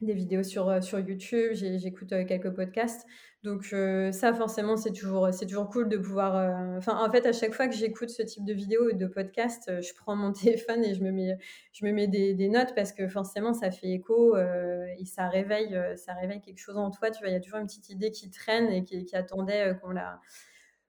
des 0.00 0.12
vidéos 0.12 0.42
sur, 0.42 0.82
sur 0.82 0.98
YouTube, 1.00 1.52
j'écoute, 1.54 2.10
quelques 2.26 2.50
podcasts. 2.50 3.06
Donc 3.42 3.64
ça 4.12 4.34
forcément 4.34 4.76
c'est 4.76 4.90
toujours, 4.92 5.28
c'est 5.32 5.46
toujours 5.46 5.68
cool 5.70 5.88
de 5.88 5.96
pouvoir, 5.96 6.76
enfin 6.76 6.98
en 6.98 7.10
fait 7.12 7.24
à 7.26 7.32
chaque 7.32 7.54
fois 7.54 7.68
que 7.68 7.74
j'écoute 7.74 8.10
ce 8.10 8.22
type 8.22 8.44
de 8.44 8.52
vidéo 8.52 8.88
ou 8.88 8.92
de 8.92 9.06
podcast, 9.06 9.70
je 9.80 9.94
prends 9.94 10.16
mon 10.16 10.32
téléphone 10.34 10.84
et 10.84 10.94
je 10.94 11.02
me 11.02 11.12
mets 11.12 11.38
je 11.72 11.86
me 11.86 11.92
mets 11.92 12.08
des 12.08 12.48
notes 12.48 12.74
parce 12.74 12.92
que 12.92 13.06
forcément 13.06 13.54
ça 13.54 13.70
fait 13.70 13.88
écho, 13.88 14.36
et 14.36 15.04
ça 15.04 15.28
réveille, 15.28 15.78
ça 15.96 16.12
réveille 16.14 16.40
quelque 16.40 16.58
chose 16.58 16.76
en 16.76 16.90
toi, 16.90 17.10
tu 17.10 17.20
vois? 17.20 17.28
Il 17.28 17.34
y 17.34 17.36
a 17.36 17.40
toujours 17.40 17.60
une 17.60 17.66
petite 17.66 17.88
idée 17.88 18.10
qui 18.10 18.30
traîne 18.30 18.68
et 18.68 18.82
qui 18.84 19.04
qui 19.04 19.16
attendait, 19.16 19.76
qu'on 19.80 19.90
la 19.90 20.20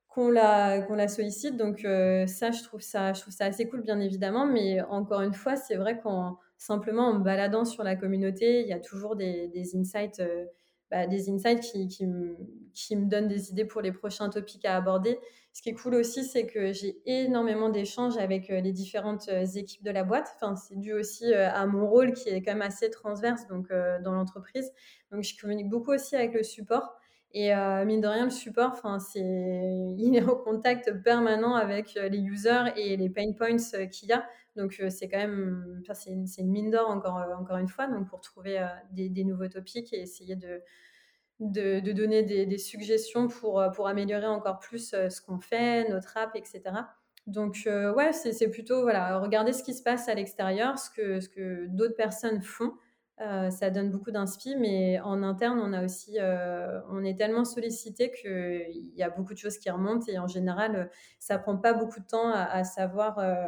qu'on 0.10 0.30
la 0.32 0.82
qu'on 0.82 0.96
la 0.96 1.08
sollicite 1.08 1.58
donc 1.58 1.82
ça 1.82 2.52
je 2.52 2.64
trouve 2.64 2.82
ça 2.82 3.14
je 3.14 3.22
trouve 3.22 3.34
ça 3.34 3.46
assez 3.46 3.70
cool 3.70 3.84
bien 3.84 4.00
évidemment 4.00 4.48
mais 4.48 4.82
encore 4.82 5.22
une 5.22 5.34
fois 5.34 5.56
c'est 5.56 5.76
vrai 5.76 6.00
qu'en 6.00 6.40
simplement 6.58 7.08
en 7.08 7.20
me 7.20 7.24
baladant 7.24 7.66
sur 7.66 7.84
la 7.84 7.96
communauté, 7.96 8.62
il 8.62 8.68
y 8.68 8.74
a 8.74 8.80
toujours 8.80 9.16
des 9.16 9.72
insights, 9.76 10.22
bah, 10.92 11.08
des 11.08 11.30
insights 11.30 11.62
qui 11.62 11.88
qui 12.74 12.96
me 12.96 13.06
donnent 13.10 13.28
des 13.28 13.50
idées 13.52 13.66
pour 13.66 13.82
les 13.82 13.92
prochains 13.92 14.30
topics 14.30 14.66
à 14.66 14.76
aborder. 14.76 15.20
Ce 15.54 15.62
qui 15.62 15.70
est 15.70 15.74
cool 15.74 15.96
aussi, 15.96 16.24
c'est 16.24 16.46
que 16.46 16.72
j'ai 16.72 17.02
énormément 17.06 17.70
d'échanges 17.70 18.18
avec, 18.18 18.50
les 18.50 18.72
différentes, 18.72 19.28
équipes 19.56 19.84
de 19.84 19.92
la 19.92 20.04
boîte. 20.04 20.30
Enfin, 20.36 20.56
c'est 20.56 20.80
dû 20.80 20.94
aussi, 20.94 21.34
à 21.34 21.66
mon 21.66 21.88
rôle 21.90 22.14
qui 22.14 22.30
est 22.30 22.42
quand 22.44 22.54
même 22.54 22.62
assez 22.62 22.90
transverse 22.90 23.48
donc 23.48 23.70
dans 23.70 24.12
l'entreprise. 24.12 24.72
Donc 25.12 25.24
je 25.24 25.36
communique 25.40 25.70
beaucoup 25.70 25.92
aussi 25.92 26.16
avec 26.16 26.34
le 26.34 26.44
support 26.44 26.96
et 27.40 27.54
euh, 27.54 27.86
mine 27.86 28.02
de 28.02 28.08
rien, 28.08 28.24
le 28.24 28.32
support, 28.32 28.72
enfin, 28.72 28.98
il 29.14 30.16
est 30.16 30.24
en 30.24 30.36
contact 30.38 30.92
permanent 31.04 31.54
avec 31.54 31.96
euh, 31.96 32.10
les 32.10 32.18
users 32.18 32.72
et 32.76 32.98
les 32.98 33.12
pain 33.12 33.32
points 33.38 33.58
euh, 33.76 33.86
qu'il 33.86 34.10
y 34.10 34.12
a. 34.12 34.28
Donc, 34.56 34.82
c'est 34.90 35.08
quand 35.08 35.20
même, 35.20 35.84
c'est, 35.94 36.10
une, 36.10 36.50
mine 36.50 36.72
d'or 36.72 36.90
encore, 36.90 37.24
encore 37.40 37.58
une 37.58 37.68
fois. 37.68 37.86
Donc, 37.86 38.10
pour 38.10 38.22
trouver 38.22 38.68
des, 38.90 39.24
nouveaux 39.24 39.50
topics 39.50 39.94
et 39.94 40.02
essayer 40.02 40.36
de, 40.36 40.64
de, 41.40 41.92
donner 41.92 42.24
des, 42.24 42.58
suggestions 42.58 43.28
pour, 43.28 43.64
pour 43.76 43.88
améliorer 43.88 44.26
encore 44.26 44.58
plus 44.58 44.96
ce 44.96 45.22
qu'on 45.22 45.40
fait, 45.40 45.88
notre 45.90 46.18
app, 46.18 46.32
etc. 46.34 46.64
Donc, 47.28 47.68
ouais, 47.68 48.14
c'est, 48.14 48.34
c'est 48.34 48.50
plutôt, 48.50 48.82
voilà, 48.82 49.20
regarder 49.20 49.54
ce 49.54 49.62
qui 49.62 49.76
se 49.76 49.84
passe 49.84 50.10
à 50.10 50.16
l'extérieur, 50.16 50.80
ce 50.80 50.90
que, 50.90 51.20
ce 51.20 51.30
que 51.30 51.68
d'autres 51.68 51.96
personnes 51.96 52.42
font. 52.42 52.74
Euh, 53.20 53.50
ça 53.50 53.72
donne 53.72 53.90
beaucoup 53.90 54.12
d'inspi, 54.12 54.56
mais 54.56 55.00
en 55.00 55.24
interne, 55.24 55.60
on 55.60 55.74
a 55.74 55.84
aussi, 55.84 56.18
euh, 56.20 56.80
on 56.92 57.04
est 57.04 57.18
tellement 57.18 57.46
sollicité 57.46 58.12
qu'il 58.12 58.92
y 58.96 59.02
a 59.02 59.10
beaucoup 59.10 59.34
de 59.34 59.40
choses 59.40 59.58
qui 59.58 59.72
remontent 59.72 60.06
et 60.08 60.20
en 60.20 60.28
général, 60.28 60.92
ça 61.18 61.40
prend 61.40 61.58
pas 61.58 61.74
beaucoup 61.74 62.00
de 62.00 62.06
temps 62.06 62.32
à, 62.32 62.64
savoir 62.64 63.18
euh, 63.18 63.44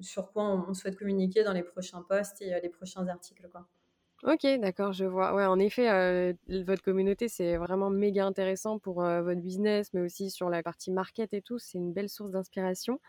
sur 0.00 0.32
quoi 0.32 0.44
on, 0.68 0.74
souhaite 0.74 0.98
communiquer 0.98 1.44
dans 1.44 1.54
les 1.54 1.62
prochains 1.62 2.02
posts 2.06 2.42
et 2.42 2.60
les 2.60 2.68
prochains 2.68 3.08
articles. 3.08 3.48
Quoi. 3.50 3.66
Ok, 4.22 4.46
d'accord, 4.60 4.92
je 4.92 5.06
vois. 5.06 5.34
Ouais, 5.34 5.46
en 5.46 5.58
effet, 5.58 6.36
votre 6.48 6.82
communauté, 6.82 7.28
c'est 7.28 7.56
vraiment 7.56 7.88
méga 7.88 8.26
intéressant 8.26 8.78
pour 8.78 8.96
votre 8.96 9.40
business, 9.40 9.94
mais 9.94 10.02
aussi 10.02 10.30
sur 10.30 10.50
la 10.50 10.62
partie 10.62 10.90
market 10.90 11.32
et 11.32 11.40
tout. 11.40 11.58
C'est 11.58 11.78
une 11.78 11.92
belle 11.94 12.10
source 12.10 12.32
d'inspiration. 12.32 13.00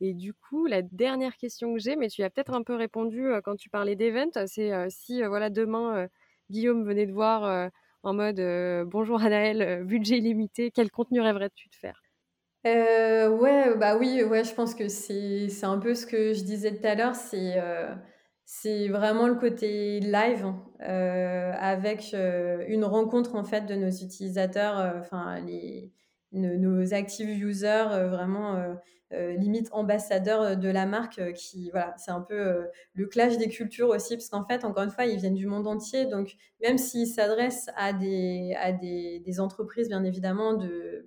Et 0.00 0.14
du 0.14 0.34
coup, 0.34 0.66
la 0.66 0.82
dernière 0.82 1.36
question 1.36 1.72
que 1.72 1.78
j'ai, 1.78 1.96
mais 1.96 2.08
tu 2.08 2.22
as 2.22 2.30
peut-être 2.30 2.54
un 2.54 2.62
peu 2.62 2.74
répondu 2.74 3.28
quand 3.44 3.56
tu 3.56 3.70
parlais 3.70 3.96
d'event, 3.96 4.30
c'est 4.46 4.72
si 4.90 5.22
voilà 5.22 5.50
demain 5.50 6.08
Guillaume 6.50 6.84
venait 6.84 7.06
te 7.06 7.12
voir 7.12 7.70
en 8.02 8.14
mode 8.14 8.40
bonjour 8.86 9.22
Anaël, 9.22 9.84
budget 9.84 10.18
limité, 10.18 10.70
quel 10.70 10.90
contenu 10.90 11.20
rêverais-tu 11.20 11.68
de 11.68 11.74
faire? 11.74 12.02
Ouais, 12.64 13.76
bah 13.76 13.96
oui, 13.96 14.22
ouais, 14.24 14.42
je 14.44 14.54
pense 14.54 14.74
que 14.74 14.88
c'est 14.88 15.48
un 15.64 15.78
peu 15.78 15.94
ce 15.94 16.06
que 16.06 16.32
je 16.32 16.42
disais 16.42 16.74
tout 16.74 16.86
à 16.86 16.94
l'heure, 16.94 17.14
c'est 17.14 17.54
c'est 18.46 18.88
vraiment 18.88 19.28
le 19.28 19.36
côté 19.36 20.00
live 20.00 20.52
avec 20.80 22.14
une 22.68 22.84
rencontre 22.84 23.36
en 23.36 23.44
fait 23.44 23.62
de 23.62 23.74
nos 23.74 23.90
utilisateurs, 23.90 24.96
enfin 24.98 25.40
les 25.40 25.92
nos, 26.34 26.92
active 26.94 27.28
users, 27.28 28.08
vraiment 28.08 28.56
euh, 28.56 28.74
limite 29.10 29.68
ambassadeur 29.72 30.42
euh, 30.42 30.54
de 30.54 30.68
la 30.68 30.86
marque 30.86 31.18
euh, 31.18 31.32
qui 31.32 31.70
voilà 31.70 31.94
c'est 31.98 32.10
un 32.10 32.20
peu 32.20 32.66
le 32.94 33.06
clash 33.06 33.36
des 33.36 33.48
cultures 33.48 33.88
aussi 33.88 34.16
parce 34.16 34.28
qu'en 34.28 34.44
fait 34.44 34.64
encore 34.64 34.84
une 34.84 34.90
fois 34.90 35.06
ils 35.06 35.18
viennent 35.18 35.34
du 35.34 35.46
monde 35.46 35.66
entier. 35.66 36.06
Donc 36.06 36.36
même 36.62 36.78
s'ils 36.78 37.06
s'adressent 37.06 37.70
à 37.76 37.92
des 37.92 38.54
à 38.58 38.72
des, 38.72 39.20
des, 39.20 39.40
entreprises 39.40 39.88
bien 39.88 40.04
évidemment 40.04 40.54
de 40.54 41.06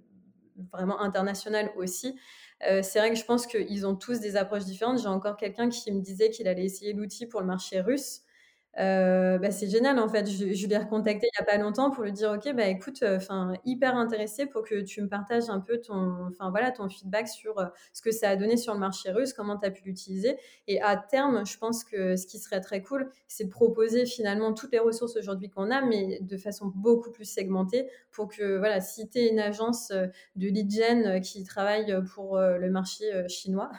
vraiment 0.72 1.02
internationales 1.02 1.72
aussi 1.76 2.18
c'est 2.60 2.98
vrai 2.98 3.12
que 3.12 3.16
je 3.16 3.24
pense 3.24 3.46
qu'ils 3.46 3.86
ont 3.86 3.96
tous 3.96 4.20
des 4.20 4.36
approches 4.36 4.66
différentes. 4.66 5.00
J'ai 5.00 5.08
encore 5.08 5.38
quelqu'un 5.38 5.70
qui 5.70 5.92
me 5.92 6.02
disait 6.02 6.32
qu'il 6.32 6.48
allait 6.48 6.66
essayer 6.66 6.92
l'outil 6.92 7.28
pour 7.28 7.40
le 7.40 7.46
marché 7.46 7.82
russe 7.82 8.24
euh, 8.80 9.40
bah, 9.40 9.50
c'est 9.52 9.68
génial 9.68 9.98
en 10.00 10.08
fait. 10.08 10.30
Je, 10.30 10.54
je 10.54 10.68
l'ai 10.68 10.78
recontacté 10.78 11.28
il 11.34 11.40
y 11.40 11.42
a 11.42 11.46
pas 11.46 11.58
longtemps 11.58 11.90
pour 11.90 12.04
lui 12.04 12.12
dire 12.12 12.32
ok 12.32 12.54
bah 12.56 12.68
écoute, 12.68 13.02
euh, 13.04 13.18
hyper 13.66 13.96
intéressé 13.96 14.46
pour 14.46 14.64
que 14.64 14.82
tu 14.82 15.02
me 15.02 15.08
partages 15.10 15.50
un 15.50 15.60
peu 15.60 15.80
ton, 15.80 16.30
voilà 16.52 16.72
ton 16.72 16.88
feedback 16.88 17.28
sur 17.28 17.58
euh, 17.60 17.66
ce 17.94 18.02
que 18.02 18.12
ça 18.12 18.30
a 18.30 18.36
donné 18.36 18.56
sur 18.56 18.74
le 18.74 18.80
marché 18.80 19.12
russe, 19.12 19.34
comment 19.34 19.58
tu 19.58 19.66
as 19.66 19.72
pu 19.72 19.84
l'utiliser. 19.86 20.38
Et 20.68 20.80
à 20.82 20.96
terme, 20.96 21.46
je 21.46 21.58
pense 21.58 21.84
que 21.84 22.16
ce 22.16 22.28
qui 22.28 22.38
serait 22.38 22.62
très 22.62 22.82
cool, 22.84 23.10
c'est 23.28 23.46
de 23.46 23.50
proposer 23.50 24.06
finalement 24.06 24.54
toutes 24.54 24.72
les 24.72 24.80
ressources 24.80 25.16
aujourd'hui 25.18 25.50
qu'on 25.50 25.72
a, 25.72 25.82
mais 25.82 26.20
de 26.22 26.38
façon 26.38 26.72
beaucoup 26.76 27.12
plus 27.12 27.26
segmentée 27.26 27.90
pour 28.12 28.28
que 28.28 28.58
voilà 28.58 28.80
si 28.82 29.10
tu 29.10 29.20
es 29.20 29.30
une 29.30 29.40
agence 29.40 29.90
de 29.92 30.48
lead 30.48 30.72
gen 30.72 31.22
qui 31.22 31.44
travaille 31.44 31.96
pour 32.14 32.38
le 32.40 32.70
marché 32.70 33.28
chinois 33.28 33.72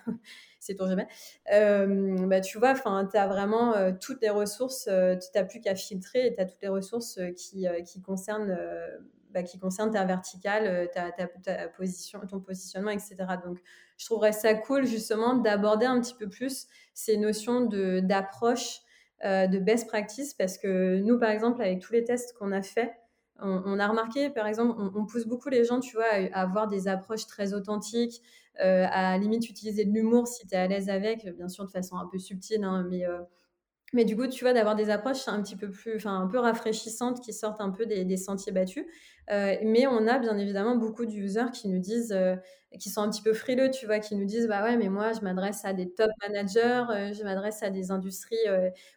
c'est 0.61 0.75
ton 0.75 0.87
jamais. 0.87 1.07
Euh, 1.53 2.27
bah, 2.27 2.41
tu 2.41 2.59
vois, 2.59 2.75
tu 2.75 3.17
as 3.17 3.27
vraiment 3.27 3.75
euh, 3.75 3.93
toutes 3.99 4.21
les 4.23 4.31
ressources, 4.31 4.89
euh, 4.91 5.17
tu 5.17 5.29
n'as 5.35 5.45
plus 5.45 5.61
qu'à 5.61 5.75
filtrer 5.75 6.27
et 6.27 6.35
tu 6.35 6.41
as 6.41 6.47
toutes 6.47 6.63
les 6.63 6.69
ressources 6.69 7.21
qui, 7.37 7.67
qui, 7.87 8.03
concernent, 8.03 8.57
bah, 9.31 9.43
qui 9.43 9.59
concernent 9.59 9.93
ta 9.93 10.05
verticale, 10.05 10.91
ta, 10.93 11.11
ta, 11.13 11.69
position, 11.69 12.21
ton 12.29 12.41
positionnement, 12.41 12.91
etc. 12.91 13.17
Donc, 13.45 13.59
je 13.97 14.07
trouverais 14.07 14.33
ça 14.33 14.55
cool 14.55 14.87
justement 14.87 15.35
d'aborder 15.35 15.87
un 15.87 16.01
petit 16.01 16.15
peu 16.15 16.29
plus 16.29 16.67
ces 16.95 17.17
notions 17.17 17.63
d'approche, 17.63 18.81
de, 19.23 19.59
best 19.59 19.89
practice, 19.89 20.35
parce 20.35 20.59
que 20.59 20.99
nous, 20.99 21.19
par 21.19 21.31
exemple, 21.31 21.63
avec 21.63 21.81
tous 21.81 21.93
les 21.93 22.05
tests 22.05 22.37
qu'on 22.39 22.53
a 22.53 22.63
faits, 22.63 22.93
on, 23.41 23.79
a 23.79 23.87
remarqué, 23.87 24.31
par 24.31 24.47
exemple, 24.47 24.81
on, 24.95 25.07
pousse 25.07 25.27
beaucoup 25.27 25.49
les 25.49 25.65
gens, 25.65 25.81
tu 25.81 25.95
vois, 25.95 26.07
à, 26.33 26.41
avoir 26.41 26.67
des 26.67 26.89
approches 26.89 27.27
très 27.27 27.55
authentiques, 27.55 28.21
euh, 28.61 28.87
à 28.91 29.17
limite 29.19 29.49
utiliser 29.49 29.85
de 29.85 29.93
l'humour 29.93 30.27
si 30.27 30.47
tu 30.47 30.55
es 30.55 30.59
à 30.59 30.67
l'aise 30.67 30.89
avec, 30.89 31.25
bien 31.37 31.49
sûr 31.49 31.65
de 31.65 31.71
façon 31.71 31.97
un 31.97 32.07
peu 32.07 32.19
subtile, 32.19 32.65
hein, 32.65 32.85
mais, 32.91 33.07
euh, 33.07 33.21
mais 33.93 34.05
du 34.05 34.17
coup, 34.17 34.27
tu 34.27 34.45
vois, 34.45 34.53
d'avoir 34.53 34.75
des 34.75 34.91
approches 34.91 35.29
un 35.29 35.41
petit 35.43 35.57
peu 35.57 35.71
plus, 35.71 35.97
enfin 35.97 36.21
un 36.21 36.27
peu 36.27 36.39
rafraîchissantes 36.39 37.21
qui 37.21 37.33
sortent 37.33 37.61
un 37.61 37.71
peu 37.71 37.87
des, 37.87 38.17
sentiers 38.17 38.53
battus. 38.53 38.85
Euh, 39.31 39.57
mais 39.63 39.87
on 39.87 40.07
a 40.09 40.19
bien 40.19 40.37
évidemment 40.39 40.77
beaucoup 40.77 41.07
d'users 41.07 41.53
qui 41.53 41.69
nous 41.69 41.79
disent, 41.79 42.17
qui 42.81 42.91
sont 42.91 43.03
un 43.03 43.11
petit 43.11 43.23
peu 43.23 43.35
frileux, 43.35 43.71
tu 43.71 43.87
vois, 43.87 44.01
qui 44.01 44.17
nous 44.17 44.25
disent, 44.25 44.49
bah 44.49 44.65
ouais, 44.65 44.77
mais 44.77 44.89
moi, 44.89 45.13
je 45.13 45.21
m'adresse 45.21 45.65
à 45.65 45.73
des 45.73 45.91
top 45.91 46.11
managers, 46.23 47.13
je 47.15 47.23
m'adresse 47.23 47.63
à 47.63 47.71
des 47.71 47.93
industries 47.93 48.37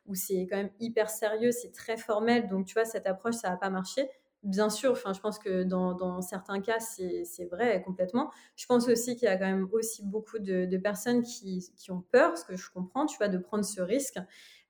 où 0.07 0.15
c'est 0.15 0.47
quand 0.49 0.57
même 0.57 0.71
hyper 0.79 1.09
sérieux, 1.09 1.51
c'est 1.51 1.71
très 1.71 1.97
formel, 1.97 2.47
donc 2.47 2.65
tu 2.65 2.73
vois, 2.73 2.85
cette 2.85 3.07
approche, 3.07 3.35
ça 3.35 3.49
va 3.49 3.57
pas 3.57 3.69
marcher. 3.69 4.09
Bien 4.43 4.71
sûr, 4.71 4.91
enfin, 4.93 5.13
je 5.13 5.19
pense 5.19 5.37
que 5.37 5.63
dans, 5.63 6.19
certains 6.21 6.61
cas, 6.61 6.79
c'est 6.79 7.45
vrai 7.51 7.83
complètement. 7.85 8.31
Je 8.55 8.65
pense 8.65 8.87
aussi 8.87 9.15
qu'il 9.15 9.25
y 9.25 9.27
a 9.27 9.37
quand 9.37 9.45
même 9.45 9.67
aussi 9.71 10.03
beaucoup 10.03 10.39
de, 10.39 10.77
personnes 10.77 11.21
qui, 11.21 11.69
ont 11.89 12.01
peur, 12.11 12.35
ce 12.37 12.45
que 12.45 12.57
je 12.57 12.71
comprends, 12.71 13.05
tu 13.05 13.17
vois, 13.17 13.27
de 13.27 13.37
prendre 13.37 13.63
ce 13.63 13.81
risque. 13.81 14.17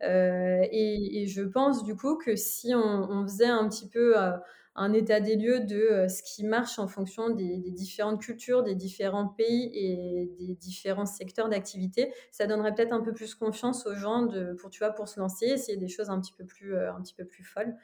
Euh, 0.04 0.66
et, 0.72 1.26
je 1.28 1.42
pense 1.42 1.84
du 1.84 1.96
coup 1.96 2.18
que 2.18 2.36
si 2.36 2.74
on, 2.76 3.24
faisait 3.24 3.46
un 3.46 3.70
petit 3.70 3.88
peu 3.88 4.22
euh, 4.22 4.32
un 4.76 4.94
état 4.94 5.20
des 5.20 5.36
lieux 5.36 5.60
de 5.60 5.76
euh, 5.76 6.08
ce 6.08 6.24
qui 6.24 6.46
marche 6.46 6.80
en 6.80 6.88
fonction 6.88 7.30
des, 7.30 7.58
différentes 7.72 8.22
cultures, 8.22 8.64
des 8.64 8.76
différents 8.76 9.28
pays 9.28 9.70
et 9.74 10.32
des 10.40 10.56
différents 10.56 11.06
secteurs 11.06 11.50
d'activité. 11.50 12.14
Ça 12.32 12.48
donnerait 12.48 12.74
peut-être 12.74 12.94
un 12.94 13.02
peu 13.02 13.14
plus 13.14 13.36
confiance 13.36 13.86
aux 13.86 13.96
gens 13.96 14.28
pour, 14.60 14.70
tu 14.70 14.80
vois, 14.80 14.92
pour 14.92 15.08
se 15.08 15.20
lancer, 15.20 15.48
essayer 15.48 15.78
des 15.78 15.90
choses 15.90 16.10
un 16.10 16.22
petit 16.22 16.34
peu 16.34 16.46
plus, 16.46 16.76
euh, 16.76 16.94
un 16.94 17.02
petit 17.02 17.14
peu 17.14 17.26
plus 17.26 17.44
folles, 17.44 17.76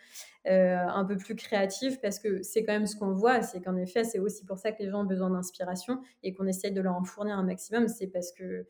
euh, 0.47 0.77
un 0.77 1.03
peu 1.03 1.17
plus 1.17 1.35
créatives, 1.35 1.99
parce 1.99 2.19
que 2.19 2.41
c'est 2.41 2.63
quand 2.63 2.73
même 2.73 2.87
ce 2.87 2.95
qu'on 2.95 3.11
voit, 3.11 3.41
c'est 3.41 3.61
qu'en 3.61 3.75
effet, 3.75 4.05
c'est 4.05 4.19
aussi 4.19 4.45
pour 4.45 4.57
ça 4.57 4.71
que 4.71 4.81
les 4.81 4.89
gens 4.89 5.01
ont 5.01 5.05
besoin 5.05 5.29
d'inspiration 5.29 5.99
et 6.23 6.33
qu'on 6.33 6.47
essaye 6.47 6.71
de 6.71 6.81
leur 6.81 6.95
en 6.95 7.03
fournir 7.03 7.37
un 7.37 7.43
maximum. 7.43 7.89
C'est 7.89 8.07
parce 8.07 8.31
que 8.31 8.65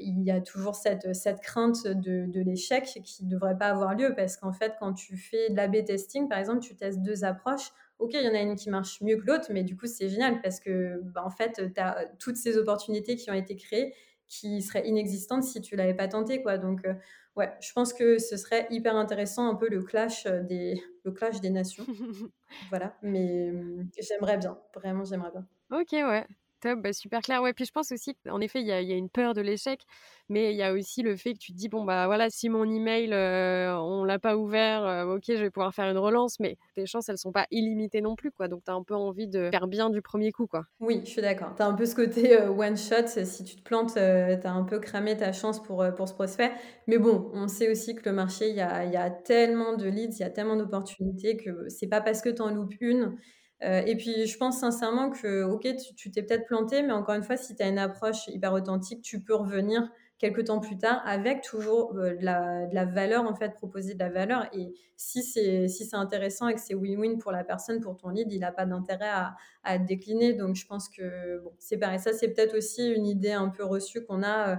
il 0.00 0.22
y 0.22 0.30
a 0.30 0.40
toujours 0.40 0.76
cette, 0.76 1.14
cette 1.14 1.40
crainte 1.40 1.86
de, 1.86 2.26
de 2.26 2.40
l'échec 2.40 2.84
qui 3.04 3.24
ne 3.24 3.30
devrait 3.30 3.58
pas 3.58 3.68
avoir 3.68 3.94
lieu 3.94 4.14
parce 4.14 4.36
qu'en 4.36 4.52
fait, 4.52 4.74
quand 4.78 4.92
tu 4.92 5.16
fais 5.16 5.50
de 5.50 5.56
l'A-B 5.56 5.84
testing, 5.84 6.28
par 6.28 6.38
exemple, 6.38 6.60
tu 6.60 6.76
testes 6.76 7.02
deux 7.02 7.24
approches. 7.24 7.72
Ok, 7.98 8.10
il 8.14 8.24
y 8.24 8.28
en 8.28 8.34
a 8.34 8.40
une 8.40 8.56
qui 8.56 8.70
marche 8.70 9.00
mieux 9.00 9.16
que 9.16 9.26
l'autre, 9.26 9.46
mais 9.50 9.64
du 9.64 9.76
coup, 9.76 9.86
c'est 9.86 10.08
génial 10.08 10.40
parce 10.42 10.60
que, 10.60 11.00
bah, 11.02 11.22
en 11.24 11.30
fait, 11.30 11.72
tu 11.74 11.80
as 11.80 12.06
toutes 12.18 12.36
ces 12.36 12.58
opportunités 12.58 13.16
qui 13.16 13.30
ont 13.30 13.34
été 13.34 13.56
créées 13.56 13.94
qui 14.28 14.62
seraient 14.62 14.86
inexistantes 14.86 15.44
si 15.44 15.60
tu 15.60 15.76
l'avais 15.76 15.94
pas 15.94 16.08
tenté, 16.08 16.42
quoi. 16.42 16.58
Donc, 16.58 16.84
euh, 16.84 16.94
ouais, 17.36 17.52
je 17.60 17.72
pense 17.72 17.92
que 17.92 18.18
ce 18.18 18.36
serait 18.36 18.66
hyper 18.70 18.96
intéressant, 18.96 19.48
un 19.48 19.54
peu 19.54 19.68
le 19.68 19.82
clash 19.82 20.26
des, 20.26 20.82
le 21.04 21.12
clash 21.12 21.40
des 21.40 21.50
nations. 21.50 21.86
voilà, 22.70 22.96
mais 23.02 23.52
j'aimerais 24.00 24.38
bien, 24.38 24.58
vraiment, 24.74 25.04
j'aimerais 25.04 25.30
bien. 25.30 25.46
Ok, 25.70 25.92
ouais. 25.92 26.26
Bah, 26.64 26.92
super 26.92 27.20
clair. 27.20 27.42
Ouais, 27.42 27.52
puis 27.52 27.64
je 27.64 27.70
pense 27.70 27.92
aussi 27.92 28.16
qu'en 28.24 28.40
effet, 28.40 28.60
il 28.60 28.66
y 28.66 28.72
a, 28.72 28.80
une 28.80 29.10
peur 29.10 29.34
de 29.34 29.40
l'échec, 29.40 29.82
mais 30.28 30.52
il 30.52 30.56
y 30.56 30.62
a 30.62 30.72
aussi 30.72 31.02
le 31.02 31.14
fait 31.16 31.34
que 31.34 31.38
tu 31.38 31.52
te 31.52 31.56
dis, 31.56 31.68
bon, 31.68 31.84
bah 31.84 32.06
voilà, 32.06 32.28
si 32.30 32.48
mon 32.48 32.64
email, 32.64 33.12
euh, 33.12 33.76
on 33.76 34.04
l'a 34.04 34.18
pas 34.18 34.36
ouvert, 34.36 34.84
euh, 34.84 35.16
ok, 35.16 35.24
je 35.28 35.34
vais 35.34 35.50
pouvoir 35.50 35.74
faire 35.74 35.88
une 35.90 35.98
relance, 35.98 36.40
mais 36.40 36.56
tes 36.74 36.86
chances, 36.86 37.08
elles 37.08 37.18
sont 37.18 37.30
pas 37.30 37.46
illimitées 37.50 38.00
non 38.00 38.16
plus, 38.16 38.32
quoi. 38.32 38.48
Donc, 38.48 38.64
tu 38.64 38.70
as 38.70 38.74
un 38.74 38.82
peu 38.82 38.94
envie 38.94 39.28
de 39.28 39.50
faire 39.50 39.68
bien 39.68 39.90
du 39.90 40.02
premier 40.02 40.32
coup, 40.32 40.46
quoi. 40.46 40.64
Oui, 40.80 41.02
je 41.04 41.10
suis 41.10 41.22
d'accord. 41.22 41.54
Tu 41.54 41.62
as 41.62 41.66
un 41.66 41.74
peu 41.74 41.86
ce 41.86 41.94
côté 41.94 42.40
euh, 42.40 42.50
one 42.50 42.76
shot. 42.76 43.06
Si 43.06 43.44
tu 43.44 43.56
te 43.56 43.62
plantes, 43.62 43.94
tu 43.94 44.00
as 44.00 44.52
un 44.52 44.64
peu 44.64 44.80
cramé 44.80 45.16
ta 45.16 45.32
chance 45.32 45.62
pour, 45.62 45.84
pour 45.94 46.08
ce 46.08 46.14
prospect. 46.14 46.52
Mais 46.86 46.98
bon, 46.98 47.30
on 47.34 47.48
sait 47.48 47.70
aussi 47.70 47.94
que 47.94 48.08
le 48.08 48.14
marché, 48.14 48.48
il 48.48 48.56
y 48.56 48.60
a, 48.60 48.84
y 48.84 48.96
a, 48.96 49.10
tellement 49.10 49.76
de 49.76 49.86
leads, 49.86 50.16
il 50.16 50.20
y 50.20 50.24
a 50.24 50.30
tellement 50.30 50.56
d'opportunités 50.56 51.36
que 51.36 51.68
c'est 51.68 51.88
pas 51.88 52.00
parce 52.00 52.22
que 52.22 52.30
tu 52.30 52.42
en 52.42 52.50
loupes 52.50 52.74
une 52.80 53.16
euh, 53.62 53.82
et 53.86 53.96
puis, 53.96 54.26
je 54.26 54.36
pense 54.36 54.60
sincèrement 54.60 55.10
que, 55.10 55.42
OK, 55.44 55.66
tu 55.96 56.10
t'es 56.10 56.22
peut-être 56.22 56.46
planté, 56.46 56.82
mais 56.82 56.92
encore 56.92 57.14
une 57.14 57.22
fois, 57.22 57.36
si 57.36 57.56
tu 57.56 57.62
as 57.62 57.68
une 57.68 57.78
approche 57.78 58.28
hyper 58.28 58.52
authentique, 58.52 59.02
tu 59.02 59.22
peux 59.22 59.34
revenir 59.34 59.90
quelques 60.18 60.44
temps 60.46 60.60
plus 60.60 60.78
tard 60.78 61.02
avec 61.04 61.42
toujours 61.42 61.94
euh, 61.96 62.14
de, 62.14 62.24
la, 62.24 62.84
valeur, 62.84 63.24
en 63.24 63.34
fait, 63.34 63.54
proposer 63.54 63.94
de 63.94 63.98
la 63.98 64.10
valeur. 64.10 64.46
Et 64.52 64.74
si 64.96 65.22
c'est 65.22 65.68
si 65.68 65.88
intéressant 65.92 66.48
et 66.48 66.54
que 66.54 66.60
c'est 66.60 66.74
win-win 66.74 67.18
pour 67.18 67.32
la 67.32 67.44
personne, 67.44 67.80
pour 67.80 67.96
ton 67.96 68.10
lead, 68.10 68.30
il 68.30 68.40
n'a 68.40 68.52
pas 68.52 68.66
d'intérêt 68.66 69.08
à, 69.08 69.36
à 69.64 69.78
décliner. 69.78 70.34
Donc, 70.34 70.56
je 70.56 70.66
pense 70.66 70.88
que 70.90 71.38
bon, 71.42 71.52
c'est 71.58 71.78
pareil. 71.78 71.98
Ça, 71.98 72.12
c'est 72.12 72.28
peut-être 72.28 72.56
aussi 72.56 72.86
une 72.90 73.06
idée 73.06 73.32
un 73.32 73.48
peu 73.48 73.64
reçue 73.64 74.04
qu'on 74.04 74.22
a. 74.22 74.52
Euh, 74.52 74.56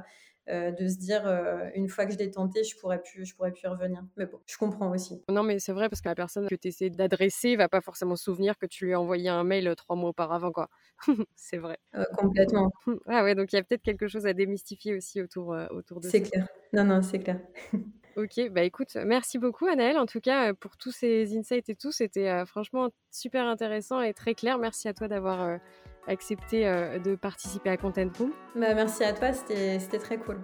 euh, 0.50 0.72
de 0.72 0.88
se 0.88 0.98
dire 0.98 1.28
euh, 1.28 1.70
une 1.76 1.90
fois 1.90 2.06
que 2.06 2.14
je 2.14 2.18
l'ai 2.18 2.32
tenté, 2.32 2.64
je 2.64 2.78
pourrais 2.78 3.02
plus, 3.02 3.26
je 3.26 3.36
pourrais 3.36 3.52
plus 3.52 3.64
y 3.64 3.68
revenir. 3.68 4.04
Mais 4.16 4.26
bon, 4.26 4.40
je 4.46 4.58
comprends 4.58 4.92
aussi. 4.92 5.22
Non, 5.30 5.44
mais 5.44 5.60
c'est 5.60 5.74
vrai 5.74 5.90
parce 5.90 6.02
que 6.02 6.08
la 6.08 6.16
personne 6.16 6.48
que 6.48 6.56
tu 6.56 6.70
essaies 6.70 6.90
d'adresser 6.90 7.58
va 7.58 7.68
pas 7.68 7.82
forcément 7.82 8.16
se 8.16 8.24
souvenir 8.24 8.58
que 8.58 8.66
tu 8.66 8.86
lui 8.86 8.94
as 8.94 9.02
envoyé 9.02 9.28
un 9.28 9.44
mail 9.44 9.68
euh, 9.68 9.76
trois 9.76 9.98
mois 9.98 10.10
auparavant, 10.10 10.54
quoi. 10.54 10.70
c'est 11.36 11.58
vrai. 11.58 11.78
complètement. 12.18 12.72
ah 13.08 13.24
ouais, 13.24 13.36
donc 13.36 13.52
il 13.52 13.58
y 13.58 13.60
a 13.60 13.64
peut-être 13.64 13.82
quelque 13.82 14.08
chose 14.08 14.26
à 14.26 14.34
démystifier 14.34 14.96
aussi 14.96 15.22
autour, 15.22 15.56
autour 15.72 16.00
de 16.00 16.06
ça. 16.06 16.12
C'est 16.12 16.22
clair. 16.22 16.48
Non, 16.72 16.86
non, 16.86 17.02
c'est 17.02 17.20
clair. 17.20 17.40
Ok, 18.16 18.50
bah 18.50 18.64
écoute, 18.64 18.98
merci 19.06 19.38
beaucoup 19.38 19.68
Anaëlle, 19.68 20.00
en 20.00 20.08
tout 20.08 20.22
cas 20.22 20.52
pour 20.56 20.76
tous 20.76 20.90
ces 20.90 21.38
insights 21.38 21.70
et 21.70 21.76
tout, 21.76 21.92
c'était 21.92 22.44
franchement 22.48 22.90
super 23.12 23.46
intéressant 23.46 24.02
et 24.02 24.12
très 24.12 24.34
clair. 24.34 24.58
Merci 24.58 24.88
à 24.88 24.96
toi 24.96 25.08
d'avoir 25.08 25.60
accepté 26.08 26.68
euh, 26.68 27.00
de 27.00 27.16
participer 27.16 27.70
à 27.70 27.78
Content 27.78 28.10
Room. 28.18 28.32
Bah, 28.56 28.74
merci 28.74 29.04
à 29.04 29.14
toi, 29.14 29.34
c'était 29.34 30.00
très 30.00 30.18
cool. 30.18 30.40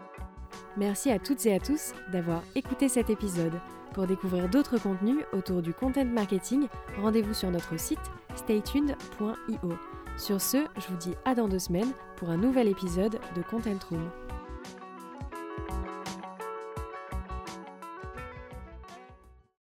Merci 0.77 1.11
à 1.11 1.19
toutes 1.19 1.45
et 1.45 1.55
à 1.55 1.59
tous 1.59 1.93
d'avoir 2.11 2.43
écouté 2.55 2.89
cet 2.89 3.09
épisode. 3.09 3.53
Pour 3.93 4.07
découvrir 4.07 4.49
d'autres 4.49 4.79
contenus 4.79 5.23
autour 5.33 5.61
du 5.61 5.73
content 5.73 6.05
marketing, 6.05 6.67
rendez-vous 6.99 7.33
sur 7.33 7.51
notre 7.51 7.79
site 7.79 7.99
staytuned.io. 8.35 9.73
Sur 10.17 10.41
ce, 10.41 10.57
je 10.77 10.87
vous 10.87 10.97
dis 10.97 11.13
à 11.25 11.35
dans 11.35 11.47
deux 11.47 11.59
semaines 11.59 11.91
pour 12.17 12.29
un 12.29 12.37
nouvel 12.37 12.67
épisode 12.67 13.19
de 13.35 13.41
Content 13.43 13.79
Room. 13.89 14.09